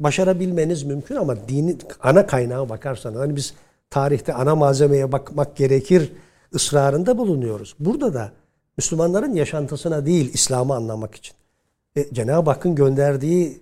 başarabilmeniz 0.00 0.82
mümkün 0.82 1.16
ama 1.16 1.48
dini 1.48 1.76
ana 2.02 2.26
kaynağa 2.26 2.68
bakarsanız 2.68 3.20
hani 3.20 3.36
biz 3.36 3.54
tarihte 3.90 4.34
ana 4.34 4.54
malzemeye 4.54 5.12
bakmak 5.12 5.56
gerekir 5.56 6.12
ısrarında 6.54 7.18
bulunuyoruz. 7.18 7.74
Burada 7.78 8.14
da 8.14 8.32
Müslümanların 8.76 9.34
yaşantısına 9.34 10.06
değil 10.06 10.34
İslam'ı 10.34 10.74
anlamak 10.74 11.14
için. 11.14 11.34
E, 11.96 12.14
Cenab-ı 12.14 12.50
Hakk'ın 12.50 12.74
gönderdiği 12.74 13.60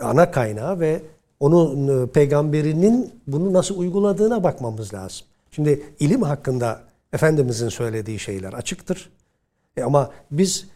ana 0.00 0.30
kaynağı 0.30 0.80
ve 0.80 1.02
onun 1.40 2.02
e, 2.04 2.06
peygamberinin 2.06 3.14
bunu 3.26 3.52
nasıl 3.52 3.78
uyguladığına 3.78 4.44
bakmamız 4.44 4.94
lazım. 4.94 5.26
Şimdi 5.50 5.82
ilim 6.00 6.22
hakkında 6.22 6.80
Efendimizin 7.12 7.68
söylediği 7.68 8.18
şeyler 8.18 8.52
açıktır. 8.52 9.10
E 9.76 9.82
ama 9.82 10.10
biz 10.30 10.66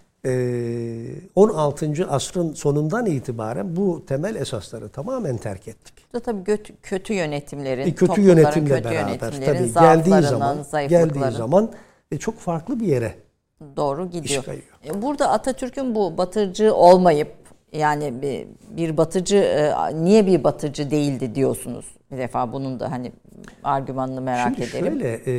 16. 1.35 1.87
Ee, 1.87 2.07
asrın 2.07 2.53
sonundan 2.53 3.07
itibaren 3.07 3.77
bu 3.77 4.07
temel 4.07 4.35
esasları 4.35 4.89
tamamen 4.89 5.37
terk 5.37 5.69
ettik. 5.69 5.95
Bu 6.15 6.21
tabii 6.21 6.45
kötü, 6.45 6.77
kötü 6.83 7.15
yönetimlerin, 7.15 7.87
e, 7.87 7.95
kötü 7.95 8.21
yönetimle 8.21 8.75
kötü 8.75 8.85
beraber 8.85 9.19
tabii 9.19 9.73
geldiği 9.73 10.23
zaman 10.23 10.59
geldiği 10.89 11.31
zaman 11.31 11.71
e, 12.13 12.19
çok 12.19 12.39
farklı 12.39 12.81
bir 12.81 12.87
yere 12.87 13.15
doğru 13.77 14.11
gidiyor. 14.11 14.45
E, 14.87 15.03
burada 15.03 15.31
Atatürk'ün 15.31 15.95
bu 15.95 16.19
batırcı 16.19 16.75
olmayıp 16.75 17.33
yani 17.73 18.23
bir, 18.23 18.47
bir 18.77 18.97
batıcı 18.97 19.37
e, 19.37 19.75
niye 19.95 20.27
bir 20.27 20.45
batıcı 20.45 20.91
değildi 20.91 21.35
diyorsunuz. 21.35 21.87
Bir 22.13 22.19
defa 22.19 22.53
bunun 22.53 22.81
da 22.81 22.91
hani 22.91 23.13
argümanını 23.65 24.21
merak 24.21 24.55
Şimdi 24.57 24.69
ederim. 24.69 24.87
Şöyle 24.87 25.21
e, 25.27 25.33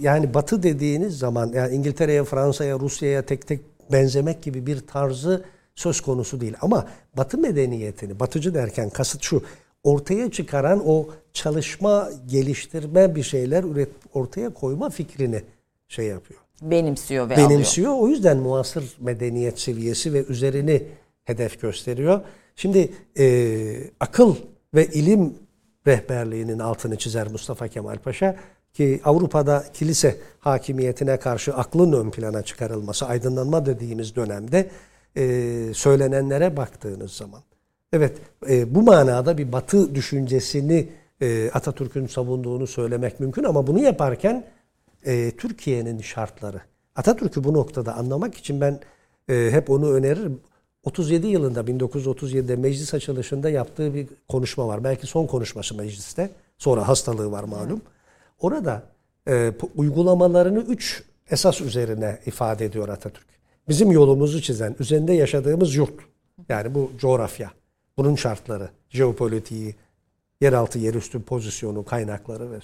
yani 0.00 0.34
batı 0.34 0.62
dediğiniz 0.62 1.18
zaman 1.18 1.52
yani 1.54 1.74
İngiltere'ye, 1.74 2.24
Fransa'ya, 2.24 2.78
Rusya'ya 2.78 3.22
tek 3.22 3.46
tek 3.46 3.71
benzemek 3.92 4.42
gibi 4.42 4.66
bir 4.66 4.80
tarzı 4.86 5.44
söz 5.74 6.00
konusu 6.00 6.40
değil. 6.40 6.54
Ama 6.60 6.88
Batı 7.16 7.38
medeniyetini, 7.38 8.20
Batıcı 8.20 8.54
derken 8.54 8.90
kasıt 8.90 9.22
şu, 9.22 9.42
ortaya 9.84 10.30
çıkaran 10.30 10.82
o 10.88 11.08
çalışma, 11.32 12.10
geliştirme 12.26 13.14
bir 13.14 13.22
şeyler 13.22 13.64
üret, 13.64 13.88
ortaya 14.14 14.50
koyma 14.54 14.90
fikrini 14.90 15.42
şey 15.88 16.06
yapıyor. 16.06 16.40
Benimsiyor 16.62 17.30
ve 17.30 17.36
Benimsiyor. 17.36 17.90
alıyor. 17.90 18.04
O 18.04 18.08
yüzden 18.08 18.36
muasır 18.36 18.96
medeniyet 19.00 19.60
seviyesi 19.60 20.12
ve 20.12 20.24
üzerini 20.24 20.82
hedef 21.24 21.60
gösteriyor. 21.60 22.20
Şimdi 22.56 22.92
e, 23.18 23.90
akıl 24.00 24.36
ve 24.74 24.86
ilim 24.86 25.34
rehberliğinin 25.86 26.58
altını 26.58 26.96
çizer 26.98 27.28
Mustafa 27.28 27.68
Kemal 27.68 27.98
Paşa 27.98 28.36
ki 28.74 29.00
Avrupa'da 29.04 29.64
kilise 29.74 30.16
hakimiyetine 30.40 31.16
karşı 31.16 31.54
aklın 31.54 31.92
ön 31.92 32.10
plana 32.10 32.42
çıkarılması, 32.42 33.06
aydınlanma 33.06 33.66
dediğimiz 33.66 34.16
dönemde 34.16 34.70
e, 35.16 35.74
söylenenlere 35.74 36.56
baktığınız 36.56 37.12
zaman. 37.12 37.40
Evet, 37.92 38.18
e, 38.48 38.74
bu 38.74 38.82
manada 38.82 39.38
bir 39.38 39.52
batı 39.52 39.94
düşüncesini 39.94 40.88
e, 41.20 41.50
Atatürk'ün 41.50 42.06
savunduğunu 42.06 42.66
söylemek 42.66 43.20
mümkün 43.20 43.44
ama 43.44 43.66
bunu 43.66 43.78
yaparken 43.80 44.44
e, 45.06 45.30
Türkiye'nin 45.30 45.98
şartları. 45.98 46.60
Atatürk'ü 46.96 47.44
bu 47.44 47.54
noktada 47.54 47.94
anlamak 47.94 48.34
için 48.34 48.60
ben 48.60 48.80
e, 49.28 49.48
hep 49.50 49.70
onu 49.70 49.92
öneririm. 49.92 50.40
37 50.84 51.26
yılında 51.26 51.60
1937'de 51.60 52.56
meclis 52.56 52.94
açılışında 52.94 53.50
yaptığı 53.50 53.94
bir 53.94 54.08
konuşma 54.28 54.68
var. 54.68 54.84
Belki 54.84 55.06
son 55.06 55.26
konuşması 55.26 55.74
mecliste. 55.74 56.30
Sonra 56.58 56.88
hastalığı 56.88 57.32
var 57.32 57.44
malum. 57.44 57.80
Orada 58.42 58.82
e, 59.28 59.52
uygulamalarını 59.76 60.58
üç 60.58 61.02
esas 61.30 61.60
üzerine 61.60 62.18
ifade 62.26 62.64
ediyor 62.64 62.88
Atatürk. 62.88 63.26
Bizim 63.68 63.90
yolumuzu 63.90 64.42
çizen, 64.42 64.76
üzerinde 64.78 65.12
yaşadığımız 65.12 65.74
yurt. 65.74 65.94
Yani 66.48 66.74
bu 66.74 66.90
coğrafya, 66.98 67.50
bunun 67.96 68.14
şartları, 68.14 68.68
jeopolitiği, 68.90 69.74
yeraltı, 70.40 70.78
yerüstü 70.78 71.22
pozisyonu, 71.22 71.84
kaynakları 71.84 72.52
ve 72.52 72.58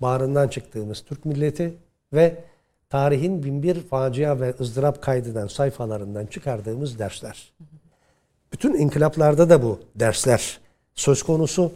bağrından 0.00 0.48
çıktığımız 0.48 1.00
Türk 1.00 1.24
milleti 1.24 1.74
ve 2.12 2.44
tarihin 2.90 3.42
binbir 3.42 3.80
facia 3.80 4.40
ve 4.40 4.54
ızdırap 4.60 5.02
kaydeden 5.02 5.46
sayfalarından 5.46 6.26
çıkardığımız 6.26 6.98
dersler. 6.98 7.52
Bütün 8.52 8.74
inkılaplarda 8.74 9.50
da 9.50 9.62
bu 9.62 9.80
dersler 9.94 10.60
söz 10.94 11.22
konusu. 11.22 11.72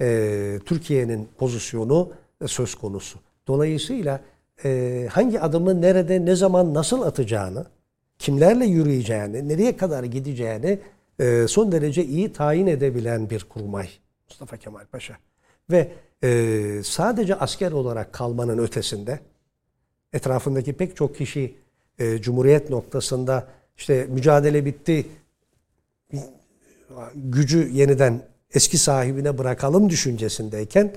Ee, 0.00 0.58
Türkiye'nin 0.66 1.28
pozisyonu 1.38 2.12
söz 2.46 2.74
konusu. 2.74 3.18
Dolayısıyla 3.46 4.20
e, 4.64 5.08
hangi 5.12 5.40
adımı 5.40 5.80
nerede, 5.80 6.24
ne 6.24 6.36
zaman, 6.36 6.74
nasıl 6.74 7.02
atacağını, 7.02 7.66
kimlerle 8.18 8.66
yürüyeceğini, 8.66 9.48
nereye 9.48 9.76
kadar 9.76 10.04
gideceğini 10.04 10.78
e, 11.18 11.46
son 11.48 11.72
derece 11.72 12.04
iyi 12.04 12.32
tayin 12.32 12.66
edebilen 12.66 13.30
bir 13.30 13.44
kurmay 13.44 13.88
Mustafa 14.28 14.56
Kemal 14.56 14.86
Paşa. 14.86 15.16
Ve 15.70 15.92
e, 16.24 16.82
sadece 16.84 17.34
asker 17.34 17.72
olarak 17.72 18.12
kalmanın 18.12 18.58
ötesinde 18.58 19.20
etrafındaki 20.12 20.72
pek 20.72 20.96
çok 20.96 21.16
kişi 21.16 21.54
e, 21.98 22.18
Cumhuriyet 22.18 22.70
noktasında 22.70 23.48
işte 23.76 24.06
mücadele 24.10 24.64
bitti, 24.64 25.06
gücü 27.14 27.70
yeniden 27.72 28.22
eski 28.54 28.78
sahibine 28.78 29.38
bırakalım 29.38 29.90
düşüncesindeyken 29.90 30.92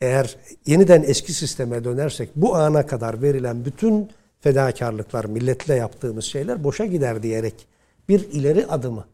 eğer 0.00 0.36
yeniden 0.66 1.02
eski 1.02 1.32
sisteme 1.32 1.84
dönersek 1.84 2.30
bu 2.36 2.56
ana 2.56 2.86
kadar 2.86 3.22
verilen 3.22 3.64
bütün 3.64 4.10
fedakarlıklar, 4.40 5.24
milletle 5.24 5.74
yaptığımız 5.74 6.24
şeyler 6.24 6.64
boşa 6.64 6.84
gider 6.84 7.22
diyerek 7.22 7.66
bir 8.08 8.20
ileri 8.20 8.66
adımı 8.66 9.04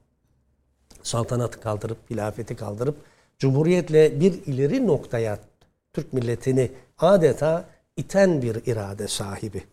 saltanatı 1.02 1.60
kaldırıp, 1.60 2.10
hilafeti 2.10 2.56
kaldırıp 2.56 2.96
Cumhuriyetle 3.40 4.20
bir 4.20 4.32
ileri 4.46 4.86
noktaya 4.86 5.38
Türk 5.92 6.12
milletini 6.12 6.70
adeta 6.98 7.64
iten 7.96 8.42
bir 8.42 8.66
irade 8.66 9.08
sahibi. 9.08 9.64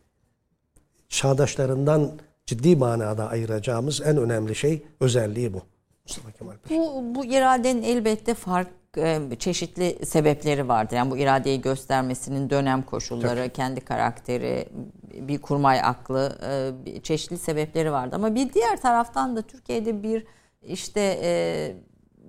Çağdaşlarından 1.09 2.11
ciddi 2.45 2.75
manada 2.75 3.29
ayıracağımız 3.29 4.01
en 4.01 4.17
önemli 4.17 4.55
şey, 4.55 4.85
özelliği 4.99 5.53
bu. 5.53 5.61
Mustafa 6.07 6.31
Kemal 6.31 6.53
Paşa. 6.57 6.75
Bu, 6.75 7.15
bu 7.15 7.25
iradenin 7.25 7.83
elbette 7.83 8.33
fark 8.33 8.67
e, 8.97 9.19
çeşitli 9.39 10.05
sebepleri 10.05 10.67
vardır. 10.67 10.95
Yani 10.95 11.11
bu 11.11 11.17
iradeyi 11.17 11.61
göstermesinin 11.61 12.49
dönem 12.49 12.81
koşulları, 12.81 13.39
Tabii. 13.39 13.53
kendi 13.53 13.81
karakteri, 13.81 14.69
bir 15.13 15.41
kurmay 15.41 15.79
aklı, 15.83 16.37
e, 16.85 17.01
çeşitli 17.01 17.37
sebepleri 17.37 17.91
vardı. 17.91 18.15
Ama 18.15 18.35
bir 18.35 18.53
diğer 18.53 18.81
taraftan 18.81 19.35
da 19.35 19.41
Türkiye'de 19.41 20.03
bir 20.03 20.25
işte 20.63 21.19
e, 21.23 21.75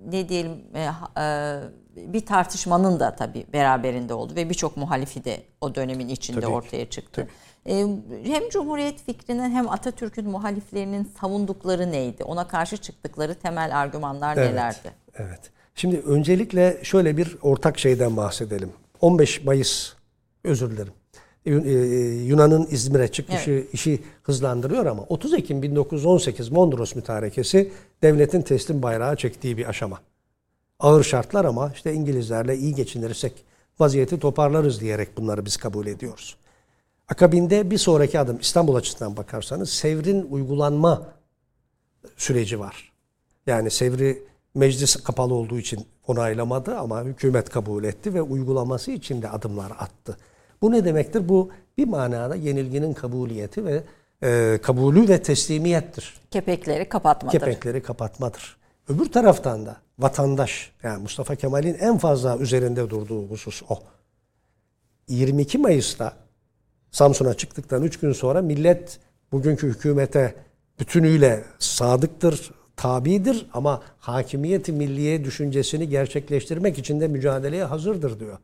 ne 0.07 0.29
diyelim 0.29 0.51
bir 1.95 2.25
tartışmanın 2.25 2.99
da 2.99 3.15
tabii 3.15 3.45
beraberinde 3.53 4.13
oldu 4.13 4.35
ve 4.35 4.49
birçok 4.49 4.77
muhalifi 4.77 5.23
de 5.23 5.43
o 5.61 5.75
dönemin 5.75 6.07
içinde 6.07 6.41
tabii. 6.41 6.51
ortaya 6.51 6.89
çıktı. 6.89 7.21
Tabii. 7.21 7.31
Hem 8.23 8.49
Cumhuriyet 8.49 9.01
fikrinin 9.05 9.51
hem 9.51 9.69
Atatürk'ün 9.69 10.29
muhaliflerinin 10.29 11.11
savundukları 11.21 11.91
neydi? 11.91 12.23
Ona 12.23 12.47
karşı 12.47 12.77
çıktıkları 12.77 13.35
temel 13.35 13.79
argümanlar 13.79 14.37
evet, 14.37 14.51
nelerdi? 14.51 14.91
Evet. 15.15 15.39
Şimdi 15.75 15.99
öncelikle 15.99 16.79
şöyle 16.83 17.17
bir 17.17 17.37
ortak 17.41 17.79
şeyden 17.79 18.17
bahsedelim. 18.17 18.69
15 19.01 19.43
Mayıs, 19.43 19.93
özür 20.43 20.71
dilerim. 20.71 20.93
E, 21.45 21.51
Yunan'ın 22.25 22.67
İzmir'e 22.71 23.07
çıkışı 23.07 23.51
evet. 23.51 23.73
işi 23.73 24.03
hızlandırıyor 24.23 24.85
ama 24.85 25.03
30 25.03 25.33
Ekim 25.33 25.61
1918 25.61 26.49
Mondros 26.49 26.95
mütarekesi 26.95 27.71
devletin 28.03 28.41
teslim 28.41 28.81
bayrağı 28.81 29.15
çektiği 29.15 29.57
bir 29.57 29.69
aşama. 29.69 29.99
Ağır 30.79 31.03
şartlar 31.03 31.45
ama 31.45 31.71
işte 31.75 31.93
İngilizlerle 31.93 32.57
iyi 32.57 32.75
geçinirsek 32.75 33.33
vaziyeti 33.79 34.19
toparlarız 34.19 34.81
diyerek 34.81 35.17
bunları 35.17 35.45
biz 35.45 35.57
kabul 35.57 35.87
ediyoruz. 35.87 36.35
Akabinde 37.09 37.71
bir 37.71 37.77
sonraki 37.77 38.19
adım 38.19 38.39
İstanbul 38.39 38.75
açısından 38.75 39.17
bakarsanız 39.17 39.69
Sevr'in 39.69 40.27
uygulanma 40.29 41.07
süreci 42.17 42.59
var. 42.59 42.91
Yani 43.47 43.71
Sevr'i 43.71 44.23
meclis 44.55 44.95
kapalı 44.95 45.33
olduğu 45.33 45.59
için 45.59 45.85
onaylamadı 46.07 46.77
ama 46.77 47.03
hükümet 47.03 47.49
kabul 47.49 47.83
etti 47.83 48.13
ve 48.13 48.21
uygulaması 48.21 48.91
için 48.91 49.21
de 49.21 49.29
adımlar 49.29 49.71
attı. 49.79 50.17
Bu 50.61 50.71
ne 50.71 50.85
demektir? 50.85 51.29
Bu 51.29 51.49
bir 51.77 51.87
manada 51.87 52.35
yenilginin 52.35 52.93
kabuliyeti 52.93 53.65
ve 53.65 53.83
e, 54.23 54.59
kabulü 54.63 55.09
ve 55.09 55.21
teslimiyettir. 55.21 56.21
Kepekleri 56.31 56.89
kapatmadır. 56.89 57.39
Kepekleri 57.39 57.83
kapatmadır. 57.83 58.57
Öbür 58.89 59.11
taraftan 59.11 59.65
da 59.65 59.77
vatandaş 59.99 60.71
yani 60.83 61.01
Mustafa 61.01 61.35
Kemal'in 61.35 61.73
en 61.73 61.97
fazla 61.97 62.37
üzerinde 62.37 62.89
durduğu 62.89 63.27
husus 63.27 63.63
o. 63.69 63.79
22 65.07 65.57
Mayıs'ta 65.57 66.13
Samsun'a 66.91 67.33
çıktıktan 67.33 67.83
3 67.83 67.99
gün 67.99 68.13
sonra 68.13 68.41
millet 68.41 68.99
bugünkü 69.31 69.67
hükümete 69.67 70.35
bütünüyle 70.79 71.43
sadıktır, 71.59 72.51
tabidir 72.75 73.45
ama 73.53 73.81
hakimiyeti 73.99 74.71
milliye 74.71 75.25
düşüncesini 75.25 75.89
gerçekleştirmek 75.89 76.77
için 76.77 77.01
de 77.01 77.07
mücadeleye 77.07 77.63
hazırdır 77.63 78.19
diyor. 78.19 78.37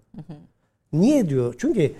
Niye 0.94 1.30
diyor? 1.30 1.56
Çünkü 1.58 1.94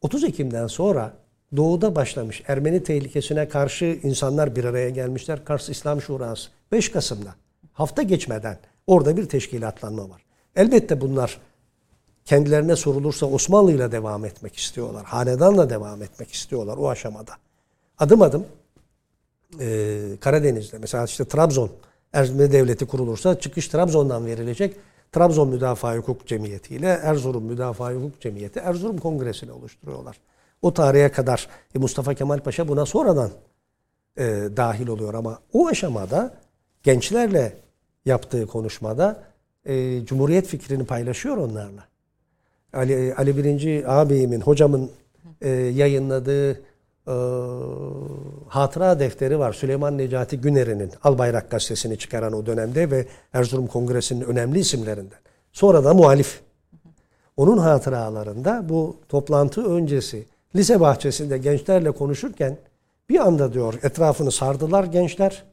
30 0.00 0.24
Ekim'den 0.24 0.66
sonra 0.66 1.12
doğuda 1.56 1.94
başlamış 1.94 2.42
Ermeni 2.48 2.82
tehlikesine 2.82 3.48
karşı 3.48 3.98
insanlar 4.02 4.56
bir 4.56 4.64
araya 4.64 4.90
gelmişler. 4.90 5.44
Kars 5.44 5.68
İslam 5.68 6.00
Şurası 6.00 6.50
5 6.72 6.88
Kasım'da 6.88 7.34
hafta 7.72 8.02
geçmeden 8.02 8.58
orada 8.86 9.16
bir 9.16 9.28
teşkilatlanma 9.28 10.10
var. 10.10 10.22
Elbette 10.56 11.00
bunlar 11.00 11.38
kendilerine 12.24 12.76
sorulursa 12.76 13.26
Osmanlı 13.26 13.72
ile 13.72 13.92
devam 13.92 14.24
etmek 14.24 14.56
istiyorlar. 14.56 15.04
Hanedanla 15.04 15.70
devam 15.70 16.02
etmek 16.02 16.32
istiyorlar 16.32 16.76
o 16.76 16.88
aşamada. 16.88 17.32
Adım 17.98 18.22
adım 18.22 18.46
e, 19.60 19.98
Karadeniz'de 20.20 20.78
mesela 20.78 21.04
işte 21.04 21.24
Trabzon 21.24 21.70
Ermeni 22.12 22.52
Devleti 22.52 22.86
kurulursa 22.86 23.40
çıkış 23.40 23.68
Trabzon'dan 23.68 24.26
verilecek. 24.26 24.76
Trabzon 25.12 25.48
Müdafaa 25.48 25.96
Hukuk 25.96 26.26
Cemiyeti 26.26 26.74
ile 26.74 26.86
Erzurum 26.86 27.44
Müdafaa 27.44 27.92
Hukuk 27.92 28.20
Cemiyeti 28.20 28.58
Erzurum 28.58 28.98
Kongresi'ni 28.98 29.52
oluşturuyorlar. 29.52 30.16
O 30.62 30.74
tarihe 30.74 31.12
kadar 31.12 31.48
e, 31.74 31.78
Mustafa 31.78 32.14
Kemal 32.14 32.38
Paşa 32.38 32.68
buna 32.68 32.86
sonradan 32.86 33.30
e, 34.16 34.24
dahil 34.56 34.88
oluyor 34.88 35.14
ama 35.14 35.38
o 35.52 35.68
aşamada 35.68 36.34
gençlerle 36.82 37.56
yaptığı 38.04 38.46
konuşmada 38.46 39.22
e, 39.64 40.04
Cumhuriyet 40.04 40.46
fikrini 40.46 40.84
paylaşıyor 40.86 41.36
onlarla. 41.36 41.89
Ali, 42.72 43.14
Ali 43.14 43.36
Birinci 43.36 43.84
ağabeyimin, 43.86 44.40
hocamın 44.40 44.90
e, 45.40 45.48
yayınladığı 45.50 46.52
e, 47.08 47.14
hatıra 48.48 48.98
defteri 49.00 49.38
var. 49.38 49.52
Süleyman 49.52 49.98
Necati 49.98 50.40
Güner'in 50.40 50.92
Albayrak 51.02 51.50
gazetesini 51.50 51.98
çıkaran 51.98 52.32
o 52.32 52.46
dönemde 52.46 52.90
ve 52.90 53.06
Erzurum 53.32 53.66
Kongresi'nin 53.66 54.20
önemli 54.20 54.58
isimlerinden. 54.58 55.18
Sonra 55.52 55.84
da 55.84 55.94
muhalif. 55.94 56.40
Onun 57.36 57.58
hatıralarında 57.58 58.68
bu 58.68 58.96
toplantı 59.08 59.64
öncesi 59.64 60.26
lise 60.56 60.80
bahçesinde 60.80 61.38
gençlerle 61.38 61.90
konuşurken 61.90 62.56
bir 63.08 63.18
anda 63.18 63.52
diyor 63.52 63.74
etrafını 63.82 64.32
sardılar 64.32 64.84
gençler. 64.84 65.44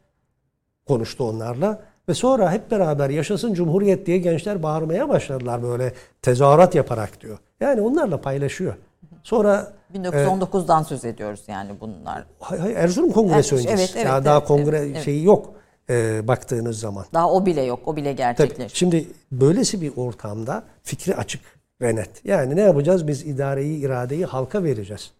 konuştu 0.87 1.23
onlarla. 1.23 1.83
Ve 2.09 2.13
sonra 2.13 2.51
hep 2.51 2.71
beraber 2.71 3.09
yaşasın 3.09 3.53
Cumhuriyet 3.53 4.05
diye 4.05 4.17
gençler 4.17 4.63
bağırmaya 4.63 5.09
başladılar 5.09 5.63
böyle 5.63 5.93
tezahürat 6.21 6.75
yaparak 6.75 7.21
diyor. 7.21 7.37
Yani 7.59 7.81
onlarla 7.81 8.21
paylaşıyor. 8.21 8.75
Sonra 9.23 9.73
1919'dan 9.95 10.81
e, 10.81 10.85
söz 10.85 11.05
ediyoruz 11.05 11.43
yani 11.47 11.71
bunlar. 11.81 12.25
Hay, 12.39 12.59
hay, 12.59 12.73
Erzurum 12.73 13.11
Kongresi 13.11 13.55
evet, 13.55 13.65
öncesi. 13.65 13.99
Evet, 13.99 14.07
evet, 14.11 14.25
daha 14.25 14.37
evet, 14.37 14.47
kongre 14.47 14.77
evet, 14.77 15.03
şeyi 15.03 15.23
yok 15.23 15.53
e, 15.89 16.27
baktığınız 16.27 16.79
zaman. 16.79 17.05
Daha 17.13 17.31
o 17.31 17.45
bile 17.45 17.61
yok. 17.61 17.79
O 17.85 17.95
bile 17.95 18.13
gerçekleşti. 18.13 18.77
Şimdi 18.77 19.07
böylesi 19.31 19.81
bir 19.81 19.91
ortamda 19.97 20.63
fikri 20.83 21.15
açık 21.15 21.41
ve 21.81 21.95
net. 21.95 22.25
Yani 22.25 22.55
ne 22.55 22.61
yapacağız? 22.61 23.07
Biz 23.07 23.25
idareyi, 23.25 23.79
iradeyi 23.79 24.25
halka 24.25 24.63
vereceğiz. 24.63 25.11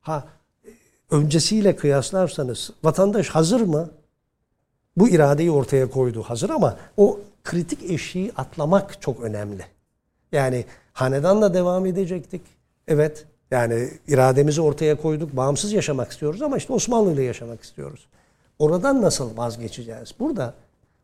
Ha 0.00 0.24
öncesiyle 1.10 1.76
kıyaslarsanız 1.76 2.70
vatandaş 2.84 3.28
hazır 3.28 3.60
mı? 3.60 3.90
Bu 4.96 5.08
iradeyi 5.08 5.50
ortaya 5.50 5.90
koydu. 5.90 6.22
Hazır 6.22 6.50
ama 6.50 6.76
o 6.96 7.20
kritik 7.44 7.90
eşiği 7.90 8.32
atlamak 8.36 9.02
çok 9.02 9.20
önemli. 9.20 9.66
Yani 10.32 10.64
hanedanla 10.92 11.54
devam 11.54 11.86
edecektik. 11.86 12.42
Evet. 12.88 13.26
Yani 13.50 13.90
irademizi 14.08 14.60
ortaya 14.60 14.96
koyduk. 14.96 15.36
Bağımsız 15.36 15.72
yaşamak 15.72 16.12
istiyoruz 16.12 16.42
ama 16.42 16.56
işte 16.56 16.72
Osmanlı 16.72 17.12
ile 17.12 17.22
yaşamak 17.22 17.62
istiyoruz. 17.62 18.06
Oradan 18.58 19.02
nasıl 19.02 19.36
vazgeçeceğiz? 19.36 20.14
Burada 20.18 20.54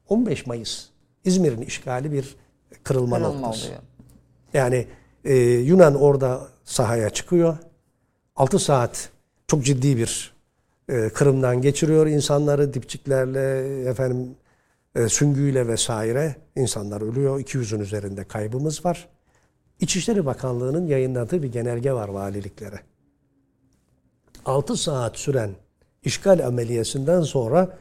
15 0.09 0.47
Mayıs 0.47 0.87
İzmir'in 1.25 1.63
işgali 1.63 2.13
bir 2.13 2.37
kırılma, 2.83 3.17
kırılma 3.17 3.19
noktası. 3.19 3.67
Oluyor. 3.67 3.81
Yani 4.55 4.87
e, 5.25 5.35
Yunan 5.39 5.95
orada 5.95 6.49
sahaya 6.65 7.11
çıkıyor. 7.11 7.57
6 8.37 8.59
saat 8.59 9.11
çok 9.47 9.65
ciddi 9.65 9.97
bir 9.97 10.35
e, 10.89 11.09
kırımdan 11.09 11.63
geçiriyor 11.63 12.07
insanları 12.07 12.75
dipçiklerle 12.75 13.89
efendim 13.89 14.37
e, 14.95 15.09
süngüyle 15.09 15.69
vesaire 15.69 16.37
insanlar 16.57 17.01
ölüyor. 17.01 17.41
200'ün 17.41 17.81
üzerinde 17.81 18.25
kaybımız 18.25 18.85
var. 18.85 19.09
İçişleri 19.81 20.27
Bakanlığı'nın 20.27 20.87
yayınladığı 20.87 21.43
bir 21.43 21.53
genelge 21.53 21.93
var 21.93 22.09
valiliklere. 22.09 22.81
6 24.45 24.77
saat 24.77 25.17
süren 25.19 25.51
işgal 26.03 26.47
ameliyesinden 26.47 27.23
sonra 27.23 27.79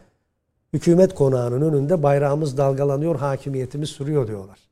hükümet 0.74 1.16
konağının 1.16 1.62
önünde 1.62 2.04
bayrağımız 2.04 2.58
dalgalanıyor, 2.58 3.16
hakimiyetimiz 3.16 3.90
sürüyor 3.90 4.28
diyorlar. 4.28 4.71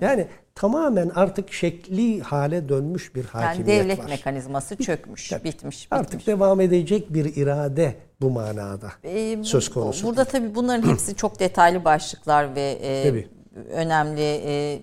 Yani 0.00 0.26
tamamen 0.54 1.08
artık 1.14 1.52
şekli 1.52 2.20
hale 2.20 2.68
dönmüş 2.68 3.14
bir 3.14 3.24
hakimiyet 3.24 3.68
yani 3.68 3.84
devlet 3.84 3.98
var. 3.98 4.08
mekanizması 4.08 4.76
çökmüş, 4.76 5.32
bitmiş, 5.32 5.44
bitmiş. 5.44 5.88
Artık 5.90 6.26
devam 6.26 6.60
edecek 6.60 7.14
bir 7.14 7.36
irade 7.36 7.94
bu 8.20 8.30
manada 8.30 8.92
ee, 9.04 9.44
söz 9.44 9.70
konusu. 9.70 10.06
Burada 10.06 10.24
tabii 10.24 10.54
bunların 10.54 10.88
hepsi 10.88 11.16
çok 11.16 11.40
detaylı 11.40 11.84
başlıklar 11.84 12.54
ve 12.54 12.78
e, 12.82 13.24
önemli 13.70 14.42
e, 14.44 14.82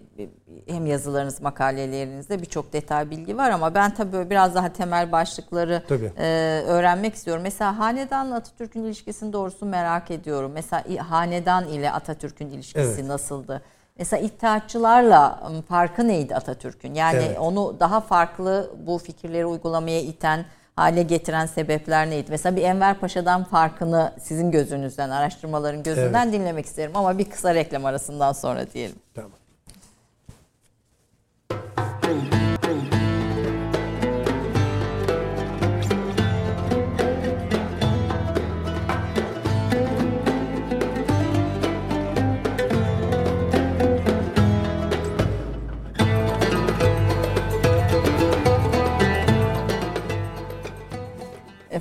hem 0.68 0.86
yazılarınız, 0.86 1.42
makalelerinizde 1.42 2.42
birçok 2.42 2.74
detay 2.74 3.10
bilgi 3.10 3.38
var 3.38 3.50
ama 3.50 3.76
ben 3.76 3.94
tabii 3.94 4.30
biraz 4.30 4.56
daha 4.56 4.74
temel 4.74 5.12
başlıkları 5.12 5.84
e, 6.18 6.24
öğrenmek 6.68 7.16
istiyorum. 7.16 7.44
Mesela 7.44 7.80
hanedanla 7.80 8.36
Atatürk'ün 8.36 8.84
ilişkisini 8.84 9.34
doğrusu 9.34 9.66
merak 9.66 10.12
ediyorum. 10.12 10.52
Mesela 10.54 10.84
hanedan 11.10 11.68
ile 11.68 11.92
Atatürk'ün 11.92 12.50
ilişkisi 12.50 12.94
evet. 12.96 13.06
nasıldı? 13.06 13.62
Mesela 14.00 14.24
İttihatçılarla 14.24 15.52
farkı 15.70 16.08
neydi 16.08 16.36
Atatürk'ün? 16.36 16.94
Yani 16.94 17.24
evet. 17.28 17.40
onu 17.40 17.76
daha 17.80 18.02
farklı 18.02 18.72
bu 18.88 18.98
fikirleri 18.98 19.46
uygulamaya 19.46 20.02
iten, 20.02 20.46
hale 20.76 21.04
getiren 21.04 21.46
sebepler 21.46 22.10
neydi? 22.10 22.28
Mesela 22.30 22.56
bir 22.56 22.62
Enver 22.62 23.00
Paşa'dan 23.00 23.44
farkını 23.44 24.14
sizin 24.22 24.52
gözünüzden, 24.52 25.10
araştırmaların 25.10 25.84
gözünden 25.84 26.24
evet. 26.28 26.34
dinlemek 26.40 26.66
isterim 26.66 26.92
ama 26.96 27.18
bir 27.18 27.30
kısa 27.30 27.56
reklam 27.56 27.86
arasından 27.86 28.34
sonra 28.34 28.72
diyelim. 28.74 28.96
Tamam. 29.16 29.32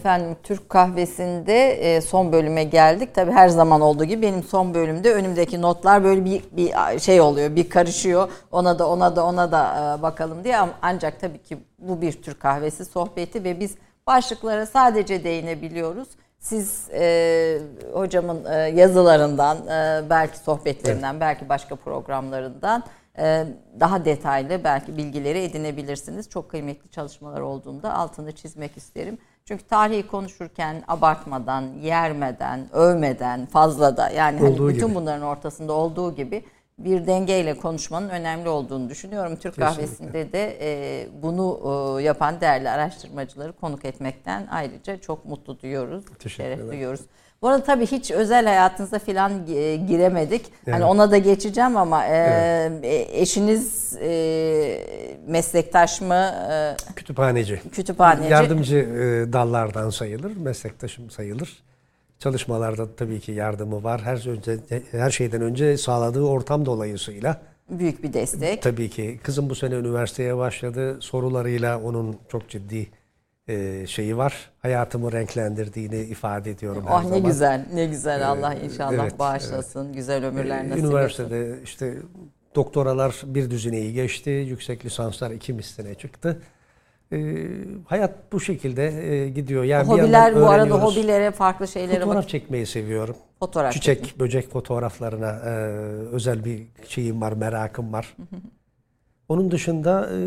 Efendim 0.06 0.36
Türk 0.42 0.68
kahvesinde 0.68 1.70
e, 1.70 2.00
son 2.00 2.32
bölüme 2.32 2.64
geldik. 2.64 3.14
Tabi 3.14 3.32
her 3.32 3.48
zaman 3.48 3.80
olduğu 3.80 4.04
gibi 4.04 4.22
benim 4.22 4.42
son 4.42 4.74
bölümde 4.74 5.14
önümdeki 5.14 5.62
notlar 5.62 6.04
böyle 6.04 6.24
bir, 6.24 6.42
bir 6.52 6.98
şey 6.98 7.20
oluyor, 7.20 7.56
bir 7.56 7.68
karışıyor. 7.70 8.28
Ona 8.52 8.78
da 8.78 8.88
ona 8.88 9.16
da 9.16 9.26
ona 9.26 9.52
da 9.52 9.96
e, 9.98 10.02
bakalım 10.02 10.44
diye. 10.44 10.58
Ancak 10.82 11.20
tabii 11.20 11.42
ki 11.42 11.58
bu 11.78 12.00
bir 12.00 12.22
Türk 12.22 12.40
kahvesi 12.40 12.84
sohbeti 12.84 13.44
ve 13.44 13.60
biz 13.60 13.74
başlıklara 14.06 14.66
sadece 14.66 15.24
değinebiliyoruz. 15.24 16.08
Siz 16.38 16.88
e, 16.92 17.58
hocamın 17.92 18.44
e, 18.44 18.54
yazılarından, 18.54 19.56
e, 19.56 20.10
belki 20.10 20.38
sohbetlerinden, 20.38 21.12
evet. 21.12 21.20
belki 21.20 21.48
başka 21.48 21.76
programlarından 21.76 22.84
e, 23.18 23.46
daha 23.80 24.04
detaylı 24.04 24.64
belki 24.64 24.96
bilgileri 24.96 25.38
edinebilirsiniz. 25.38 26.30
Çok 26.30 26.50
kıymetli 26.50 26.90
çalışmalar 26.90 27.40
olduğunda 27.40 27.94
altını 27.94 28.32
çizmek 28.32 28.76
isterim. 28.76 29.18
Çünkü 29.48 29.64
tarihi 29.64 30.06
konuşurken 30.06 30.82
abartmadan, 30.88 31.62
yermeden, 31.82 32.68
övmeden, 32.72 33.46
fazla 33.46 33.96
da 33.96 34.10
yani 34.10 34.40
hani 34.40 34.68
bütün 34.68 34.86
gibi. 34.86 34.94
bunların 34.94 35.22
ortasında 35.22 35.72
olduğu 35.72 36.14
gibi 36.14 36.44
bir 36.78 37.06
dengeyle 37.06 37.56
konuşmanın 37.56 38.08
önemli 38.08 38.48
olduğunu 38.48 38.90
düşünüyorum. 38.90 39.36
Türk 39.36 39.54
Kesinlikle. 39.54 39.64
kahvesinde 39.64 40.32
de 40.32 40.58
e, 40.60 41.08
bunu 41.22 41.60
e, 41.98 42.02
yapan 42.02 42.40
değerli 42.40 42.70
araştırmacıları 42.70 43.52
konuk 43.52 43.84
etmekten 43.84 44.46
ayrıca 44.50 45.00
çok 45.00 45.24
mutlu 45.24 45.60
duyuyoruz. 45.60 46.04
Şeref 46.28 46.70
duyuyoruz. 46.70 47.00
Bu 47.42 47.48
arada 47.48 47.64
tabii 47.64 47.86
hiç 47.86 48.10
özel 48.10 48.46
hayatınıza 48.46 48.98
falan 48.98 49.32
e, 49.48 49.76
giremedik. 49.76 50.44
Hani 50.44 50.54
evet. 50.66 50.74
Hani 50.74 50.84
ona 50.84 51.10
da 51.10 51.18
geçeceğim 51.18 51.76
ama 51.76 52.04
e, 52.04 52.16
evet. 52.16 52.84
E, 52.84 53.20
eşiniz 53.20 53.96
e, 54.02 55.18
meslektaş 55.26 56.00
mı? 56.00 56.34
E, 56.50 56.76
kütüphaneci. 56.96 57.60
Kütüphaneci. 57.72 58.32
Yardımcı 58.32 58.76
e, 58.76 59.32
dallardan 59.32 59.90
sayılır, 59.90 60.36
meslektaşım 60.36 61.10
sayılır. 61.10 61.62
Çalışmalarda 62.18 62.96
tabii 62.96 63.20
ki 63.20 63.32
yardımı 63.32 63.84
var. 63.84 64.00
Her 64.02 64.28
önce 64.28 64.58
her 64.90 65.10
şeyden 65.10 65.42
önce 65.42 65.76
sağladığı 65.78 66.22
ortam 66.22 66.66
dolayısıyla 66.66 67.40
büyük 67.70 68.02
bir 68.02 68.12
destek. 68.12 68.62
Tabii 68.62 68.90
ki 68.90 69.20
kızım 69.22 69.50
bu 69.50 69.54
sene 69.54 69.74
üniversiteye 69.74 70.36
başladı. 70.36 70.96
Sorularıyla 71.00 71.80
onun 71.82 72.16
çok 72.28 72.48
ciddi 72.48 72.86
e, 73.48 73.86
şeyi 73.86 74.16
var. 74.16 74.50
Hayatımı 74.58 75.12
renklendirdiğini 75.12 76.00
ifade 76.00 76.50
ediyorum 76.50 76.84
oh, 76.86 76.90
her 76.90 76.98
ne 76.98 77.02
zaman. 77.02 77.22
Ne 77.22 77.28
güzel, 77.28 77.66
ne 77.74 77.86
güzel. 77.86 78.20
Ee, 78.20 78.24
Allah 78.24 78.54
inşallah 78.54 79.02
evet, 79.04 79.18
bağışlasın. 79.18 79.84
Evet. 79.84 79.94
Güzel 79.94 80.24
ömürler 80.24 80.58
nasip 80.58 80.72
etsin. 80.72 80.86
Üniversitede 80.86 81.62
işte 81.64 81.94
doktoralar 82.54 83.22
bir 83.24 83.50
düzineyi 83.50 83.92
geçti. 83.92 84.30
Yüksek 84.30 84.84
lisanslar 84.84 85.30
iki 85.30 85.52
misline 85.52 85.94
çıktı. 85.94 86.42
Ee, 87.12 87.46
hayat 87.86 88.32
bu 88.32 88.40
şekilde 88.40 89.12
e, 89.12 89.28
gidiyor. 89.28 89.64
Yani 89.64 89.88
Hobiler 89.88 90.36
bu 90.36 90.48
arada 90.48 90.74
hobilere 90.74 91.30
farklı 91.30 91.68
şeylere 91.68 92.00
Fotoğraf 92.00 92.22
bak- 92.22 92.28
çekmeyi 92.28 92.66
seviyorum. 92.66 93.16
Fotoğraf 93.38 93.72
Çiçek, 93.72 93.98
çekmek. 93.98 94.20
böcek 94.20 94.50
fotoğraflarına 94.50 95.30
e, 95.30 95.50
özel 96.12 96.44
bir 96.44 96.62
şeyim 96.88 97.20
var, 97.20 97.32
merakım 97.32 97.92
var. 97.92 98.16
Onun 99.28 99.50
dışında 99.50 100.10
e, 100.12 100.18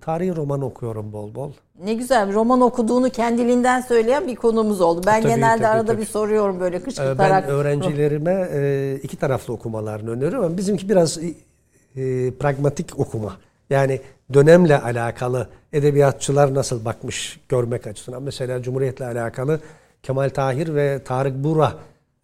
tarihi 0.00 0.36
roman 0.36 0.62
okuyorum 0.62 1.12
bol 1.12 1.34
bol. 1.34 1.52
Ne 1.84 1.94
güzel 1.94 2.32
roman 2.32 2.60
okuduğunu 2.60 3.10
kendiliğinden 3.10 3.80
söyleyen 3.80 4.26
bir 4.26 4.36
konumuz 4.36 4.80
oldu. 4.80 5.02
Ben 5.06 5.22
tabii, 5.22 5.32
genelde 5.32 5.62
tabii, 5.62 5.66
arada 5.66 5.92
tabii. 5.92 6.00
bir 6.00 6.06
soruyorum 6.06 6.60
böyle 6.60 6.82
kışkırtarak. 6.82 7.44
Ben 7.44 7.50
öğrencilerime 7.50 8.48
e, 8.52 8.94
iki 9.02 9.16
taraflı 9.16 9.52
okumalarını 9.52 10.10
öneriyorum 10.10 10.44
ama 10.44 10.56
bizimki 10.56 10.88
biraz 10.88 11.18
e, 11.18 12.30
pragmatik 12.30 12.98
okuma. 12.98 13.36
Yani 13.70 14.00
dönemle 14.34 14.80
alakalı 14.80 15.48
edebiyatçılar 15.72 16.54
nasıl 16.54 16.84
bakmış 16.84 17.40
görmek 17.48 17.86
açısından. 17.86 18.22
Mesela 18.22 18.62
Cumhuriyet'le 18.62 19.00
alakalı 19.00 19.60
Kemal 20.02 20.28
Tahir 20.28 20.74
ve 20.74 21.04
Tarık 21.04 21.44
Bura 21.44 21.72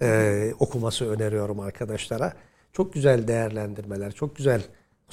e, 0.03 0.53
okuması 0.59 1.11
öneriyorum 1.11 1.61
arkadaşlara. 1.61 2.33
Çok 2.73 2.93
güzel 2.93 3.29
değerlendirmeler, 3.29 4.13
çok 4.13 4.37
güzel 4.37 4.63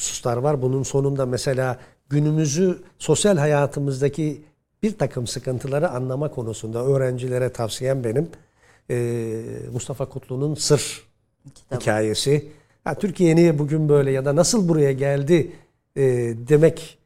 hususlar 0.02 0.38
var. 0.38 0.62
Bunun 0.62 0.84
sonunda 0.84 1.26
mesela 1.26 1.80
günümüzü 2.10 2.82
sosyal 2.99 3.38
hayatımızdaki 3.38 4.41
bir 4.84 4.97
takım 4.97 5.28
sıkıntıları 5.28 5.89
anlama 5.89 6.32
konusunda 6.32 6.86
öğrencilere 6.86 7.49
tavsiyem 7.54 8.04
benim. 8.04 8.30
Ee, 8.89 9.41
Mustafa 9.74 10.06
Kutlu'nun 10.06 10.56
Sır 10.56 11.04
Kitabı. 11.56 11.80
hikayesi. 11.80 12.47
Ya, 12.86 12.95
Türkiye 12.95 13.36
niye 13.36 13.60
bugün 13.60 13.89
böyle 13.89 14.12
ya 14.12 14.26
da 14.26 14.36
nasıl 14.36 14.70
buraya 14.70 14.91
geldi 14.91 15.52
e, 15.95 16.04
demek 16.49 16.97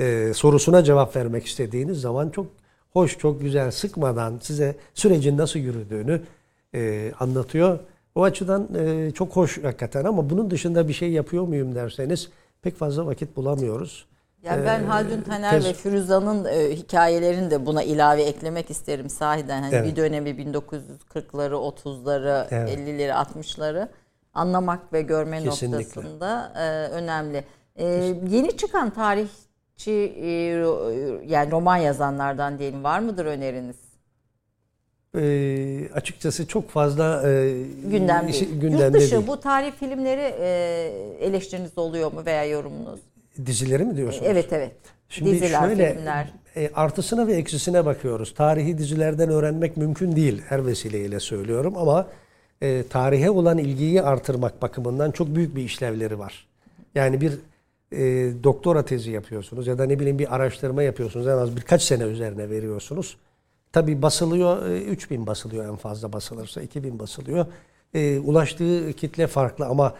e, 0.00 0.32
sorusuna 0.34 0.84
cevap 0.84 1.16
vermek 1.16 1.46
istediğiniz 1.46 2.00
zaman 2.00 2.30
çok 2.30 2.46
hoş, 2.92 3.18
çok 3.18 3.40
güzel, 3.40 3.70
sıkmadan 3.70 4.38
size 4.42 4.76
sürecin 4.94 5.38
nasıl 5.38 5.60
yürüdüğünü 5.60 6.20
e, 6.74 7.12
anlatıyor. 7.20 7.78
O 8.14 8.22
açıdan 8.22 8.68
e, 8.74 9.10
çok 9.10 9.36
hoş 9.36 9.64
hakikaten 9.64 10.04
ama 10.04 10.30
bunun 10.30 10.50
dışında 10.50 10.88
bir 10.88 10.92
şey 10.92 11.10
yapıyor 11.12 11.44
muyum 11.44 11.74
derseniz 11.74 12.30
pek 12.64 12.76
fazla 12.76 13.06
vakit 13.06 13.36
bulamıyoruz. 13.36 14.06
Yani 14.42 14.66
ben 14.66 14.80
Ee, 14.82 14.84
Haldun 14.86 15.20
Taner 15.20 15.52
tez- 15.52 15.64
ve 15.64 15.72
Firuza'nın 15.72 16.44
e, 16.44 16.70
hikayelerini 16.76 17.50
de 17.50 17.66
buna 17.66 17.82
ilave 17.82 18.22
eklemek 18.22 18.70
isterim 18.70 19.10
sahiden. 19.10 19.62
Hani 19.62 19.74
Evet. 19.74 19.90
bir 19.90 19.96
dönemi 19.96 20.30
1940'ları, 20.30 21.54
30'ları, 21.54 22.46
Evet. 22.50 22.78
50'leri, 22.78 23.12
60'ları 23.12 23.88
anlamak 24.34 24.92
ve 24.92 25.02
görme 25.02 25.42
Kesinlikle. 25.42 25.78
noktasında 25.84 26.52
e, 26.56 26.88
önemli. 26.92 27.44
E, 27.76 27.84
yeni 28.28 28.56
çıkan 28.56 28.90
tarihçi 28.90 29.92
e, 30.22 30.30
yani 31.26 31.50
roman 31.50 31.76
yazanlardan 31.76 32.58
diyelim 32.58 32.84
var 32.84 32.98
mıdır 32.98 33.24
öneriniz? 33.26 33.76
E, 35.18 35.88
açıkçası 35.94 36.46
çok 36.46 36.70
fazla 36.70 37.30
e, 37.30 37.54
Gündem 37.90 38.28
işi- 38.28 38.46
gündemde 38.46 38.84
Yurt 38.84 38.94
dışı 38.94 39.10
değil. 39.16 39.26
bu 39.26 39.40
tarih 39.40 39.72
filmleri 39.72 40.34
e, 40.40 40.46
eleştiriniz 41.20 41.78
oluyor 41.78 42.12
mu 42.12 42.22
veya 42.26 42.44
yorumunuz? 42.44 43.00
Dizileri 43.46 43.84
mi 43.84 43.96
diyorsunuz? 43.96 44.26
Evet 44.30 44.52
evet. 44.52 44.72
Şimdi 45.08 45.30
Diziler, 45.30 45.60
şöyle 45.60 45.94
filmler. 45.94 46.32
e, 46.56 46.70
artısına 46.74 47.26
ve 47.26 47.32
eksisine 47.34 47.84
bakıyoruz. 47.84 48.34
Tarihi 48.34 48.78
dizilerden 48.78 49.28
öğrenmek 49.30 49.76
mümkün 49.76 50.16
değil. 50.16 50.42
Her 50.48 50.66
vesileyle 50.66 51.20
söylüyorum 51.20 51.74
ama 51.76 52.06
e, 52.62 52.82
tarihe 52.90 53.30
olan 53.30 53.58
ilgiyi 53.58 54.02
artırmak 54.02 54.62
bakımından 54.62 55.10
çok 55.10 55.34
büyük 55.34 55.56
bir 55.56 55.62
işlevleri 55.62 56.18
var. 56.18 56.46
Yani 56.94 57.20
bir 57.20 57.32
e, 57.92 57.98
doktora 58.44 58.84
tezi 58.84 59.10
yapıyorsunuz 59.10 59.66
ya 59.66 59.78
da 59.78 59.84
ne 59.84 59.98
bileyim 60.00 60.18
bir 60.18 60.34
araştırma 60.34 60.82
yapıyorsunuz. 60.82 61.26
En 61.26 61.30
az 61.36 61.56
birkaç 61.56 61.82
sene 61.82 62.02
üzerine 62.02 62.50
veriyorsunuz. 62.50 63.16
Tabii 63.74 64.02
basılıyor, 64.02 64.66
e, 64.66 64.82
3000 64.82 65.26
basılıyor 65.26 65.68
en 65.68 65.76
fazla 65.76 66.12
basılırsa, 66.12 66.62
2000 66.62 66.98
basılıyor. 66.98 67.46
E, 67.94 68.18
ulaştığı 68.18 68.92
kitle 68.92 69.26
farklı 69.26 69.66
ama 69.66 69.94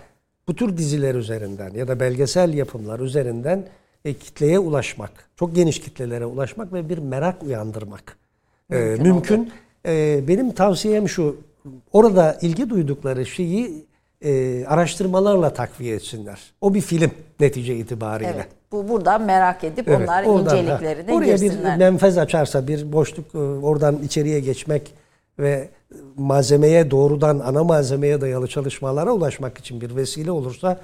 bu 0.48 0.56
tür 0.56 0.76
diziler 0.76 1.14
üzerinden 1.14 1.70
ya 1.70 1.88
da 1.88 2.00
belgesel 2.00 2.54
yapımlar 2.54 3.00
üzerinden 3.00 3.68
e, 4.04 4.14
kitleye 4.14 4.58
ulaşmak, 4.58 5.10
çok 5.36 5.54
geniş 5.54 5.80
kitlelere 5.80 6.26
ulaşmak 6.26 6.72
ve 6.72 6.88
bir 6.88 6.98
merak 6.98 7.42
uyandırmak 7.42 8.16
e, 8.70 8.76
mümkün. 8.78 9.52
E, 9.86 10.24
benim 10.28 10.52
tavsiyem 10.52 11.08
şu, 11.08 11.36
orada 11.92 12.38
ilgi 12.42 12.70
duydukları 12.70 13.26
şeyi 13.26 13.86
e, 14.24 14.64
araştırmalarla 14.66 15.54
takviye 15.54 15.94
etsinler. 15.94 16.52
O 16.60 16.74
bir 16.74 16.80
film 16.80 17.10
netice 17.40 17.76
itibariyle. 17.76 18.32
Evet. 18.34 18.48
Bu 18.74 18.88
buradan 18.88 19.22
merak 19.22 19.64
edip 19.64 19.88
Evet, 19.88 20.00
onlar 20.00 20.24
oradan, 20.24 20.56
inceliklerine 20.56 21.10
ha, 21.10 21.16
Oraya 21.16 21.36
girsinler. 21.36 21.74
bir 21.74 21.78
menfez 21.78 22.18
açarsa, 22.18 22.68
bir 22.68 22.92
boşluk 22.92 23.34
e, 23.34 23.38
oradan 23.38 23.98
içeriye 24.04 24.40
geçmek 24.40 24.94
ve 25.38 25.68
malzemeye 26.16 26.90
doğrudan 26.90 27.38
ana 27.38 27.64
malzemeye 27.64 28.20
dayalı 28.20 28.46
çalışmalara 28.46 29.12
ulaşmak 29.12 29.58
için 29.58 29.80
bir 29.80 29.96
vesile 29.96 30.30
olursa 30.30 30.78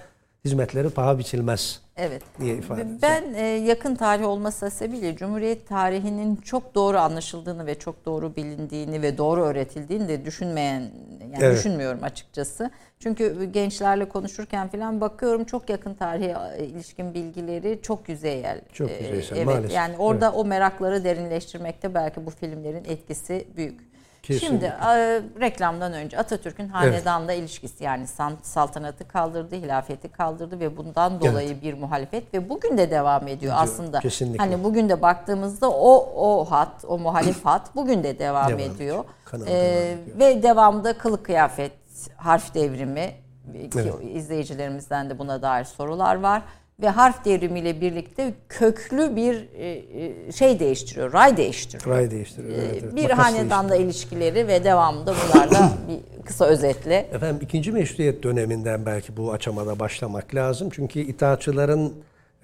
hizmetleri 0.45 0.91
paha 0.91 1.19
biçilmez 1.19 1.81
Evet. 1.97 2.23
diye 2.41 2.55
ifade 2.57 2.81
edeceğim. 2.81 3.01
Ben 3.03 3.35
e, 3.35 3.43
yakın 3.47 3.95
tarih 3.95 4.27
olması 4.27 4.71
sebebiyle 4.71 5.17
Cumhuriyet 5.17 5.69
tarihinin 5.69 6.37
çok 6.37 6.75
doğru 6.75 6.99
anlaşıldığını 6.99 7.67
ve 7.67 7.79
çok 7.79 8.05
doğru 8.07 8.37
bilindiğini 8.37 9.03
ve 9.03 9.19
doğru 9.19 9.43
öğretildiğini 9.45 10.09
de 10.09 10.25
düşünmeyen 10.25 10.81
yani 10.81 11.35
Evet. 11.41 11.59
düşünmüyorum 11.59 12.01
açıkçası. 12.05 12.71
Çünkü 12.99 13.45
gençlerle 13.45 14.09
konuşurken 14.09 14.69
falan 14.69 15.01
bakıyorum 15.01 15.45
çok 15.45 15.71
yakın 15.71 15.95
tarihe 15.95 16.37
e, 16.59 16.65
ilişkin 16.67 17.15
bilgileri 17.15 17.79
çok 17.83 18.09
yüzeyel. 18.09 18.61
Çok 18.73 18.91
E, 18.91 18.95
yüzeysel, 19.05 19.37
evet, 19.37 19.47
maalesef. 19.47 19.77
Yani 19.77 19.97
orada 19.99 20.33
o 20.33 20.45
merakları 20.45 21.05
derinleştirmekte 21.05 21.95
belki 21.95 22.27
bu 22.27 22.31
filmlerin 22.31 22.85
etkisi 22.85 23.47
büyük. 23.57 23.90
Kesinlikle. 24.23 24.47
Şimdi 24.47 24.65
e, 24.65 25.23
reklamdan 25.41 25.93
önce 25.93 26.19
Atatürk'ün 26.19 26.69
hanedanla 26.69 27.33
ilişkisi 27.33 27.85
yani 27.85 28.07
saltanatı 28.43 29.09
kaldırdı, 29.09 29.55
hilafeti 29.57 30.09
kaldırdı 30.09 30.61
ve 30.61 30.77
bundan 30.77 31.21
dolayı 31.21 31.63
bir 31.63 31.75
muhalefet 31.75 32.35
ve 32.35 32.49
bugün 32.49 32.79
de 32.79 32.91
devam 32.91 33.29
ediyor 33.29 33.55
aslında. 33.57 34.01
kesinlikle. 34.01 34.39
Hani 34.45 34.65
bugün 34.65 34.89
de 34.89 35.03
baktığımızda 35.03 35.71
o 35.71 36.09
o 36.17 36.45
hat, 36.51 36.85
o 36.89 36.99
muhalif 36.99 37.45
hat 37.45 37.77
bugün 37.77 38.03
de 38.05 38.19
devam, 38.19 38.49
Devam 38.49 38.61
ediyor. 38.61 39.05
Kanal 39.25 39.47
E, 39.47 39.51
devam 39.51 39.99
ediyor. 39.99 40.19
ve 40.19 40.43
devamda 40.43 40.99
kılık 40.99 41.25
kıyafet, 41.27 41.73
harf 42.17 42.55
devrimi 42.55 43.15
ki 43.53 43.71
Evet. 43.81 43.95
izleyicilerimizden 44.03 45.11
de 45.11 45.19
buna 45.19 45.43
dair 45.43 45.65
sorular 45.65 46.15
var 46.21 46.43
ve 46.83 46.89
harf 46.89 47.25
devrimiyle 47.25 47.81
birlikte 47.81 48.35
köklü 48.49 49.17
bir 49.17 49.49
e, 49.59 49.69
e, 49.69 50.33
şey 50.33 50.61
değiştiriyor, 50.61 51.13
ray 51.13 51.37
değiştiriyor. 51.37 51.97
Ray 51.97 52.11
değiştiriyor. 52.11 52.55
evet, 52.59 52.83
evet. 52.83 52.97
Bir 52.97 53.03
Makas 53.03 53.19
hanedanla 53.19 53.77
ilişkileri 53.77 54.49
ve 54.49 54.65
devamında 54.65 55.15
bunlarla 55.15 55.73
bir 55.89 56.25
kısa 56.25 56.45
özetle. 56.45 57.09
Efendim 57.13 57.39
ikinci 57.43 57.73
meşrutiyet 57.73 58.23
döneminden 58.23 58.87
belki 58.87 59.17
bu 59.17 59.33
aşamada 59.33 59.79
başlamak 59.79 60.35
lazım. 60.35 60.69
Çünkü 60.73 61.01
itaatçıların 61.01 61.95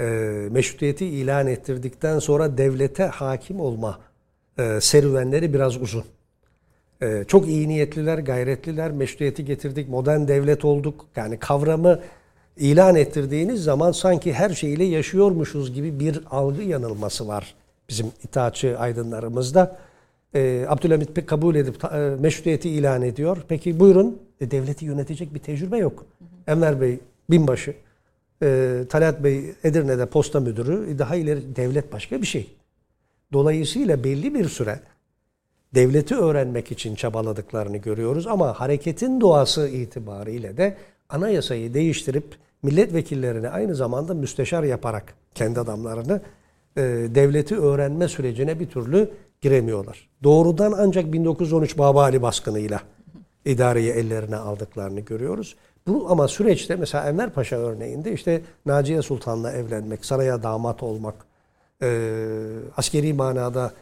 e, 0.00 0.04
meşrutiyeti 0.50 1.06
ilan 1.06 1.46
ettirdikten 1.46 2.18
sonra 2.18 2.58
devlete 2.58 3.04
hakim 3.04 3.60
olma 3.60 3.98
e, 4.58 4.80
serüvenleri 4.80 5.54
biraz 5.54 5.76
uzun. 5.76 6.04
E, 7.02 7.24
çok 7.24 7.48
iyi 7.48 7.68
niyetliler, 7.68 8.18
gayretliler, 8.18 8.90
meşruiyeti 8.90 9.44
getirdik, 9.44 9.88
modern 9.88 10.28
devlet 10.28 10.64
olduk. 10.64 11.06
Yani 11.16 11.38
kavramı 11.38 12.00
ilan 12.56 12.96
ettirdiğiniz 12.96 13.64
zaman 13.64 13.92
sanki 13.92 14.32
her 14.32 14.50
şeyle 14.50 14.84
yaşıyormuşuz 14.84 15.74
gibi 15.74 16.00
bir 16.00 16.20
algı 16.30 16.62
yanılması 16.62 17.28
var 17.28 17.54
bizim 17.88 18.06
itaatçı 18.24 18.78
aydınlarımızda. 18.78 19.78
E, 20.34 20.66
Abdülhamit 20.68 21.14
pek 21.14 21.26
kabul 21.26 21.54
edip 21.54 21.84
e, 21.84 21.98
meşruiyeti 22.20 22.70
ilan 22.70 23.02
ediyor. 23.02 23.36
Peki 23.48 23.80
buyurun 23.80 24.18
e, 24.40 24.50
devleti 24.50 24.84
yönetecek 24.84 25.34
bir 25.34 25.38
tecrübe 25.38 25.78
yok. 25.78 26.06
Enver 26.46 26.80
Bey 26.80 26.98
binbaşı, 27.30 27.74
e, 28.42 28.80
Talat 28.88 29.24
Bey 29.24 29.54
Edirne'de 29.64 30.06
posta 30.06 30.40
müdürü, 30.40 30.90
e, 30.90 30.98
daha 30.98 31.16
ileri 31.16 31.56
devlet 31.56 31.92
başka 31.92 32.22
bir 32.22 32.26
şey. 32.26 32.50
Dolayısıyla 33.32 34.04
belli 34.04 34.34
bir 34.34 34.48
süre 34.48 34.80
devleti 35.74 36.14
öğrenmek 36.14 36.72
için 36.72 36.94
çabaladıklarını 36.94 37.76
görüyoruz 37.76 38.26
ama 38.26 38.60
hareketin 38.60 39.20
doğası 39.20 39.68
itibariyle 39.68 40.56
de 40.56 40.76
anayasayı 41.08 41.74
değiştirip 41.74 42.24
milletvekillerini 42.62 43.48
aynı 43.48 43.74
zamanda 43.74 44.14
müsteşar 44.14 44.62
yaparak 44.62 45.14
kendi 45.34 45.60
adamlarını 45.60 46.20
e, 46.76 46.82
devleti 47.14 47.56
öğrenme 47.56 48.08
sürecine 48.08 48.60
bir 48.60 48.70
türlü 48.70 49.10
giremiyorlar. 49.40 50.08
Doğrudan 50.22 50.74
ancak 50.78 51.12
1913 51.12 51.78
Babali 51.78 52.22
baskınıyla 52.22 52.80
idareyi 53.44 53.90
ellerine 53.90 54.36
aldıklarını 54.36 55.00
görüyoruz. 55.00 55.56
Bu 55.86 56.06
ama 56.10 56.28
süreçte 56.28 56.76
mesela 56.76 57.08
Enver 57.08 57.30
Paşa 57.30 57.56
örneğinde 57.56 58.12
işte 58.12 58.42
Naciye 58.66 59.02
Sultan'la 59.02 59.52
evlenmek, 59.52 60.04
saraya 60.04 60.42
damat 60.42 60.82
olmak, 60.82 61.14
e, 61.82 62.10
askeri 62.76 63.12
manada 63.12 63.72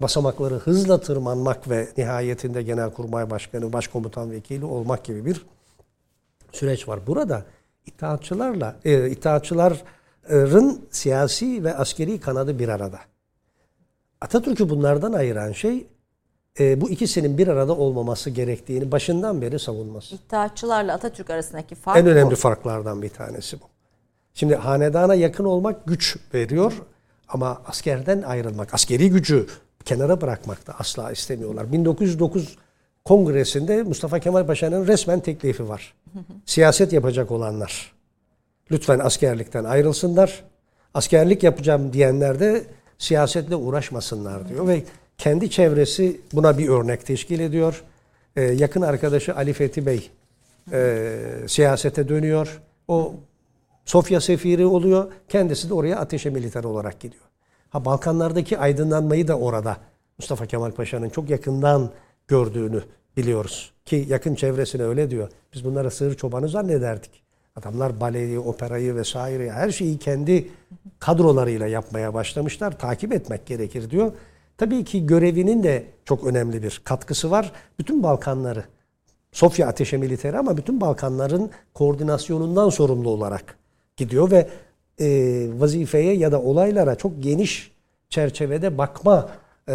basamakları 0.00 0.54
hızla 0.54 1.00
tırmanmak 1.00 1.70
ve 1.70 1.88
nihayetinde 1.98 2.62
Genelkurmay 2.62 3.30
Başkanı, 3.30 3.72
Başkomutan 3.72 4.30
Vekili 4.30 4.64
olmak 4.64 5.04
gibi 5.04 5.24
bir 5.24 5.46
süreç 6.52 6.88
var. 6.88 7.06
Burada 7.06 7.44
itaatçılarla, 7.88 8.76
e, 8.84 9.10
itaatçıların 9.10 10.80
siyasi 10.90 11.64
ve 11.64 11.76
askeri 11.76 12.20
kanadı 12.20 12.58
bir 12.58 12.68
arada. 12.68 12.98
Atatürk'ü 14.20 14.70
bunlardan 14.70 15.12
ayıran 15.12 15.52
şey 15.52 15.86
e, 16.60 16.80
bu 16.80 16.90
ikisinin 16.90 17.38
bir 17.38 17.48
arada 17.48 17.76
olmaması 17.76 18.30
gerektiğini 18.30 18.92
başından 18.92 19.42
beri 19.42 19.58
savunması. 19.58 20.14
İttihatçılarla 20.14 20.94
Atatürk 20.94 21.30
arasındaki 21.30 21.74
fark 21.74 21.98
En 21.98 22.06
önemli 22.06 22.30
bu. 22.30 22.36
farklardan 22.36 23.02
bir 23.02 23.08
tanesi 23.08 23.60
bu. 23.60 23.64
Şimdi 24.34 24.54
hanedana 24.54 25.14
yakın 25.14 25.44
olmak 25.44 25.86
güç 25.86 26.16
veriyor 26.34 26.72
ama 27.28 27.62
askerden 27.66 28.22
ayrılmak, 28.22 28.74
askeri 28.74 29.10
gücü 29.10 29.46
kenara 29.84 30.20
bırakmak 30.20 30.66
da 30.66 30.74
asla 30.78 31.12
istemiyorlar. 31.12 31.72
1909 31.72 32.56
Kongresi'nde 33.08 33.82
Mustafa 33.82 34.18
Kemal 34.18 34.46
Paşa'nın 34.46 34.86
resmen 34.86 35.20
teklifi 35.20 35.68
var. 35.68 35.94
Siyaset 36.46 36.92
yapacak 36.92 37.30
olanlar 37.30 37.92
lütfen 38.70 38.98
askerlikten 38.98 39.64
ayrılsınlar. 39.64 40.44
Askerlik 40.94 41.42
yapacağım 41.42 41.92
diyenler 41.92 42.40
de 42.40 42.64
siyasetle 42.98 43.56
uğraşmasınlar 43.56 44.48
diyor 44.48 44.68
ve 44.68 44.82
kendi 45.18 45.50
çevresi 45.50 46.20
buna 46.32 46.58
bir 46.58 46.68
örnek 46.68 47.06
teşkil 47.06 47.40
ediyor. 47.40 47.84
Ee, 48.36 48.42
yakın 48.42 48.82
arkadaşı 48.82 49.36
Ali 49.36 49.52
Fethi 49.52 49.86
Bey 49.86 50.10
e, 50.72 51.18
siyasete 51.46 52.08
dönüyor. 52.08 52.60
O 52.88 53.14
Sofya 53.84 54.20
sefiri 54.20 54.66
oluyor. 54.66 55.12
Kendisi 55.28 55.68
de 55.68 55.74
oraya 55.74 55.98
ateşe 55.98 56.30
militer 56.30 56.64
olarak 56.64 57.00
gidiyor. 57.00 57.24
Ha 57.70 57.84
Balkanlardaki 57.84 58.58
aydınlanmayı 58.58 59.28
da 59.28 59.38
orada 59.38 59.76
Mustafa 60.18 60.46
Kemal 60.46 60.70
Paşa'nın 60.70 61.08
çok 61.08 61.30
yakından 61.30 61.90
gördüğünü 62.28 62.82
biliyoruz. 63.18 63.72
Ki 63.84 64.06
yakın 64.08 64.34
çevresine 64.34 64.82
öyle 64.82 65.10
diyor. 65.10 65.28
Biz 65.54 65.64
bunlara 65.64 65.90
sığır 65.90 66.14
çobanı 66.14 66.48
zannederdik. 66.48 67.22
Adamlar 67.56 68.00
baleyi, 68.00 68.38
operayı 68.38 68.94
vesaire 68.94 69.50
her 69.50 69.70
şeyi 69.70 69.98
kendi 69.98 70.50
kadrolarıyla 70.98 71.66
yapmaya 71.66 72.14
başlamışlar. 72.14 72.78
Takip 72.78 73.12
etmek 73.12 73.46
gerekir 73.46 73.90
diyor. 73.90 74.12
Tabii 74.58 74.84
ki 74.84 75.06
görevinin 75.06 75.62
de 75.62 75.86
çok 76.04 76.24
önemli 76.24 76.62
bir 76.62 76.80
katkısı 76.84 77.30
var. 77.30 77.52
Bütün 77.78 78.02
Balkanları 78.02 78.64
Sofya 79.32 79.68
Ateşe 79.68 79.96
Militeri 79.96 80.38
ama 80.38 80.56
bütün 80.56 80.80
Balkanların 80.80 81.50
koordinasyonundan 81.74 82.68
sorumlu 82.68 83.10
olarak 83.10 83.58
gidiyor 83.96 84.30
ve 84.30 84.48
e, 85.00 85.06
vazifeye 85.58 86.14
ya 86.14 86.32
da 86.32 86.42
olaylara 86.42 86.94
çok 86.94 87.22
geniş 87.22 87.72
çerçevede 88.08 88.78
bakma 88.78 89.28
e, 89.68 89.74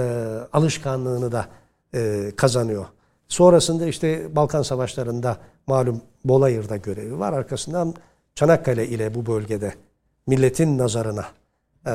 alışkanlığını 0.54 1.32
da 1.32 1.46
e, 1.96 2.32
kazanıyor. 2.36 2.86
Sonrasında 3.34 3.88
işte 3.88 4.36
Balkan 4.36 4.61
Savaşları'nda 4.61 5.38
malum 5.67 6.01
Bolayır'da 6.25 6.77
görevi 6.77 7.19
var. 7.19 7.34
Arkasından 7.34 7.93
Çanakkale 8.36 8.88
ile 8.88 9.15
bu 9.15 9.25
bölgede 9.25 9.73
milletin 10.27 10.77
nazarına 10.77 11.25
e, 11.88 11.93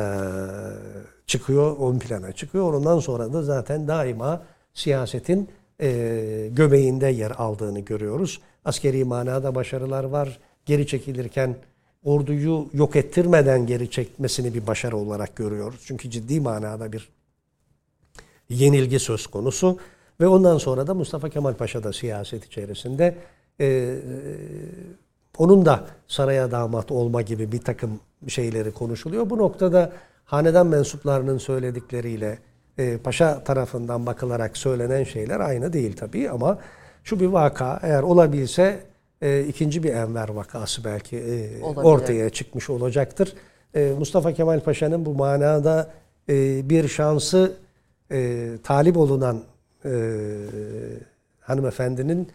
çıkıyor, 1.27 1.93
ön 1.93 1.99
plana 1.99 2.33
çıkıyor. 2.33 2.73
Ondan 2.73 2.99
sonra 2.99 3.33
da 3.33 3.43
zaten 3.43 3.89
daima 3.89 4.43
siyasetin 4.75 5.49
e, 5.81 6.51
göbeğinde 6.53 7.07
yer 7.07 7.31
aldığını 7.31 7.81
görüyoruz. 7.81 8.41
Askeri 8.65 9.05
manada 9.05 9.55
başarılar 9.55 10.05
var. 10.05 10.39
Geri 10.67 10.87
çekilirken 10.87 11.57
orduyu 12.05 12.67
yok 12.73 12.97
ettirmeden 12.97 13.67
geri 13.67 13.91
çekmesini 13.91 14.55
bir 14.55 14.67
başarı 14.67 14.97
olarak 14.97 15.37
görüyoruz. 15.37 15.81
Çünkü 15.85 16.11
ciddi 16.11 16.41
manada 16.41 16.93
bir 16.93 17.09
yenilgi 18.49 18.99
söz 18.99 19.27
konusu. 19.27 19.79
Ve 20.21 20.29
ondan 20.29 20.59
sonra 20.59 20.87
da 20.87 20.95
Mustafa 20.95 21.29
Kemal 21.29 21.55
Paşa 21.55 21.85
da 21.85 21.93
siyaset 21.93 22.45
içerisinde 22.45 23.15
e, 23.61 23.97
onun 25.39 25.67
da 25.67 25.85
saraya 26.09 26.51
damat 26.51 26.93
olma 26.93 27.23
gibi 27.23 27.53
bir 27.53 27.61
takım 27.61 28.01
şeyleri 28.29 28.73
konuşuluyor. 28.73 29.31
Bu 29.31 29.39
noktada 29.39 29.93
hanedan 30.25 30.67
mensuplarının 30.67 31.39
söyledikleriyle 31.39 32.39
e, 32.79 32.99
paşa 32.99 33.45
tarafından 33.45 34.07
bakılarak 34.07 34.57
söylenen 34.57 35.05
şeyler 35.05 35.41
aynı 35.41 35.73
değil 35.73 35.97
tabii 35.97 36.31
ama 36.31 36.59
şu 37.05 37.21
bir 37.21 37.27
vaka 37.27 37.81
eğer 37.83 38.03
olabilse 38.03 38.81
e, 39.23 39.45
ikinci 39.45 39.83
bir 39.83 39.95
Enver 39.95 40.29
vakası 40.29 40.85
belki 40.85 41.17
e, 41.17 41.63
ortaya 41.63 42.31
çıkmış 42.31 42.71
olacaktır. 42.71 43.35
E, 43.75 43.93
Mustafa 43.99 44.33
Kemal 44.33 44.61
Paşa'nın 44.61 45.07
bu 45.07 45.15
manada 45.15 45.91
e, 46.29 46.69
bir 46.71 46.89
şansı 46.89 47.53
e, 48.13 48.49
talip 48.65 48.97
olunan 48.97 49.43
e, 49.85 49.91
hanımefendinin 51.41 52.29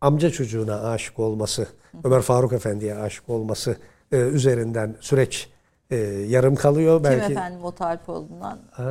amca 0.00 0.30
çocuğuna 0.30 0.90
aşık 0.90 1.18
olması, 1.18 1.66
Ömer 2.04 2.22
Faruk 2.22 2.52
Efendi'ye 2.52 2.94
aşık 2.94 3.28
olması 3.28 3.76
e, 4.12 4.16
üzerinden 4.16 4.96
süreç 5.00 5.50
e, 5.90 5.96
yarım 6.28 6.54
kalıyor. 6.54 6.96
Kim 6.96 7.04
Belki, 7.04 7.32
efendim 7.32 7.64
o 7.64 7.72
talip 7.72 8.08
olduğundan? 8.08 8.58
E, 8.78 8.82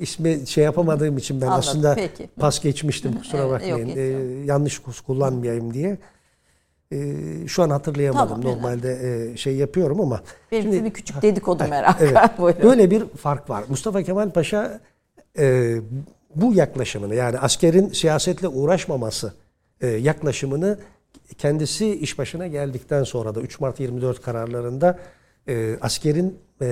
ismi 0.00 0.46
şey 0.46 0.64
yapamadığım 0.64 1.18
için 1.18 1.40
ben 1.40 1.46
Anladım, 1.46 1.58
aslında 1.58 1.94
peki. 1.94 2.28
pas 2.40 2.60
geçmiştim 2.60 3.18
kusura 3.18 3.50
bakmayın. 3.50 3.86
Yok, 3.86 3.96
e, 3.96 4.02
yanlış 4.44 4.78
kullanmayayım 5.06 5.74
diye. 5.74 5.98
E, 6.92 7.16
şu 7.46 7.62
an 7.62 7.70
hatırlayamadım. 7.70 8.40
Tamam, 8.40 8.56
Normalde 8.56 8.98
e, 9.32 9.36
şey 9.36 9.56
yapıyorum 9.56 10.00
ama. 10.00 10.20
Benim 10.52 10.62
şimdi, 10.62 10.84
bir 10.84 10.90
küçük 10.90 11.22
dedikodu 11.22 11.64
merakı. 11.68 12.04
Evet, 12.40 12.62
böyle 12.62 12.90
bir 12.90 13.08
fark 13.08 13.50
var. 13.50 13.64
Mustafa 13.68 14.02
Kemal 14.02 14.30
Paşa 14.30 14.80
e, 15.38 15.76
bu 16.34 16.54
yaklaşımını 16.54 17.14
yani 17.14 17.38
askerin 17.38 17.88
siyasetle 17.88 18.48
uğraşmaması 18.48 19.32
e, 19.80 19.86
yaklaşımını 19.86 20.78
kendisi 21.38 21.94
iş 21.94 22.18
başına 22.18 22.46
geldikten 22.46 23.04
sonra 23.04 23.34
da 23.34 23.40
3 23.40 23.60
Mart 23.60 23.80
24 23.80 24.22
kararlarında 24.22 24.98
e, 25.48 25.78
askerin 25.80 26.38
e, 26.60 26.66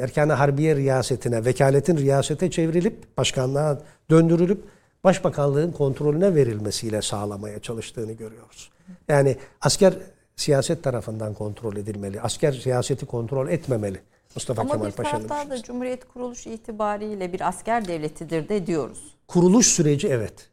erkan 0.00 0.28
harbiye 0.28 0.76
riyasetine, 0.76 1.44
vekaletin 1.44 1.96
riyasete 1.96 2.50
çevrilip 2.50 3.16
başkanlığa 3.16 3.78
döndürülüp 4.10 4.64
başbakanlığın 5.04 5.72
kontrolüne 5.72 6.34
verilmesiyle 6.34 7.02
sağlamaya 7.02 7.58
çalıştığını 7.58 8.12
görüyoruz. 8.12 8.70
Yani 9.08 9.36
asker 9.60 9.94
siyaset 10.36 10.82
tarafından 10.82 11.34
kontrol 11.34 11.76
edilmeli. 11.76 12.20
Asker 12.20 12.52
siyaseti 12.52 13.06
kontrol 13.06 13.48
etmemeli. 13.48 14.00
Mustafa 14.34 14.62
Ama 14.62 14.70
Kemal 14.72 14.90
Paşa'nın 14.90 15.14
Ama 15.14 15.24
bir 15.24 15.28
taraftan 15.28 15.50
da 15.50 15.62
Cumhuriyet 15.62 16.08
kuruluş 16.08 16.46
itibariyle 16.46 17.32
bir 17.32 17.48
asker 17.48 17.88
devletidir 17.88 18.48
de 18.48 18.66
diyoruz. 18.66 19.14
Kuruluş 19.28 19.66
süreci 19.66 20.08
evet. 20.08 20.50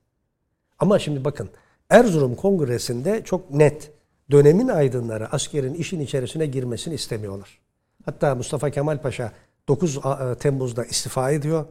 Ama 0.80 1.00
şimdi 1.00 1.26
bakın 1.26 1.50
Erzurum 1.90 2.36
Kongresi'nde 2.36 3.24
çok 3.24 3.52
net 3.52 3.92
dönemin 4.32 4.68
aydınları 4.68 5.32
askerin 5.32 5.74
işin 5.74 6.00
içerisine 6.00 6.46
girmesini 6.46 6.94
istemiyorlar. 6.94 7.60
Hatta 8.06 8.36
Mustafa 8.36 8.70
Kemal 8.70 9.02
Paşa 9.02 9.32
9 9.68 9.98
e, 9.98 10.36
Temmuz'da 10.36 10.86
istifa 10.86 11.32
ediyor. 11.32 11.66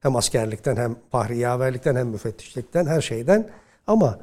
Hem 0.00 0.16
askerlikten 0.16 0.76
hem 0.76 0.96
fahri 1.10 1.38
yaverlikten 1.38 1.96
hem 1.96 2.08
müfettişlikten 2.08 2.86
her 2.86 3.00
şeyden. 3.00 3.48
Ama 3.86 4.18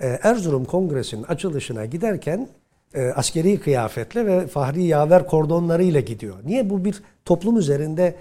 e, 0.00 0.06
Erzurum 0.22 0.64
Kongresi'nin 0.64 1.22
açılışına 1.22 1.84
giderken 1.84 2.48
e, 2.96 3.12
askeri 3.12 3.60
kıyafetle 3.60 4.26
ve 4.26 4.46
fahri 4.46 4.82
yaver 4.82 5.26
kordonlarıyla 5.26 6.00
gidiyor. 6.00 6.36
Niye? 6.44 6.70
Bu 6.70 6.84
bir 6.84 7.02
toplum 7.24 7.56
üzerinde 7.56 8.14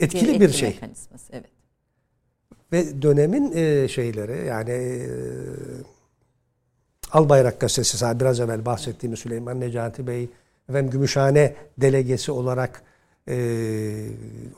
etkili 0.00 0.34
bir, 0.34 0.40
bir 0.40 0.52
şey. 0.52 0.68
Mekanizması, 0.68 1.32
evet. 1.32 1.50
Ve 2.72 3.02
dönemin 3.02 3.52
şeyleri 3.86 4.46
yani 4.46 5.06
Albayrak 7.12 7.60
gazetesi 7.60 8.20
biraz 8.20 8.40
evvel 8.40 8.66
bahsettiğimiz 8.66 9.18
Süleyman 9.18 9.60
Necati 9.60 10.06
Bey 10.06 10.28
efendim 10.68 10.90
Gümüşhane 10.90 11.54
delegesi 11.78 12.32
olarak 12.32 12.82
e, 13.28 13.36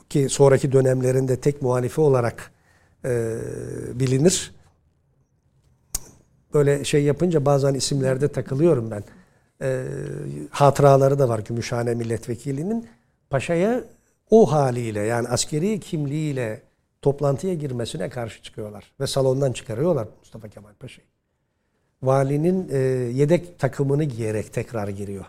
ki 0.09 0.29
sonraki 0.29 0.71
dönemlerinde 0.71 1.39
tek 1.39 1.61
muhalifi 1.61 2.01
olarak 2.01 2.51
e, 3.05 3.35
bilinir. 3.93 4.55
Böyle 6.53 6.83
şey 6.83 7.03
yapınca 7.03 7.45
bazen 7.45 7.73
isimlerde 7.73 8.27
takılıyorum 8.27 8.91
ben. 8.91 9.03
E, 9.61 9.85
hatıraları 10.49 11.19
da 11.19 11.29
var 11.29 11.39
Gümüşhane 11.39 11.93
milletvekilinin. 11.93 12.87
Paşa'ya 13.29 13.83
o 14.29 14.51
haliyle 14.51 14.99
yani 14.99 15.27
askeri 15.27 15.79
kimliğiyle 15.79 16.61
toplantıya 17.01 17.53
girmesine 17.53 18.09
karşı 18.09 18.43
çıkıyorlar. 18.43 18.91
Ve 18.99 19.07
salondan 19.07 19.51
çıkarıyorlar 19.51 20.07
Mustafa 20.21 20.47
Kemal 20.47 20.73
Paşa'yı 20.79 21.07
valinin 22.03 22.69
e, 22.71 22.77
yedek 23.13 23.59
takımını 23.59 24.03
giyerek 24.03 24.53
tekrar 24.53 24.87
giriyor. 24.87 25.25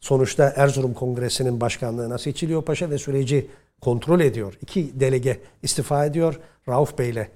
Sonuçta 0.00 0.52
Erzurum 0.56 0.94
Kongresi'nin 0.94 1.60
başkanlığına 1.60 2.18
seçiliyor 2.18 2.62
paşa 2.62 2.90
ve 2.90 2.98
süreci 2.98 3.46
kontrol 3.80 4.20
ediyor. 4.20 4.58
İki 4.62 5.00
delege 5.00 5.40
istifa 5.62 6.06
ediyor. 6.06 6.40
Rauf 6.68 6.98
Bey 6.98 7.10
ile 7.10 7.30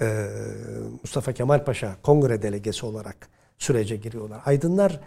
e, 0.00 0.26
Mustafa 1.02 1.32
Kemal 1.32 1.64
Paşa 1.64 1.96
kongre 2.02 2.42
delegesi 2.42 2.86
olarak 2.86 3.28
sürece 3.58 3.96
giriyorlar. 3.96 4.40
Aydınlar 4.44 5.00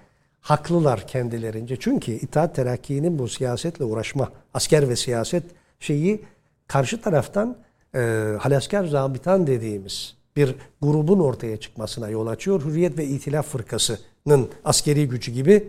haklılar 0.44 1.08
kendilerince. 1.08 1.78
Çünkü 1.80 2.12
İttihat 2.12 2.56
Terakki'nin 2.56 3.20
bu 3.20 3.28
siyasetle 3.28 3.86
uğraşma, 3.86 4.32
asker 4.54 4.90
ve 4.90 4.96
siyaset 4.96 5.44
şeyi 5.80 6.22
karşı 6.68 7.02
taraftan 7.02 7.58
e, 7.96 8.00
halasker 8.40 8.84
zabitan 8.86 9.48
dediğimiz 9.48 10.16
bir 10.36 10.56
grubun 10.82 11.20
ortaya 11.20 11.58
çıkmasına 11.58 12.10
yol 12.10 12.28
açıyor. 12.28 12.66
Hürriyet 12.66 12.98
ve 12.98 13.06
İtilaf 13.06 13.48
Fırkası'nın 13.48 14.50
askeri 14.66 15.10
gücü 15.10 15.32
gibi. 15.32 15.68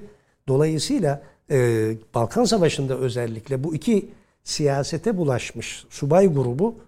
Dolayısıyla 0.49 1.23
e, 1.51 1.89
Balkan 2.15 2.45
Savaşı'nda 2.45 2.99
özellikle 2.99 3.65
bu 3.65 3.75
iki 3.75 4.11
siyasete 4.45 5.17
bulaşmış 5.17 5.85
subay 5.91 6.27
grubu 6.35 6.79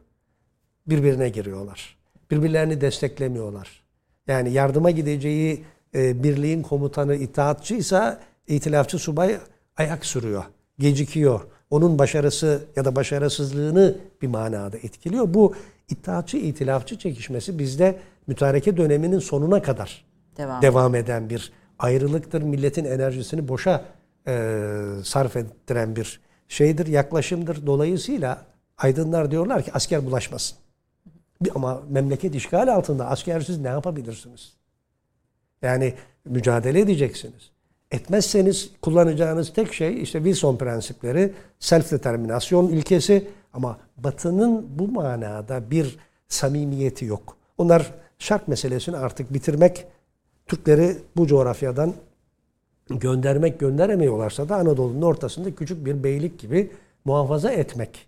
birbirine 0.87 1.29
giriyorlar. 1.29 1.97
Birbirlerini 2.31 2.81
desteklemiyorlar. 2.81 3.83
Yani 4.27 4.53
yardıma 4.53 4.91
gideceği 4.91 5.65
e, 5.97 6.23
birliğin 6.23 6.63
komutanı 6.63 7.15
itaatçıysa 7.15 8.21
itilafçı 8.47 8.99
subay 8.99 9.37
ayak 9.77 10.07
sürüyor, 10.07 10.45
gecikiyor. 10.79 11.41
Onun 11.71 11.99
başarısı 11.99 12.65
ya 12.77 12.85
da 12.85 12.97
başarısızlığını 12.97 13.99
bir 14.23 14.27
manada 14.27 14.77
etkiliyor. 14.77 15.35
Bu 15.35 15.55
İttihatçı 15.89 16.37
itilafçı 16.37 16.99
çekişmesi 16.99 17.59
bizde 17.59 17.99
mütareke 18.27 18.77
döneminin 18.77 19.19
sonuna 19.19 19.63
kadar 19.63 20.05
devam, 20.37 20.63
devam 20.63 20.95
eden 20.95 21.31
bir 21.31 21.53
ayrılıktır. 21.79 22.43
Milletin 22.43 22.85
enerjisini 22.85 23.49
boşa 23.49 23.85
e, 24.27 24.73
sarf 25.05 25.37
ettiren 25.37 25.97
bir 25.97 26.21
şeydir, 26.49 26.87
yaklaşımdır. 26.87 27.67
Dolayısıyla 27.67 28.43
aydınlar 28.79 29.31
diyorlar 29.31 29.63
ki 29.63 29.71
asker 29.75 30.07
bulaşmasın. 30.07 30.59
Ama 31.55 31.83
memleket 31.89 32.35
işgal 32.35 32.69
altında 32.69 33.09
askersiz 33.09 33.59
ne 33.59 33.69
yapabilirsiniz? 33.69 34.56
Yani 35.63 35.95
mücadele 36.25 36.81
edeceksiniz. 36.81 37.51
Etmezseniz 37.91 38.71
kullanacağınız 38.83 39.53
tek 39.53 39.75
şey 39.75 40.03
işte 40.03 40.19
Wilson 40.19 40.57
prensipleri, 40.57 41.33
self 41.59 41.93
determinasyon 41.93 42.69
ilkesi 42.69 43.29
ama 43.53 43.79
Batı'nın 43.97 44.79
bu 44.79 44.89
manada 44.89 45.71
bir 45.71 45.99
samimiyeti 46.29 47.05
yok. 47.05 47.37
Onlar 47.59 47.95
şark 48.19 48.49
meselesini 48.49 48.97
artık 48.97 49.35
bitirmek, 49.35 49.85
Türkleri 50.47 50.97
bu 51.17 51.27
coğrafyadan 51.27 51.95
göndermek 52.91 53.61
gönderemiyorlarsa 53.61 54.49
da 54.49 54.57
Anadolu'nun 54.57 55.03
ortasında 55.03 55.55
küçük 55.55 55.87
bir 55.87 56.05
beylik 56.05 56.39
gibi 56.39 56.71
muhafaza 57.05 57.51
etmek 57.51 58.07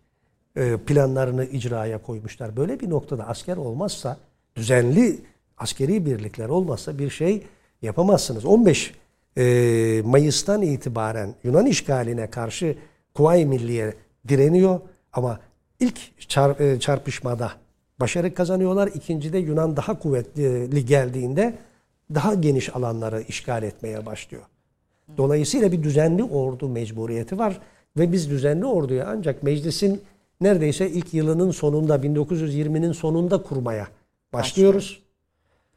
e, 0.56 0.76
planlarını 0.76 1.44
icraya 1.44 2.02
koymuşlar. 2.02 2.56
Böyle 2.56 2.80
bir 2.80 2.90
noktada 2.90 3.28
asker 3.28 3.56
olmazsa 3.56 4.16
düzenli 4.56 5.20
askeri 5.58 6.06
birlikler 6.06 6.48
olmazsa 6.48 6.98
bir 6.98 7.10
şey 7.10 7.42
yapamazsınız. 7.82 8.44
15 8.44 8.94
e, 9.36 10.02
Mayıs'tan 10.04 10.62
itibaren 10.62 11.34
Yunan 11.44 11.66
işgaline 11.66 12.30
karşı 12.30 12.76
Kuvayi 13.14 13.46
Milliye 13.46 13.94
direniyor 14.28 14.80
ama 15.12 15.40
ilk 15.80 16.28
çar, 16.28 16.60
e, 16.60 16.80
çarpışmada 16.80 17.52
başarı 18.00 18.34
kazanıyorlar. 18.34 18.90
İkincide 18.94 19.38
Yunan 19.38 19.76
daha 19.76 19.98
kuvvetli 19.98 20.86
geldiğinde 20.86 21.54
daha 22.14 22.34
geniş 22.34 22.76
alanları 22.76 23.22
işgal 23.28 23.62
etmeye 23.62 24.06
başlıyor. 24.06 24.42
Dolayısıyla 25.16 25.72
bir 25.72 25.82
düzenli 25.82 26.24
ordu 26.24 26.68
mecburiyeti 26.68 27.38
var 27.38 27.60
ve 27.96 28.12
biz 28.12 28.30
düzenli 28.30 28.66
orduyu 28.66 29.02
ancak 29.06 29.42
meclisin 29.42 30.02
neredeyse 30.40 30.90
ilk 30.90 31.14
yılının 31.14 31.50
sonunda 31.50 31.96
1920'nin 31.96 32.92
sonunda 32.92 33.42
kurmaya 33.42 33.88
başlıyoruz. 34.32 35.02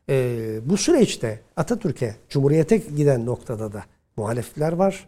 Ee, 0.09 0.59
bu 0.65 0.77
süreçte 0.77 1.39
Atatürk'e, 1.57 2.15
Cumhuriyet'e 2.29 2.77
giden 2.77 3.25
noktada 3.25 3.73
da 3.73 3.83
muhalifler 4.17 4.73
var. 4.73 5.07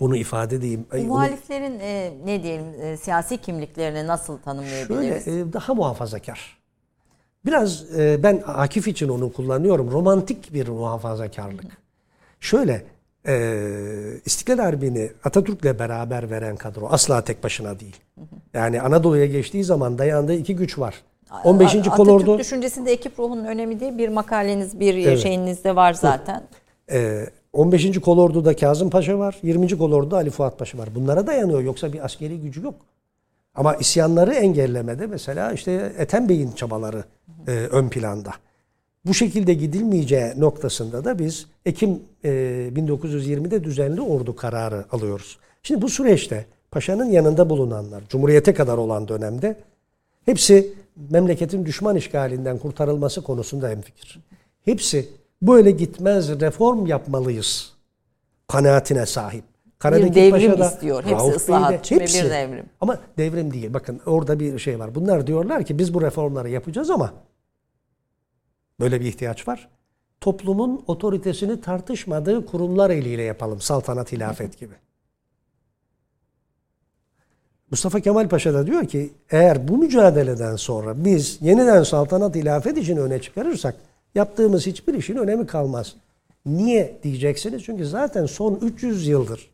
Onu 0.00 0.16
ifade 0.16 0.56
edeyim. 0.56 0.86
Bu 0.92 0.98
muhaliflerin 0.98 1.80
e, 1.80 2.12
ne 2.24 2.42
diyelim 2.42 2.66
e, 2.80 2.96
siyasi 2.96 3.38
kimliklerini 3.38 4.06
nasıl 4.06 4.38
tanımlayabiliriz? 4.38 5.24
Şöyle 5.24 5.40
e, 5.40 5.52
daha 5.52 5.74
muhafazakar. 5.74 6.58
Biraz 7.46 7.98
e, 7.98 8.22
ben 8.22 8.42
Akif 8.46 8.88
için 8.88 9.08
onu 9.08 9.32
kullanıyorum. 9.32 9.90
Romantik 9.90 10.54
bir 10.54 10.68
muhafazakarlık. 10.68 11.64
Şöyle 12.40 12.84
e, 13.26 13.54
İstiklal 14.24 14.58
Harbi'ni 14.58 15.12
Atatürk'le 15.24 15.78
beraber 15.78 16.30
veren 16.30 16.56
kadro 16.56 16.88
asla 16.90 17.24
tek 17.24 17.44
başına 17.44 17.80
değil. 17.80 17.96
Yani 18.54 18.80
Anadolu'ya 18.80 19.26
geçtiği 19.26 19.64
zaman 19.64 19.98
dayandığı 19.98 20.34
iki 20.34 20.56
güç 20.56 20.78
var. 20.78 21.02
15. 21.44 21.74
Atatürk 21.74 21.96
kolordu. 21.96 22.38
Düşüncesinde 22.38 22.92
ekip 22.92 23.18
ruhunun 23.18 23.44
önemi 23.44 23.80
diye 23.80 23.98
bir 23.98 24.08
makaleniz, 24.08 24.80
bir 24.80 24.94
evet. 24.94 25.18
şeyinizde 25.18 25.76
var 25.76 25.92
zaten. 25.92 26.42
Ee, 26.92 27.26
15. 27.52 28.00
kolorduda 28.00 28.56
Kazım 28.56 28.90
Paşa 28.90 29.18
var. 29.18 29.36
20. 29.42 29.78
kolorduda 29.78 30.16
Ali 30.16 30.30
Fuat 30.30 30.58
Paşa 30.58 30.78
var. 30.78 30.88
Bunlara 30.94 31.26
dayanıyor. 31.26 31.60
Yoksa 31.60 31.92
bir 31.92 32.04
askeri 32.04 32.40
gücü 32.40 32.62
yok. 32.62 32.74
Ama 33.54 33.74
isyanları 33.74 34.34
engellemede 34.34 35.06
mesela 35.06 35.52
işte 35.52 35.92
Ethem 35.98 36.28
Bey'in 36.28 36.52
çabaları 36.52 37.04
e, 37.48 37.50
ön 37.50 37.88
planda. 37.88 38.30
Bu 39.06 39.14
şekilde 39.14 39.54
gidilmeyeceği 39.54 40.40
noktasında 40.40 41.04
da 41.04 41.18
biz 41.18 41.46
Ekim 41.66 42.00
e, 42.24 42.28
1920'de 42.74 43.64
düzenli 43.64 44.00
ordu 44.00 44.36
kararı 44.36 44.84
alıyoruz. 44.92 45.38
Şimdi 45.62 45.82
bu 45.82 45.88
süreçte 45.88 46.46
paşanın 46.70 47.10
yanında 47.10 47.50
bulunanlar, 47.50 48.02
Cumhuriyete 48.08 48.54
kadar 48.54 48.78
olan 48.78 49.08
dönemde 49.08 49.56
hepsi 50.24 50.74
memleketin 51.10 51.66
düşman 51.66 51.96
işgalinden 51.96 52.58
kurtarılması 52.58 53.22
konusunda 53.22 53.68
hemfikir. 53.68 54.20
Hepsi 54.64 55.08
böyle 55.42 55.70
gitmez 55.70 56.40
reform 56.40 56.86
yapmalıyız 56.86 57.72
kanaatine 58.48 59.06
sahip. 59.06 59.44
Karabekir 59.78 60.10
bir 60.10 60.14
devrim 60.14 60.50
Paşa'da, 60.50 60.66
istiyor. 60.66 61.02
Hepsi 61.02 61.14
Rauf 61.14 61.36
ıslahatçı 61.36 62.00
hepsi. 62.00 62.24
bir 62.24 62.30
devrim. 62.30 62.66
Ama 62.80 62.98
devrim 63.18 63.52
değil. 63.52 63.74
Bakın 63.74 64.00
orada 64.06 64.40
bir 64.40 64.58
şey 64.58 64.78
var. 64.78 64.94
Bunlar 64.94 65.26
diyorlar 65.26 65.64
ki 65.64 65.78
biz 65.78 65.94
bu 65.94 66.02
reformları 66.02 66.48
yapacağız 66.48 66.90
ama 66.90 67.12
böyle 68.80 69.00
bir 69.00 69.06
ihtiyaç 69.06 69.48
var. 69.48 69.68
Toplumun 70.20 70.84
otoritesini 70.86 71.60
tartışmadığı 71.60 72.46
kurumlar 72.46 72.90
eliyle 72.90 73.22
yapalım. 73.22 73.60
Saltanat, 73.60 74.12
hilafet 74.12 74.58
gibi. 74.58 74.74
Mustafa 77.72 78.00
Kemal 78.00 78.28
Paşa 78.28 78.54
da 78.54 78.66
diyor 78.66 78.86
ki 78.86 79.10
eğer 79.30 79.68
bu 79.68 79.78
mücadeleden 79.78 80.56
sonra 80.56 81.04
biz 81.04 81.38
yeniden 81.40 81.82
saltanat 81.82 82.34
hilafet 82.34 82.78
için 82.78 82.96
öne 82.96 83.20
çıkarırsak 83.20 83.74
yaptığımız 84.14 84.66
hiçbir 84.66 84.94
işin 84.94 85.16
önemi 85.16 85.46
kalmaz. 85.46 85.96
Niye 86.46 86.98
diyeceksiniz? 87.02 87.62
Çünkü 87.64 87.86
zaten 87.86 88.26
son 88.26 88.54
300 88.54 89.06
yıldır 89.06 89.50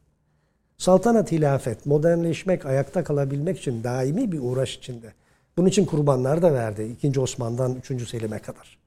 saltanat 0.79 1.33
hilafet, 1.33 1.87
modernleşmek, 1.87 2.67
ayakta 2.67 3.05
kalabilmek 3.05 3.59
için 3.59 3.85
daimi 3.85 4.33
bir 4.33 4.41
uğraş 4.43 4.77
içinde. 4.77 5.13
Bunun 5.57 5.69
için 5.69 5.85
kurbanlar 5.85 6.43
da 6.43 6.53
verdi. 6.53 6.97
2. 7.03 7.21
Osman'dan 7.21 7.77
3. 7.91 8.09
Selim'e 8.09 8.39
kadar. 8.39 8.79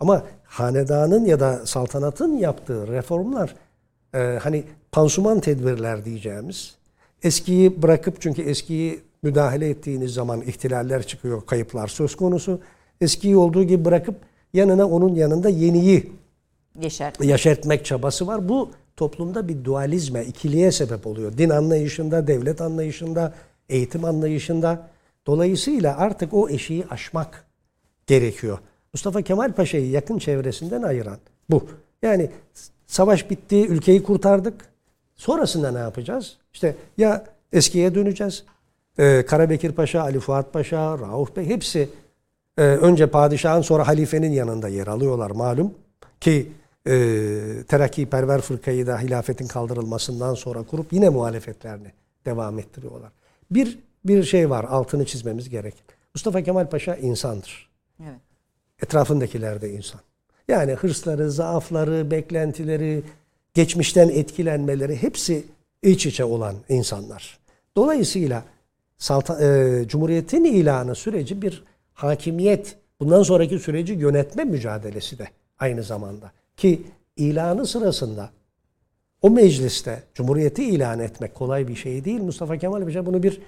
Ama 0.00 0.22
hanedanın 0.44 1.24
ya 1.24 1.40
da 1.40 1.66
saltanatın 1.66 2.36
yaptığı 2.36 2.88
reformlar 2.88 3.54
e, 4.14 4.38
hani 4.42 4.64
pansuman 4.92 5.40
tedbirler 5.40 6.04
diyeceğimiz 6.04 6.74
Eskiyi 7.24 7.82
bırakıp 7.82 8.20
çünkü 8.20 8.42
eskiyi 8.42 9.00
müdahale 9.22 9.68
ettiğiniz 9.68 10.14
zaman 10.14 10.40
ihtilaller 10.40 11.06
çıkıyor, 11.06 11.46
kayıplar 11.46 11.88
söz 11.88 12.16
konusu. 12.16 12.60
Eskiyi 13.00 13.36
olduğu 13.36 13.64
gibi 13.64 13.84
bırakıp 13.84 14.14
yanına 14.52 14.88
onun 14.88 15.14
yanında 15.14 15.48
yeniyi 15.48 16.12
Yeşertmek. 16.80 17.28
yaşartmak 17.28 17.84
çabası 17.84 18.26
var. 18.26 18.48
Bu 18.48 18.70
toplumda 18.96 19.48
bir 19.48 19.64
dualizme, 19.64 20.24
ikiliye 20.24 20.72
sebep 20.72 21.06
oluyor. 21.06 21.38
Din 21.38 21.50
anlayışında, 21.50 22.26
devlet 22.26 22.60
anlayışında, 22.60 23.34
eğitim 23.68 24.04
anlayışında. 24.04 24.88
Dolayısıyla 25.26 25.98
artık 25.98 26.34
o 26.34 26.48
eşiği 26.48 26.86
aşmak 26.90 27.44
gerekiyor. 28.06 28.58
Mustafa 28.92 29.22
Kemal 29.22 29.52
Paşa'yı 29.52 29.90
yakın 29.90 30.18
çevresinden 30.18 30.82
ayıran 30.82 31.18
bu. 31.50 31.66
Yani 32.02 32.30
savaş 32.86 33.30
bitti, 33.30 33.66
ülkeyi 33.66 34.02
kurtardık. 34.02 34.73
Sonrasında 35.16 35.70
ne 35.70 35.78
yapacağız? 35.78 36.36
İşte 36.52 36.76
ya 36.98 37.24
eskiye 37.52 37.94
döneceğiz. 37.94 38.44
Ee, 38.98 39.24
Karabekir 39.26 39.72
Paşa, 39.72 40.02
Ali 40.02 40.20
Fuat 40.20 40.52
Paşa, 40.52 40.98
Rauf 40.98 41.36
Bey 41.36 41.46
hepsi 41.46 41.88
e, 42.58 42.62
önce 42.62 43.06
padişahın 43.06 43.62
sonra 43.62 43.88
halifenin 43.88 44.32
yanında 44.32 44.68
yer 44.68 44.86
alıyorlar 44.86 45.30
malum. 45.30 45.74
Ki 46.20 46.52
e, 46.86 46.92
Terakki 47.68 48.06
Perver 48.06 48.40
Fırkayı 48.40 48.86
da 48.86 48.98
hilafetin 48.98 49.46
kaldırılmasından 49.46 50.34
sonra 50.34 50.62
kurup 50.62 50.92
yine 50.92 51.08
muhalefetlerini 51.08 51.92
devam 52.26 52.58
ettiriyorlar. 52.58 53.12
Bir 53.50 53.78
bir 54.04 54.22
şey 54.22 54.50
var 54.50 54.64
altını 54.64 55.06
çizmemiz 55.06 55.48
gerek. 55.48 55.74
Mustafa 56.14 56.42
Kemal 56.42 56.68
Paşa 56.70 56.96
insandır. 56.96 57.70
Evet. 58.02 58.20
Etrafındakiler 58.82 59.60
de 59.60 59.70
insan. 59.70 60.00
Yani 60.48 60.72
hırsları, 60.72 61.30
zaafları, 61.30 62.10
beklentileri, 62.10 63.02
geçmişten 63.54 64.08
etkilenmeleri 64.08 65.02
hepsi 65.02 65.44
iç 65.82 66.06
içe 66.06 66.24
olan 66.24 66.54
insanlar. 66.68 67.38
Dolayısıyla 67.76 68.44
Salta, 68.98 69.44
e, 69.44 69.88
Cumhuriyet'in 69.88 70.44
ilanı 70.44 70.94
süreci 70.94 71.42
bir 71.42 71.64
hakimiyet, 71.94 72.76
bundan 73.00 73.22
sonraki 73.22 73.58
süreci 73.58 73.92
yönetme 73.92 74.44
mücadelesi 74.44 75.18
de 75.18 75.28
aynı 75.58 75.82
zamanda. 75.82 76.32
Ki 76.56 76.82
ilanı 77.16 77.66
sırasında 77.66 78.30
o 79.22 79.30
mecliste 79.30 80.02
Cumhuriyeti 80.14 80.64
ilan 80.64 81.00
etmek 81.00 81.34
kolay 81.34 81.68
bir 81.68 81.76
şey 81.76 82.04
değil. 82.04 82.20
Mustafa 82.20 82.58
Kemal 82.58 82.84
Paşa 82.84 83.06
bunu 83.06 83.22
bir 83.22 83.40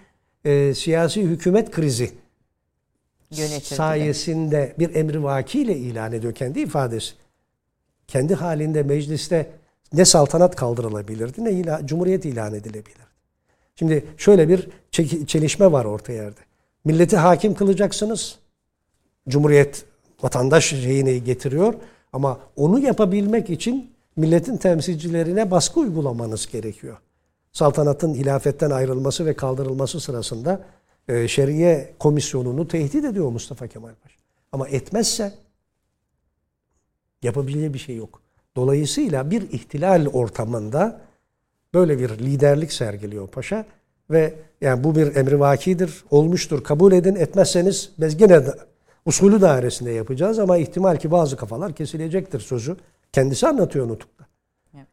e, 0.44 0.74
siyasi 0.74 1.22
hükümet 1.22 1.70
krizi 1.70 2.10
Yönetirdi 3.30 3.74
sayesinde 3.74 4.74
bir 4.78 4.94
emri 4.94 5.22
vakiyle 5.22 5.76
ilan 5.76 6.12
ediyor 6.12 6.34
kendi 6.34 6.60
ifadesi. 6.60 7.14
Kendi 8.08 8.34
halinde 8.34 8.82
mecliste 8.82 9.50
ne 9.96 10.04
saltanat 10.04 10.56
kaldırılabilirdi 10.56 11.44
ne 11.44 11.52
ila, 11.52 11.86
cumhuriyet 11.86 12.24
ilan 12.24 12.54
edilebilirdi. 12.54 13.06
Şimdi 13.76 14.04
şöyle 14.16 14.48
bir 14.48 14.68
çelişme 15.26 15.72
var 15.72 15.84
orta 15.84 16.12
yerde. 16.12 16.40
Milleti 16.84 17.16
hakim 17.16 17.54
kılacaksınız. 17.54 18.38
Cumhuriyet 19.28 19.84
vatandaş 20.22 20.64
şeyini 20.64 21.24
getiriyor 21.24 21.74
ama 22.12 22.40
onu 22.56 22.78
yapabilmek 22.78 23.50
için 23.50 23.90
milletin 24.16 24.56
temsilcilerine 24.56 25.50
baskı 25.50 25.80
uygulamanız 25.80 26.46
gerekiyor. 26.46 26.96
Saltanatın 27.52 28.14
hilafetten 28.14 28.70
ayrılması 28.70 29.26
ve 29.26 29.36
kaldırılması 29.36 30.00
sırasında 30.00 30.60
e, 31.08 31.28
şeriye 31.28 31.94
komisyonunu 31.98 32.68
tehdit 32.68 33.04
ediyor 33.04 33.30
Mustafa 33.30 33.66
Kemal 33.66 33.94
Paşa. 34.02 34.16
Ama 34.52 34.68
etmezse 34.68 35.34
yapabileceği 37.22 37.74
bir 37.74 37.78
şey 37.78 37.96
yok. 37.96 38.25
Dolayısıyla 38.56 39.30
bir 39.30 39.42
ihtilal 39.42 40.06
ortamında 40.06 41.00
böyle 41.74 41.98
bir 41.98 42.08
liderlik 42.08 42.72
sergiliyor 42.72 43.28
paşa 43.28 43.64
ve 44.10 44.34
yani 44.60 44.84
bu 44.84 44.96
bir 44.96 45.16
emri 45.16 45.40
vakidir, 45.40 46.04
olmuştur, 46.10 46.64
kabul 46.64 46.92
edin, 46.92 47.14
etmezseniz 47.14 47.92
biz 47.98 48.16
gene 48.16 48.46
de 48.46 48.54
usulü 49.04 49.40
dairesinde 49.40 49.90
yapacağız 49.90 50.38
ama 50.38 50.56
ihtimal 50.56 50.96
ki 50.96 51.10
bazı 51.10 51.36
kafalar 51.36 51.72
kesilecektir 51.72 52.40
sözü. 52.40 52.76
Kendisi 53.12 53.46
anlatıyor 53.46 53.88
nutukta. 53.88 54.26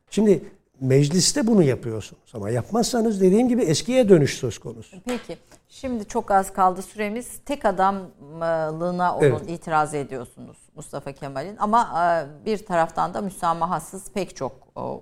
Şimdi 0.10 0.41
mecliste 0.82 1.48
bunu 1.48 1.64
yapıyorsunuz 1.64 2.32
ama 2.34 2.50
yapmazsanız 2.50 3.22
dediğim 3.22 3.50
gibi 3.50 3.62
eskiye 3.62 4.10
dönüş 4.10 4.38
söz 4.38 4.58
konusu. 4.58 4.98
Peki. 5.06 5.38
Şimdi 5.70 6.06
çok 6.06 6.32
az 6.32 6.54
kaldı 6.54 6.82
süremiz. 6.82 7.40
Tek 7.45 7.66
adamlığına 7.66 9.16
onun 9.16 9.26
evet. 9.26 9.50
itiraz 9.50 9.94
ediyorsunuz 9.94 10.58
Mustafa 10.76 11.12
Kemal'in 11.12 11.58
ama 11.58 12.04
e, 12.41 12.45
bir 12.45 12.66
taraftan 12.66 13.14
da 13.14 13.22
müsamahasız 13.22 14.12
pek 14.12 14.36
çok 14.36 14.52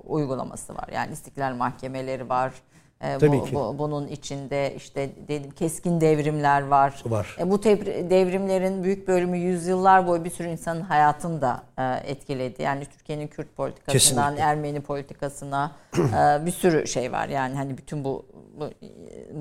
uygulaması 0.04 0.76
var. 0.76 0.90
Yani 0.94 1.14
istiklal 1.14 1.56
mahkemeleri 1.56 2.30
var. 2.30 2.54
E, 3.04 3.18
Tabii 3.18 3.32
bu, 3.40 3.46
ki. 3.46 3.56
bu- 3.56 3.76
bunun 3.78 4.08
içinde 4.08 4.74
işte 4.76 5.10
dedim 5.28 5.52
keskin 5.52 6.02
devrimler 6.02 6.68
var. 6.68 7.04
Var. 7.06 7.36
E, 7.40 7.52
bu 7.52 7.64
devrimlerin 7.64 8.84
büyük 8.84 9.08
bölümü 9.08 9.38
yüzyıllar 9.38 10.08
boyu 10.08 10.24
bir 10.24 10.30
sürü 10.30 10.48
insanın 10.48 10.82
hayatını 10.82 11.42
da 11.42 11.62
e, 11.80 12.12
etkiledi. 12.12 12.62
Yani 12.62 12.86
Türkiye'nin 12.86 13.28
Kürt 13.28 13.56
politikasından 13.58 14.24
Kesinlikle. 14.24 14.44
Ermeni 14.52 14.82
politikasına 14.82 15.72
e, 15.98 16.46
bir 16.46 16.52
sürü 16.52 16.88
şey 16.88 17.12
var. 17.12 17.28
Yani 17.30 17.56
hani 17.56 17.78
bütün 17.78 18.04
bu, 18.04 18.26
bu 18.60 18.70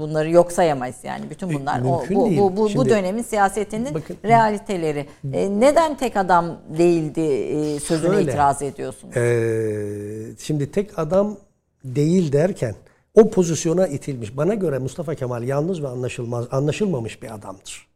bunları 0.00 0.30
yok 0.30 0.52
sayamayız 0.52 0.96
yani 1.02 1.30
bütün 1.30 1.52
bunlar 1.54 1.80
o, 1.80 1.98
mümkün 1.98 2.16
bu, 2.16 2.30
bu, 2.36 2.56
bu, 2.56 2.62
bu 2.64 2.68
Şimdi- 2.68 2.88
dönemin 2.90 3.22
siyasetinin 3.22 3.94
Bakın- 3.94 4.16
realiteleri. 4.24 5.06
E, 5.32 5.60
neden 5.60 5.96
tek 5.96 6.16
adam 6.16 6.56
değildi 6.78 7.20
e, 7.20 7.80
sözüne 7.80 8.12
Şöyle. 8.14 8.30
itiraz 8.30 8.62
ediyorsunuz? 8.62 9.16
Ee, 9.16 10.36
şimdi 10.38 10.72
tek 10.72 10.98
adam 10.98 11.36
değil 11.84 12.32
derken 12.32 12.74
o 13.14 13.30
pozisyona 13.30 13.86
itilmiş. 13.86 14.36
Bana 14.36 14.54
göre 14.54 14.78
Mustafa 14.78 15.14
Kemal 15.14 15.42
yalnız 15.42 15.82
ve 15.82 15.88
anlaşılmaz, 15.88 16.46
anlaşılmamış 16.50 17.22
bir 17.22 17.34
adamdır. 17.34 17.86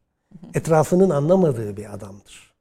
Etrafının 0.55 1.11
anlamadığı 1.11 1.77
bir 1.77 1.95
adamdır. 1.95 2.55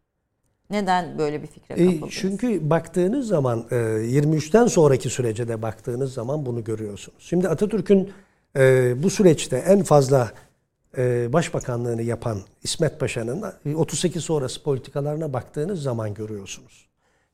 Neden 0.70 1.18
böyle 1.18 1.42
bir 1.42 1.48
fikre 1.48 1.76
E, 1.76 1.86
kapıldınız? 1.86 2.14
çünkü 2.14 2.70
baktığınız 2.70 3.28
zaman 3.28 3.66
e, 3.72 3.76
23'ten 3.76 4.68
sonraki 4.68 5.10
sürece 5.10 5.48
de 5.48 5.62
baktığınız 5.62 6.14
zaman 6.14 6.46
bunu 6.46 6.64
görüyorsunuz. 6.64 7.18
Şimdi 7.20 7.50
Atatürk'ün 7.50 8.12
e, 8.58 8.94
bu 9.04 9.10
süreçte 9.10 9.58
en 9.58 9.84
fazla 9.84 10.32
e, 10.98 11.34
başbakanlığını 11.34 12.02
yapan 12.02 12.38
İsmet 12.64 13.00
Paşa'nın 13.00 13.44
e, 13.66 13.76
38 13.76 14.24
sonrası 14.24 14.64
politikalarına 14.64 15.34
baktığınız 15.34 15.82
zaman 15.82 16.14
görüyorsunuz. 16.14 16.86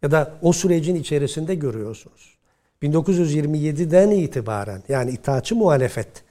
Ya 0.01 0.11
da 0.11 0.33
o 0.41 0.53
sürecin 0.53 0.95
içerisinde 0.95 1.55
görüyorsunuz. 1.55 2.37
1927'den 2.83 4.11
itibaren 4.11 4.83
yani 4.89 5.11
itaatçı 5.11 5.55
muhalefet 5.55 6.23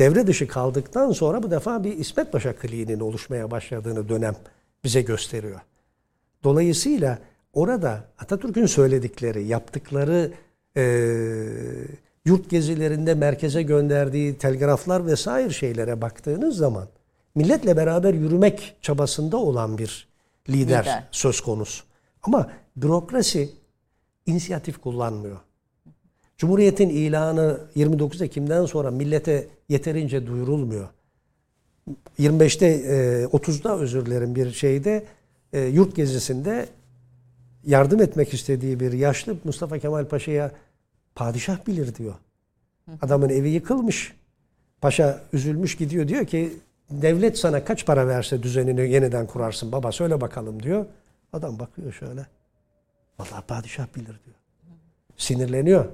devre 0.00 0.26
dışı 0.26 0.48
kaldıktan 0.48 1.12
sonra 1.12 1.42
bu 1.42 1.50
defa 1.50 1.84
bir 1.84 1.98
İsmet 1.98 2.32
Paşa 2.32 2.52
kliğinin 2.52 3.00
oluşmaya 3.00 3.50
başladığını 3.50 4.08
dönem 4.08 4.36
bize 4.84 5.02
gösteriyor. 5.02 5.60
Dolayısıyla 6.44 7.18
orada 7.52 8.04
Atatürk'ün 8.18 8.66
söyledikleri, 8.66 9.44
yaptıkları 9.44 10.32
e, 10.76 10.82
yurt 12.24 12.50
gezilerinde 12.50 13.14
merkeze 13.14 13.62
gönderdiği 13.62 14.38
telgraflar 14.38 15.06
vesaire 15.06 15.50
şeylere 15.50 16.00
baktığınız 16.00 16.56
zaman 16.56 16.88
milletle 17.34 17.76
beraber 17.76 18.14
yürümek 18.14 18.76
çabasında 18.82 19.36
olan 19.36 19.78
bir 19.78 20.08
lider, 20.48 20.82
Lider. 20.82 21.04
söz 21.10 21.40
konusu. 21.40 21.84
Ama 22.22 22.50
bürokrasi 22.76 23.50
inisiyatif 24.26 24.78
kullanmıyor. 24.80 25.40
Cumhuriyetin 26.38 26.88
ilanı 26.88 27.60
29 27.74 28.22
Ekim'den 28.22 28.66
sonra 28.66 28.90
millete 28.90 29.46
yeterince 29.68 30.26
duyurulmuyor. 30.26 30.88
25'te 32.18 32.66
e, 32.66 33.24
30'da 33.24 33.78
özür 33.78 34.06
dilerim 34.06 34.34
bir 34.34 34.52
şeyde 34.52 35.04
e, 35.52 35.60
yurt 35.60 35.96
gezisinde 35.96 36.68
yardım 37.66 38.02
etmek 38.02 38.34
istediği 38.34 38.80
bir 38.80 38.92
yaşlı 38.92 39.36
Mustafa 39.44 39.78
Kemal 39.78 40.04
Paşa'ya 40.04 40.52
padişah 41.14 41.66
bilir 41.66 41.94
diyor. 41.94 42.14
Adamın 43.02 43.28
evi 43.28 43.48
yıkılmış. 43.48 44.14
Paşa 44.80 45.20
üzülmüş 45.32 45.76
gidiyor 45.76 46.08
diyor 46.08 46.26
ki 46.26 46.52
devlet 46.90 47.38
sana 47.38 47.64
kaç 47.64 47.86
para 47.86 48.08
verse 48.08 48.42
düzenini 48.42 48.90
yeniden 48.90 49.26
kurarsın 49.26 49.72
baba 49.72 49.92
söyle 49.92 50.20
bakalım 50.20 50.62
diyor. 50.62 50.86
Adam 51.32 51.58
bakıyor 51.58 51.92
şöyle. 51.92 52.26
Vallahi 53.18 53.46
padişah 53.46 53.86
bilir 53.96 54.06
diyor. 54.06 54.36
Sinirleniyor. 55.16 55.86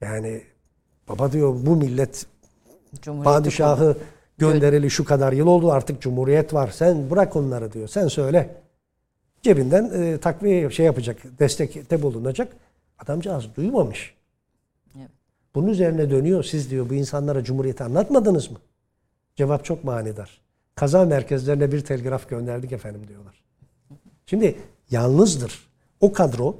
Yani 0.00 0.42
baba 1.08 1.32
diyor 1.32 1.54
bu 1.62 1.76
millet 1.76 2.26
padişahı 3.24 3.96
göndereli 4.38 4.90
şu 4.90 5.04
kadar 5.04 5.32
yıl 5.32 5.46
oldu 5.46 5.72
artık 5.72 6.02
cumhuriyet 6.02 6.54
var. 6.54 6.70
Sen 6.70 7.10
bırak 7.10 7.36
onları 7.36 7.72
diyor. 7.72 7.88
Sen 7.88 8.08
söyle. 8.08 8.56
Cebinden 9.42 9.90
e, 10.02 10.18
takviye 10.18 10.70
şey 10.70 10.86
yapacak, 10.86 11.38
destekte 11.38 12.02
bulunacak. 12.02 12.56
Adamcağız 12.98 13.56
duymamış. 13.56 14.14
Evet. 14.98 15.10
Bunun 15.54 15.68
üzerine 15.68 16.10
dönüyor. 16.10 16.44
Siz 16.44 16.70
diyor 16.70 16.90
bu 16.90 16.94
insanlara 16.94 17.44
cumhuriyeti 17.44 17.84
anlatmadınız 17.84 18.50
mı? 18.50 18.58
Cevap 19.36 19.64
çok 19.64 19.84
manidar. 19.84 20.40
Kaza 20.74 21.04
merkezlerine 21.04 21.72
bir 21.72 21.80
telgraf 21.80 22.28
gönderdik 22.28 22.72
efendim 22.72 23.08
diyorlar. 23.08 23.42
Şimdi 24.26 24.58
yalnızdır. 24.90 25.68
O 26.00 26.12
kadro, 26.12 26.56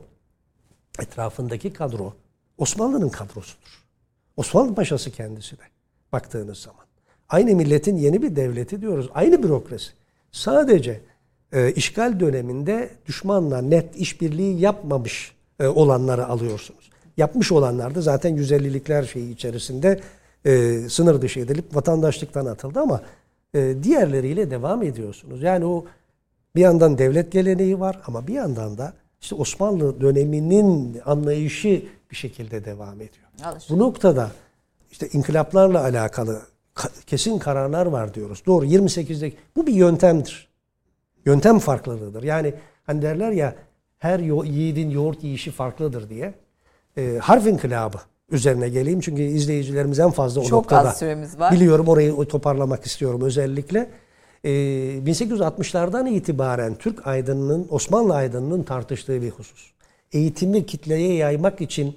etrafındaki 1.01 1.73
kadro 1.73 2.15
Osmanlı'nın 2.59 3.09
kadrosudur. 3.09 3.85
Osmanlı 4.37 4.75
Paşası 4.75 5.11
kendisi 5.11 5.59
de 5.59 5.63
baktığınız 6.13 6.59
zaman. 6.59 6.81
Aynı 7.29 7.55
milletin 7.55 7.97
yeni 7.97 8.23
bir 8.23 8.37
devleti 8.37 8.81
diyoruz. 8.81 9.11
Aynı 9.15 9.43
bürokrasi. 9.43 9.91
Sadece 10.33 11.01
e, 11.53 11.73
işgal 11.73 12.21
döneminde 12.21 12.91
düşmanla 13.07 13.63
net 13.63 13.97
işbirliği 13.97 14.61
yapmamış 14.61 15.33
e, 15.61 15.67
olanları 15.67 16.27
alıyorsunuz. 16.27 16.91
Yapmış 17.17 17.53
olanlar 17.53 17.95
da 17.95 18.01
zaten 18.01 18.37
150'likler 18.37 19.07
şeyi 19.07 19.33
içerisinde 19.33 20.01
e, 20.45 20.81
sınır 20.89 21.23
dışı 21.23 21.41
edilip 21.41 21.77
vatandaşlıktan 21.77 22.47
atıldı 22.47 22.81
ama 22.81 23.03
e, 23.55 23.75
diğerleriyle 23.83 24.51
devam 24.51 24.83
ediyorsunuz. 24.83 25.43
Yani 25.43 25.65
o 25.67 25.85
bir 26.57 26.61
yandan 26.61 26.99
devlet 26.99 27.33
geleneği 27.33 27.81
var 27.81 28.01
ama 28.07 28.27
bir 28.27 28.35
yandan 28.35 28.79
da 28.79 28.93
işte 29.21 29.35
Osmanlı 29.35 30.01
döneminin 30.01 31.01
anlayışı 31.05 31.83
bir 32.11 32.17
şekilde 32.17 32.65
devam 32.65 32.95
ediyor. 32.95 33.27
Alışık. 33.45 33.71
Bu 33.71 33.79
noktada 33.79 34.31
işte 34.91 35.09
inkılaplarla 35.13 35.83
alakalı 35.83 36.43
ka- 36.75 37.05
kesin 37.07 37.39
kararlar 37.39 37.87
var 37.87 38.15
diyoruz. 38.15 38.43
Doğru 38.47 38.67
28'deki 38.67 39.37
bu 39.57 39.67
bir 39.67 39.73
yöntemdir. 39.73 40.49
Yöntem 41.27 41.59
farklılığıdır. 41.59 42.23
Yani 42.23 42.55
hani 42.87 43.03
derler 43.03 43.31
ya 43.31 43.55
her 43.99 44.19
yiğidin 44.45 44.91
yoğurt 44.91 45.25
yiyişi 45.25 45.51
farklıdır 45.51 46.09
diye. 46.11 46.35
Ee, 46.97 47.19
harf 47.23 47.47
inkılabı 47.47 47.97
üzerine 48.31 48.69
geleyim 48.69 49.01
çünkü 49.01 49.23
izleyicilerimiz 49.23 49.99
en 49.99 50.11
fazla 50.11 50.41
o 50.41 50.45
Çok 50.45 50.53
noktada. 50.53 50.89
az 50.89 50.99
süremiz 50.99 51.39
var. 51.39 51.53
Biliyorum 51.53 51.89
orayı 51.89 52.17
toparlamak 52.29 52.87
istiyorum 52.87 53.23
özellikle. 53.23 53.91
Ee, 54.45 54.51
1860'lardan 55.07 56.09
itibaren 56.11 56.75
Türk 56.75 57.07
aydınının, 57.07 57.67
Osmanlı 57.71 58.15
aydınının 58.15 58.63
tartıştığı 58.63 59.23
bir 59.23 59.31
husus. 59.31 59.73
Eğitimi 60.13 60.67
kitleye 60.67 61.15
yaymak 61.15 61.61
için 61.61 61.97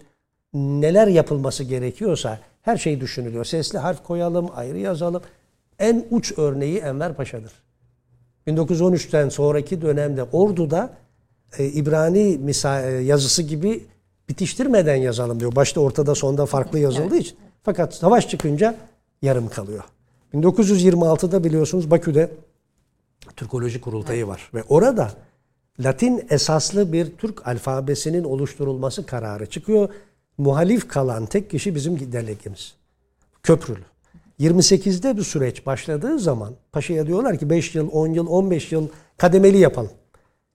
neler 0.53 1.07
yapılması 1.07 1.63
gerekiyorsa 1.63 2.39
her 2.61 2.77
şey 2.77 3.01
düşünülüyor. 3.01 3.45
Sesli 3.45 3.77
harf 3.77 4.03
koyalım, 4.03 4.49
ayrı 4.55 4.79
yazalım. 4.79 5.21
En 5.79 6.05
uç 6.11 6.33
örneği 6.37 6.77
Enver 6.77 7.13
Paşa'dır. 7.13 7.51
1913'ten 8.47 9.29
sonraki 9.29 9.81
dönemde 9.81 10.23
Ordu'da 10.23 10.93
e, 11.57 11.65
İbrani 11.65 12.39
e, 12.65 12.69
yazısı 12.89 13.41
gibi 13.41 13.85
bitiştirmeden 14.29 14.95
yazalım 14.95 15.39
diyor. 15.39 15.55
Başta 15.55 15.81
ortada 15.81 16.15
sonda 16.15 16.45
farklı 16.45 16.79
yazıldığı 16.79 17.17
için. 17.17 17.37
Fakat 17.63 17.95
savaş 17.95 18.29
çıkınca 18.29 18.75
yarım 19.21 19.49
kalıyor. 19.49 19.83
1926'da 20.33 21.43
biliyorsunuz 21.43 21.91
Bakü'de 21.91 22.31
Türkoloji 23.35 23.81
Kurultayı 23.81 24.27
var 24.27 24.49
ve 24.53 24.63
orada 24.69 25.11
Latin 25.83 26.25
esaslı 26.29 26.93
bir 26.93 27.11
Türk 27.17 27.47
alfabesinin 27.47 28.23
oluşturulması 28.23 29.05
kararı 29.05 29.45
çıkıyor. 29.45 29.89
Muhalif 30.37 30.87
kalan 30.87 31.25
tek 31.25 31.49
kişi 31.49 31.75
bizim 31.75 32.11
delegemiz. 32.11 32.73
Köprülü. 33.43 33.83
28'de 34.39 35.17
bu 35.17 35.23
süreç 35.23 35.65
başladığı 35.65 36.19
zaman 36.19 36.53
paşaya 36.71 37.07
diyorlar 37.07 37.37
ki 37.37 37.49
5 37.49 37.75
yıl, 37.75 37.89
10 37.91 38.07
yıl, 38.07 38.27
15 38.27 38.71
yıl 38.71 38.87
kademeli 39.17 39.57
yapalım. 39.57 39.91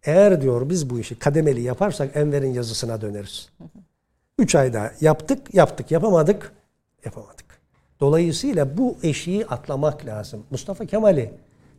Eğer 0.05 0.43
diyor 0.43 0.71
biz 0.71 0.91
bu 0.91 1.01
işi 1.01 1.19
kademeli 1.19 1.63
yaparsak 1.63 2.17
Enver'in 2.17 2.55
yazısına 2.55 3.01
döneriz. 3.01 3.49
3 4.39 4.55
ayda 4.55 4.93
yaptık, 5.01 5.55
yaptık, 5.55 5.91
yapamadık, 5.91 6.53
yapamadık. 7.05 7.47
Dolayısıyla 8.01 8.79
bu 8.79 8.97
eşiği 9.03 9.47
atlamak 9.47 10.07
lazım. 10.07 10.43
Mustafa 10.51 10.87
Kemal'i 10.87 11.31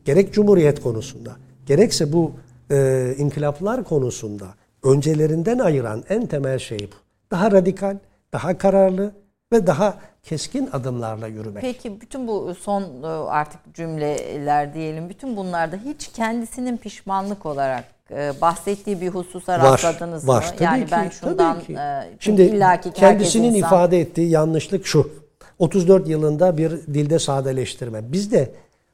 gerek 0.06 0.34
Cumhuriyet 0.34 0.82
konusunda, 0.82 1.36
gerekse 1.66 2.14
bu 2.14 2.32
e, 2.72 3.14
inkılaplar 3.18 3.84
konusunda 3.84 4.46
öncelerinden 4.84 5.60
ayıran 5.60 6.04
en 6.10 6.26
temel 6.26 6.60
şey 6.60 6.80
bu. 6.80 6.96
Daha 7.32 7.52
radikal, 7.52 7.98
daha 8.34 8.58
kararlı 8.58 9.12
ve 9.54 9.68
daha 9.68 9.98
keskin 10.24 10.70
adımlarla 10.74 11.28
yürümek. 11.28 11.62
Peki 11.62 12.02
bütün 12.02 12.28
bu 12.28 12.56
son 12.62 12.84
e, 13.04 13.08
artık 13.08 13.60
cümleler 13.74 14.74
diyelim 14.74 15.10
bütün 15.10 15.38
bunlarda 15.38 15.76
hiç 15.86 16.08
kendisinin 16.08 16.78
pişmanlık 16.78 17.46
olarak 17.46 17.84
e, 18.12 18.32
bahsettiği 18.42 19.02
bir 19.02 19.08
hususa 19.10 19.60
rastladınız 19.60 20.28
var, 20.28 20.44
mı? 20.44 20.50
Tabii 20.52 20.64
yani 20.64 20.86
ki, 20.86 20.92
ben 20.92 21.10
şundan 21.10 21.56
tabii 21.56 21.66
ki. 21.66 21.74
e, 21.74 22.04
Şimdi 22.20 22.42
illaki 22.42 22.90
ki 22.94 23.00
kendisinin 23.00 23.54
insan- 23.54 23.58
ifade 23.68 24.00
ettiği 24.00 24.30
yanlışlık 24.30 24.86
şu. 24.88 25.12
34 25.60 26.08
yılında 26.08 26.58
bir 26.58 26.72
dilde 26.72 27.20
sadeleştirme. 27.20 28.12
Bizde 28.12 28.52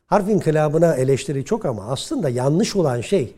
harf 0.07 0.29
inkılabına 0.29 0.95
eleştiri 0.95 1.45
çok 1.45 1.65
ama 1.65 1.85
aslında 1.87 2.29
yanlış 2.29 2.75
olan 2.75 3.01
şey 3.01 3.35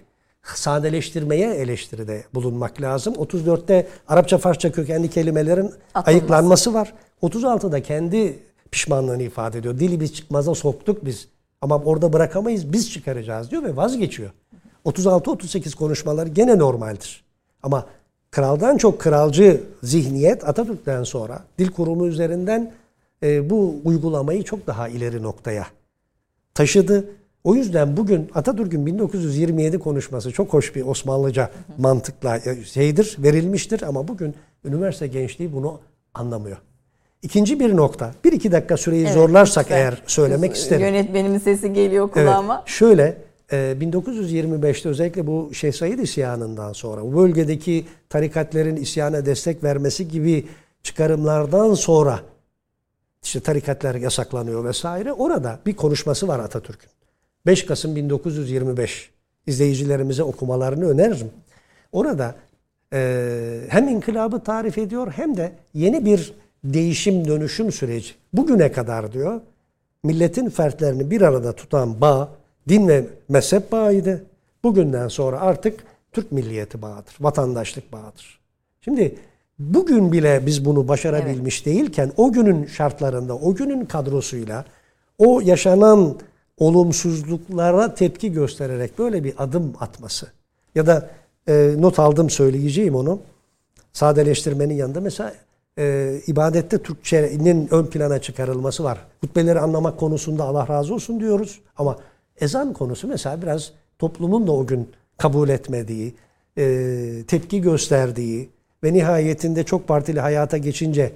sadeleştirmeye 0.54 1.54
eleştiride 1.54 2.24
bulunmak 2.34 2.82
lazım. 2.82 3.14
34'te 3.14 3.88
Arapça 4.08 4.38
Farsça 4.38 4.72
kökenli 4.72 5.10
kelimelerin 5.10 5.66
Atılması. 5.66 6.10
ayıklanması 6.10 6.74
var. 6.74 6.94
36'da 7.24 7.84
kendi 7.84 8.40
pişmanlığını 8.72 9.24
ifade 9.24 9.58
ediyor. 9.58 9.80
Dili 9.80 10.00
biz 10.00 10.14
çıkmaza 10.14 10.56
soktuk 10.56 11.06
biz. 11.06 11.28
Ama 11.62 11.78
orada 11.78 12.14
bırakamayız 12.14 12.74
biz 12.74 12.92
çıkaracağız 12.92 13.52
diyor 13.52 13.64
ve 13.64 13.76
vazgeçiyor. 13.76 14.30
36-38 14.86 15.76
konuşmaları 15.76 16.30
gene 16.30 16.58
normaldir. 16.58 17.24
Ama 17.64 17.86
kraldan 18.32 18.78
çok 18.78 19.00
kralcı 19.02 19.64
zihniyet 19.84 20.50
Atatürk'ten 20.50 21.04
sonra 21.04 21.44
dil 21.60 21.72
kurumu 21.72 22.08
üzerinden 22.08 22.72
e, 23.24 23.50
bu 23.50 23.76
uygulamayı 23.84 24.44
çok 24.44 24.68
daha 24.68 24.88
ileri 24.88 25.24
noktaya 25.24 25.68
taşıdı. 26.54 27.06
O 27.46 27.56
yüzden 27.56 27.98
bugün 27.98 28.30
Atatürk'ün 28.36 28.86
1927 28.86 29.80
konuşması 29.80 30.32
çok 30.32 30.54
hoş 30.54 30.76
bir 30.76 30.82
Osmanlıca 30.86 31.52
mantıkla 31.78 32.38
e, 32.38 32.64
şeydir, 32.64 33.16
verilmiştir 33.20 33.82
ama 33.82 34.08
bugün 34.08 34.36
üniversite 34.64 35.08
gençliği 35.08 35.54
bunu 35.54 35.80
anlamıyor. 36.14 36.58
İkinci 37.22 37.60
bir 37.60 37.76
nokta. 37.76 38.12
Bir 38.24 38.32
iki 38.32 38.52
dakika 38.52 38.78
süreyi 38.78 39.04
evet, 39.04 39.14
zorlarsak 39.14 39.66
lütfen. 39.66 39.78
eğer 39.78 40.02
söylemek 40.08 40.56
isterim. 40.56 40.82
Yönetmenimin 40.82 41.38
sesi 41.38 41.74
geliyor 41.74 42.12
kulağıma. 42.12 42.56
Evet, 42.56 42.68
şöyle 42.68 43.18
1925'te 43.52 44.90
e, 44.90 44.92
özellikle 44.92 45.28
bu 45.28 45.50
Şeyh 45.54 45.74
Said 45.74 46.00
isyanından 46.00 46.74
sonra 46.74 47.02
bu 47.02 47.18
bölgedeki 47.18 47.86
tarikatlerin 48.10 48.76
isyana 48.76 49.26
destek 49.26 49.64
vermesi 49.64 50.08
gibi 50.08 50.48
çıkarımlardan 50.84 51.74
sonra 51.74 52.20
işte 53.24 53.40
tarikatlar 53.40 53.96
yasaklanıyor 53.96 54.64
vesaire. 54.66 55.14
Orada 55.14 55.60
bir 55.66 55.76
konuşması 55.76 56.28
var 56.28 56.40
Atatürk'ün. 56.40 56.95
5 57.46 57.66
Kasım 57.66 57.96
1925 57.96 59.10
izleyicilerimize 59.48 60.24
okumalarını 60.24 60.90
öneririm. 60.90 61.32
Orada 61.92 62.36
e, 62.94 63.62
hem 63.70 63.88
inkılabı 63.88 64.44
tarif 64.44 64.78
ediyor 64.78 65.12
hem 65.16 65.38
de 65.38 65.52
yeni 65.74 66.06
bir 66.06 66.34
değişim 66.64 67.28
dönüşüm 67.28 67.72
süreci. 67.72 68.14
Bugüne 68.34 68.72
kadar 68.72 69.14
diyor 69.14 69.42
milletin 70.04 70.50
fertlerini 70.50 71.12
bir 71.12 71.22
arada 71.22 71.54
tutan 71.54 72.02
bağ 72.02 72.30
din 72.70 72.88
ve 72.88 73.06
mezhep 73.30 73.72
bağıydı. 73.72 74.24
Bugünden 74.64 75.08
sonra 75.08 75.42
artık 75.42 75.84
Türk 76.12 76.32
milliyeti 76.32 76.82
bağıdır, 76.82 77.16
vatandaşlık 77.20 77.94
bağıdır. 77.94 78.40
Şimdi 78.82 79.16
bugün 79.60 80.12
bile 80.12 80.46
biz 80.46 80.66
bunu 80.66 80.88
başarabilmiş 80.88 81.58
evet. 81.58 81.66
değilken 81.66 82.12
o 82.18 82.32
günün 82.32 82.66
şartlarında, 82.66 83.36
o 83.36 83.56
günün 83.56 83.86
kadrosuyla 83.86 84.66
o 85.18 85.42
yaşanan 85.42 86.16
olumsuzluklara 86.58 87.96
tepki 87.96 88.32
göstererek 88.32 89.00
böyle 89.00 89.24
bir 89.24 89.34
adım 89.38 89.74
atması 89.80 90.28
ya 90.76 90.88
da 90.88 91.10
e, 91.48 91.74
not 91.78 92.00
aldım 92.00 92.30
söyleyeceğim 92.30 92.96
onu 92.96 93.20
sadeleştirmenin 93.94 94.74
yanında 94.74 95.02
mesela 95.02 95.34
e, 95.80 96.16
ibadette 96.28 96.78
Türkçenin 96.78 97.68
ön 97.72 97.86
plana 97.86 98.22
çıkarılması 98.22 98.84
var. 98.84 99.06
Hutbeleri 99.22 99.60
anlamak 99.60 100.00
konusunda 100.00 100.44
Allah 100.44 100.68
razı 100.68 100.94
olsun 100.94 101.20
diyoruz 101.20 101.60
ama 101.78 101.98
ezan 102.42 102.74
konusu 102.74 103.08
mesela 103.08 103.42
biraz 103.42 103.72
toplumun 104.00 104.48
da 104.48 104.52
o 104.52 104.66
gün 104.66 104.90
kabul 105.18 105.50
etmediği, 105.50 106.16
e, 106.58 107.24
tepki 107.28 107.62
gösterdiği 107.62 108.50
ve 108.84 108.94
nihayetinde 108.94 109.64
çok 109.64 109.88
partili 109.88 110.20
hayata 110.20 110.58
geçince 110.58 111.12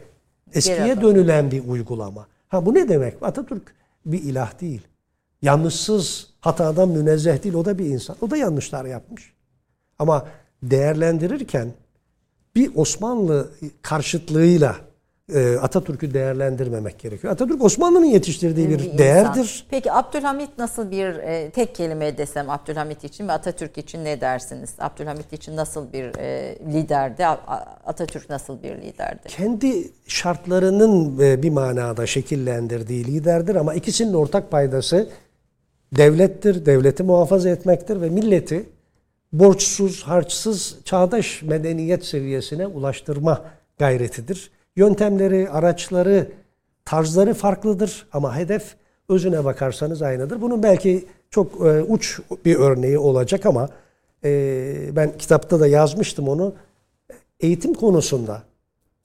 eskiye 0.53 1.01
dönülen 1.01 1.51
bir 1.51 1.67
uygulama. 1.67 2.27
Ha 2.47 2.65
bu 2.65 2.73
ne 2.73 2.89
demek? 2.89 3.13
Atatürk 3.21 3.75
bir 4.05 4.23
ilah 4.23 4.61
değil. 4.61 4.81
Yanlışsız, 5.41 6.27
hatadan 6.41 6.89
münezzeh 6.89 7.43
değil. 7.43 7.55
O 7.55 7.65
da 7.65 7.77
bir 7.77 7.85
insan. 7.85 8.15
O 8.21 8.31
da 8.31 8.37
yanlışlar 8.37 8.85
yapmış. 8.85 9.33
Ama 9.99 10.27
değerlendirirken 10.63 11.73
bir 12.55 12.71
Osmanlı 12.75 13.51
karşıtlığıyla 13.81 14.75
e, 15.33 15.57
Atatürk'ü 15.57 16.13
değerlendirmemek 16.13 16.99
gerekiyor. 16.99 17.33
Atatürk 17.33 17.63
Osmanlı'nın 17.63 18.05
yetiştirdiği 18.05 18.69
bir, 18.69 18.79
bir 18.79 18.97
değerdir. 18.97 19.65
Peki 19.69 19.91
Abdülhamit 19.91 20.49
nasıl 20.57 20.91
bir 20.91 21.15
e, 21.15 21.49
tek 21.49 21.75
kelime 21.75 22.17
desem 22.17 22.49
Abdülhamit 22.49 23.03
için 23.03 23.27
ve 23.27 23.31
Atatürk 23.31 23.77
için 23.77 24.05
ne 24.05 24.21
dersiniz? 24.21 24.69
Abdülhamit 24.79 25.33
için 25.33 25.55
nasıl 25.55 25.93
bir 25.93 26.15
e, 26.17 26.55
liderdi? 26.73 27.25
Atatürk 27.85 28.29
nasıl 28.29 28.63
bir 28.63 28.75
liderdi? 28.75 29.27
Kendi 29.27 29.91
şartlarının 30.07 31.19
e, 31.19 31.43
bir 31.43 31.49
manada 31.49 32.05
şekillendirdiği 32.05 33.05
liderdir 33.05 33.55
ama 33.55 33.73
ikisinin 33.73 34.13
ortak 34.13 34.51
paydası 34.51 35.09
devlettir, 35.97 36.65
devleti 36.65 37.03
muhafaza 37.03 37.49
etmektir 37.49 38.01
ve 38.01 38.09
milleti 38.09 38.65
borçsuz, 39.33 40.03
harçsız, 40.03 40.75
çağdaş 40.85 41.41
medeniyet 41.41 42.05
seviyesine 42.05 42.67
ulaştırma 42.67 43.41
gayretidir. 43.79 44.51
Yöntemleri, 44.75 45.49
araçları, 45.49 46.31
tarzları 46.85 47.33
farklıdır 47.33 48.07
ama 48.13 48.35
hedef 48.35 48.75
özüne 49.09 49.45
bakarsanız 49.45 50.01
aynıdır. 50.01 50.41
Bunun 50.41 50.63
belki 50.63 51.05
çok 51.29 51.65
e, 51.65 51.81
uç 51.81 52.19
bir 52.45 52.55
örneği 52.55 52.97
olacak 52.97 53.45
ama 53.45 53.69
e, 54.23 54.95
ben 54.95 55.17
kitapta 55.17 55.59
da 55.59 55.67
yazmıştım 55.67 56.27
onu. 56.27 56.53
Eğitim 57.39 57.73
konusunda 57.73 58.43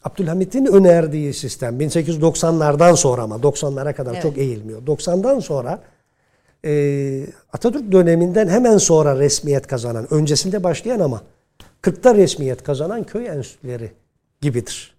Abdülhamit'in 0.04 0.66
önerdiği 0.66 1.34
sistem 1.34 1.80
1890'lardan 1.80 2.96
sonra 2.96 3.22
ama 3.22 3.36
90'lara 3.36 3.94
kadar 3.94 4.12
evet. 4.12 4.22
çok 4.22 4.38
eğilmiyor. 4.38 4.82
90'dan 4.82 5.40
sonra 5.40 5.80
e, 6.64 7.26
Atatürk 7.52 7.92
döneminden 7.92 8.48
hemen 8.48 8.78
sonra 8.78 9.18
resmiyet 9.18 9.66
kazanan, 9.66 10.14
öncesinde 10.14 10.64
başlayan 10.64 11.00
ama 11.00 11.22
40'ta 11.82 12.14
resmiyet 12.14 12.62
kazanan 12.62 13.04
köy 13.04 13.26
enstitüleri 13.26 13.92
gibidir. 14.40 14.94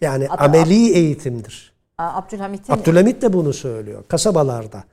Yani 0.00 0.26
Hatta 0.26 0.44
ameli 0.44 0.92
eğitimdir. 0.92 1.72
Abdülhamit'in 1.98 2.72
Abdülhamit 2.72 3.22
de 3.22 3.32
bunu 3.32 3.52
söylüyor 3.52 4.04
kasabalarda. 4.08 4.84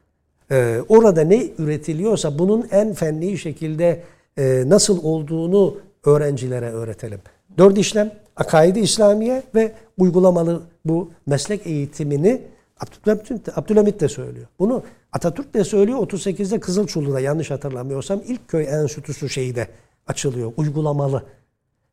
Ee, 0.51 0.79
orada 0.89 1.21
ne 1.21 1.47
üretiliyorsa 1.57 2.39
bunun 2.39 2.67
en 2.71 2.93
fenli 2.93 3.37
şekilde 3.37 4.03
e, 4.37 4.63
nasıl 4.67 5.03
olduğunu 5.03 5.77
öğrencilere 6.05 6.69
öğretelim. 6.69 7.19
Dört 7.57 7.77
işlem, 7.77 8.11
akaidi 8.35 8.79
İslamiye 8.79 9.43
ve 9.55 9.71
uygulamalı 9.97 10.61
bu 10.85 11.11
meslek 11.25 11.67
eğitimini 11.67 12.41
Abdülhamit, 12.79 13.57
Abdülhamit 13.57 14.01
de 14.01 14.07
söylüyor. 14.07 14.47
Bunu 14.59 14.83
Atatürk 15.15 15.53
de 15.53 15.63
söylüyor. 15.63 15.99
38'de 15.99 16.59
Kızılçullu'da 16.59 17.19
yanlış 17.19 17.51
hatırlamıyorsam 17.51 18.21
ilk 18.27 18.47
köy 18.47 18.65
enstitüsü 18.69 19.29
şeyi 19.29 19.55
de 19.55 19.67
açılıyor. 20.07 20.53
Uygulamalı. 20.57 21.23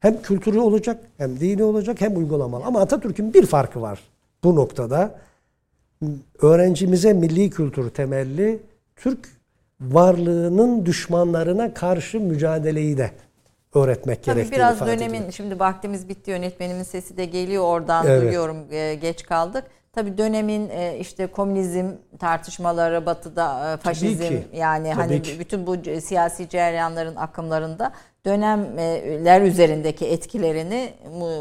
Hem 0.00 0.22
kültürü 0.22 0.58
olacak, 0.58 1.04
hem 1.18 1.40
dini 1.40 1.64
olacak, 1.64 2.00
hem 2.00 2.16
uygulamalı. 2.16 2.64
Ama 2.64 2.80
Atatürk'ün 2.80 3.34
bir 3.34 3.46
farkı 3.46 3.82
var 3.82 4.00
bu 4.44 4.56
noktada. 4.56 5.14
Öğrencimize 6.42 7.12
milli 7.12 7.50
kültür 7.50 7.90
temelli 7.90 8.62
Türk 8.96 9.28
varlığının 9.80 10.86
düşmanlarına 10.86 11.74
karşı 11.74 12.20
mücadeleyi 12.20 12.98
de 12.98 13.10
öğretmek 13.74 14.24
Tabii 14.24 14.34
gerektiğini 14.34 14.56
biraz 14.56 14.80
dönemin, 14.80 15.18
ediyor. 15.18 15.32
şimdi 15.32 15.58
vaktimiz 15.58 16.08
bitti 16.08 16.30
yönetmenimin 16.30 16.82
sesi 16.82 17.16
de 17.16 17.24
geliyor 17.24 17.64
oradan 17.64 18.06
evet. 18.06 18.22
duyuyorum 18.22 18.56
e, 18.70 18.94
geç 18.94 19.22
kaldık. 19.22 19.64
Tabii 19.92 20.18
dönemin 20.18 20.70
e, 20.70 20.98
işte 21.00 21.26
komünizm 21.26 21.86
tartışmaları, 22.18 23.06
batıda 23.06 23.72
e, 23.72 23.76
faşizm 23.76 24.34
yani 24.54 24.90
Tabii 24.90 25.00
hani 25.00 25.22
ki. 25.22 25.38
bütün 25.38 25.66
bu 25.66 25.76
siyasi 26.00 26.48
cereyanların 26.48 27.16
akımlarında 27.16 27.92
dönemler 28.26 29.42
üzerindeki 29.42 30.06
etkilerini 30.06 30.92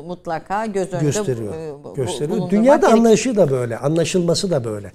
mutlaka 0.08 0.66
göz 0.66 0.94
önünde 0.94 1.06
gösteriyor. 1.06 1.54
gösteriyor. 1.96 2.50
Dünyada 2.50 2.88
gerek. 2.88 3.00
anlayışı 3.00 3.36
da 3.36 3.52
böyle, 3.52 3.78
anlaşılması 3.78 4.52
da 4.52 4.64
böyle. 4.64 4.92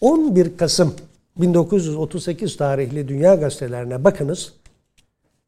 11 0.00 0.56
Kasım 0.56 0.94
1938 1.36 2.56
tarihli 2.56 3.08
dünya 3.08 3.34
gazetelerine 3.34 4.04
bakınız. 4.04 4.52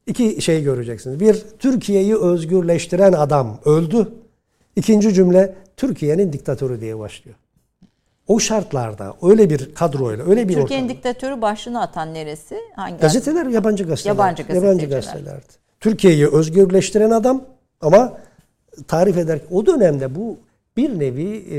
İki 0.07 0.43
şey 0.43 0.62
göreceksiniz. 0.62 1.20
Bir, 1.20 1.45
Türkiye'yi 1.59 2.16
özgürleştiren 2.16 3.12
adam 3.12 3.59
öldü. 3.65 4.09
İkinci 4.77 5.15
cümle, 5.15 5.55
Türkiye'nin 5.77 6.32
diktatörü 6.32 6.81
diye 6.81 6.99
başlıyor. 6.99 7.37
O 8.31 8.39
şartlarda 8.40 9.15
öyle 9.23 9.51
bir 9.51 9.74
kadroyla, 9.74 10.24
öyle 10.24 10.48
bir 10.48 10.55
Türkiye'nin 10.55 10.89
diktatörü 10.89 11.43
başlığını 11.43 11.81
atan 11.81 12.15
neresi? 12.15 12.57
Hangi 12.77 12.97
gazeteler? 12.97 13.47
Yabancı 13.47 13.85
gazeteler. 13.85 14.15
Yabancı. 14.15 14.44
Yabancı 14.55 14.86
gazetelerdi. 14.86 15.47
Türkiye'yi 15.81 16.28
özgürleştiren 16.28 17.11
adam 17.11 17.44
ama 17.81 18.12
tarif 18.89 19.19
eder 19.19 19.39
o 19.51 19.66
dönemde 19.66 20.15
bu 20.15 20.36
bir 20.76 20.98
nevi 20.98 21.36
e, 21.36 21.59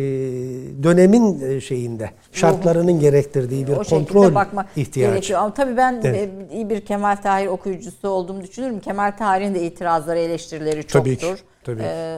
dönemin 0.84 1.42
e, 1.42 1.62
şeyinde 1.62 2.10
şartlarının 2.32 3.00
gerektirdiği 3.00 3.68
bir 3.68 3.72
o 3.72 3.84
kontrol 3.84 4.36
bakmak 4.36 4.66
ihtiyacı. 4.76 5.14
Gerekiyor. 5.14 5.40
Ama 5.40 5.54
tabii 5.54 5.78
ben 5.78 6.02
evet. 6.04 6.30
E, 6.52 6.56
iyi 6.56 6.70
bir 6.70 6.82
Kemal 6.82 7.16
Tahir 7.16 7.48
okuyucusu 7.48 8.10
olduğumu 8.10 8.42
düşünüyorum. 8.44 8.80
Kemal 8.80 9.12
Tahir'in 9.12 9.56
de 9.56 9.62
itirazları, 9.62 10.20
eleştirileri 10.20 10.88
çoktur. 10.88 11.00
Tabii 11.00 11.18
ki. 11.18 11.44
Tabii. 11.64 11.82
Ee, 11.84 12.18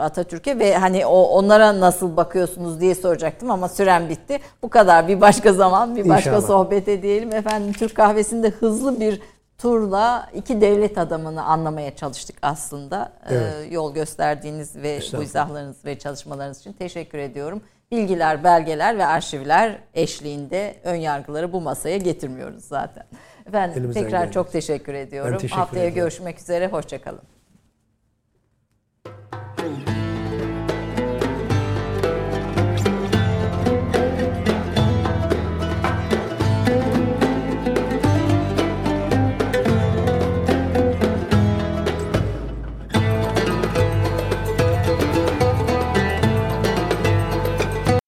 Atatürk'e 0.00 0.58
ve 0.58 0.74
hani 0.76 1.06
o 1.06 1.22
onlara 1.22 1.80
nasıl 1.80 2.16
bakıyorsunuz 2.16 2.80
diye 2.80 2.94
soracaktım 2.94 3.50
ama 3.50 3.68
süren 3.68 4.08
bitti. 4.08 4.38
Bu 4.62 4.68
kadar. 4.68 5.08
Bir 5.08 5.20
başka 5.20 5.52
zaman 5.52 5.96
bir 5.96 6.08
başka 6.08 6.30
İnşallah. 6.30 6.46
sohbet 6.46 6.88
edelim. 6.88 7.34
Efendim 7.34 7.72
Türk 7.72 7.94
kahvesinde 7.94 8.50
hızlı 8.50 9.00
bir 9.00 9.20
turla 9.62 10.30
iki 10.34 10.60
devlet 10.60 10.98
adamını 10.98 11.44
anlamaya 11.44 11.96
çalıştık 11.96 12.36
aslında. 12.42 13.12
Ee, 13.30 13.34
Evet. 13.34 13.72
yol 13.72 13.94
gösterdiğiniz 13.94 14.76
ve 14.76 15.00
bu 15.16 15.22
izahlarınız 15.22 15.84
ve 15.84 15.98
çalışmalarınız 15.98 16.60
için 16.60 16.72
teşekkür 16.72 17.18
ediyorum. 17.18 17.62
Bilgiler, 17.90 18.44
belgeler 18.44 18.98
ve 18.98 19.06
arşivler 19.06 19.78
eşliğinde 19.94 20.74
ön 20.84 20.94
yargıları 20.94 21.52
bu 21.52 21.60
masaya 21.60 21.96
getirmiyoruz 21.96 22.64
zaten. 22.64 23.04
Efendim 23.46 23.78
Elimizden 23.78 24.02
tekrar 24.02 24.18
geldiğince. 24.18 24.34
çok 24.34 24.52
teşekkür 24.52 24.94
ediyorum. 24.94 25.32
Ben 25.32 25.38
teşekkür 25.38 25.60
Haftaya 25.60 25.82
ederim. 25.84 25.94
görüşmek 25.94 26.38
üzere, 26.40 26.68
hoşçakalın. 26.68 27.22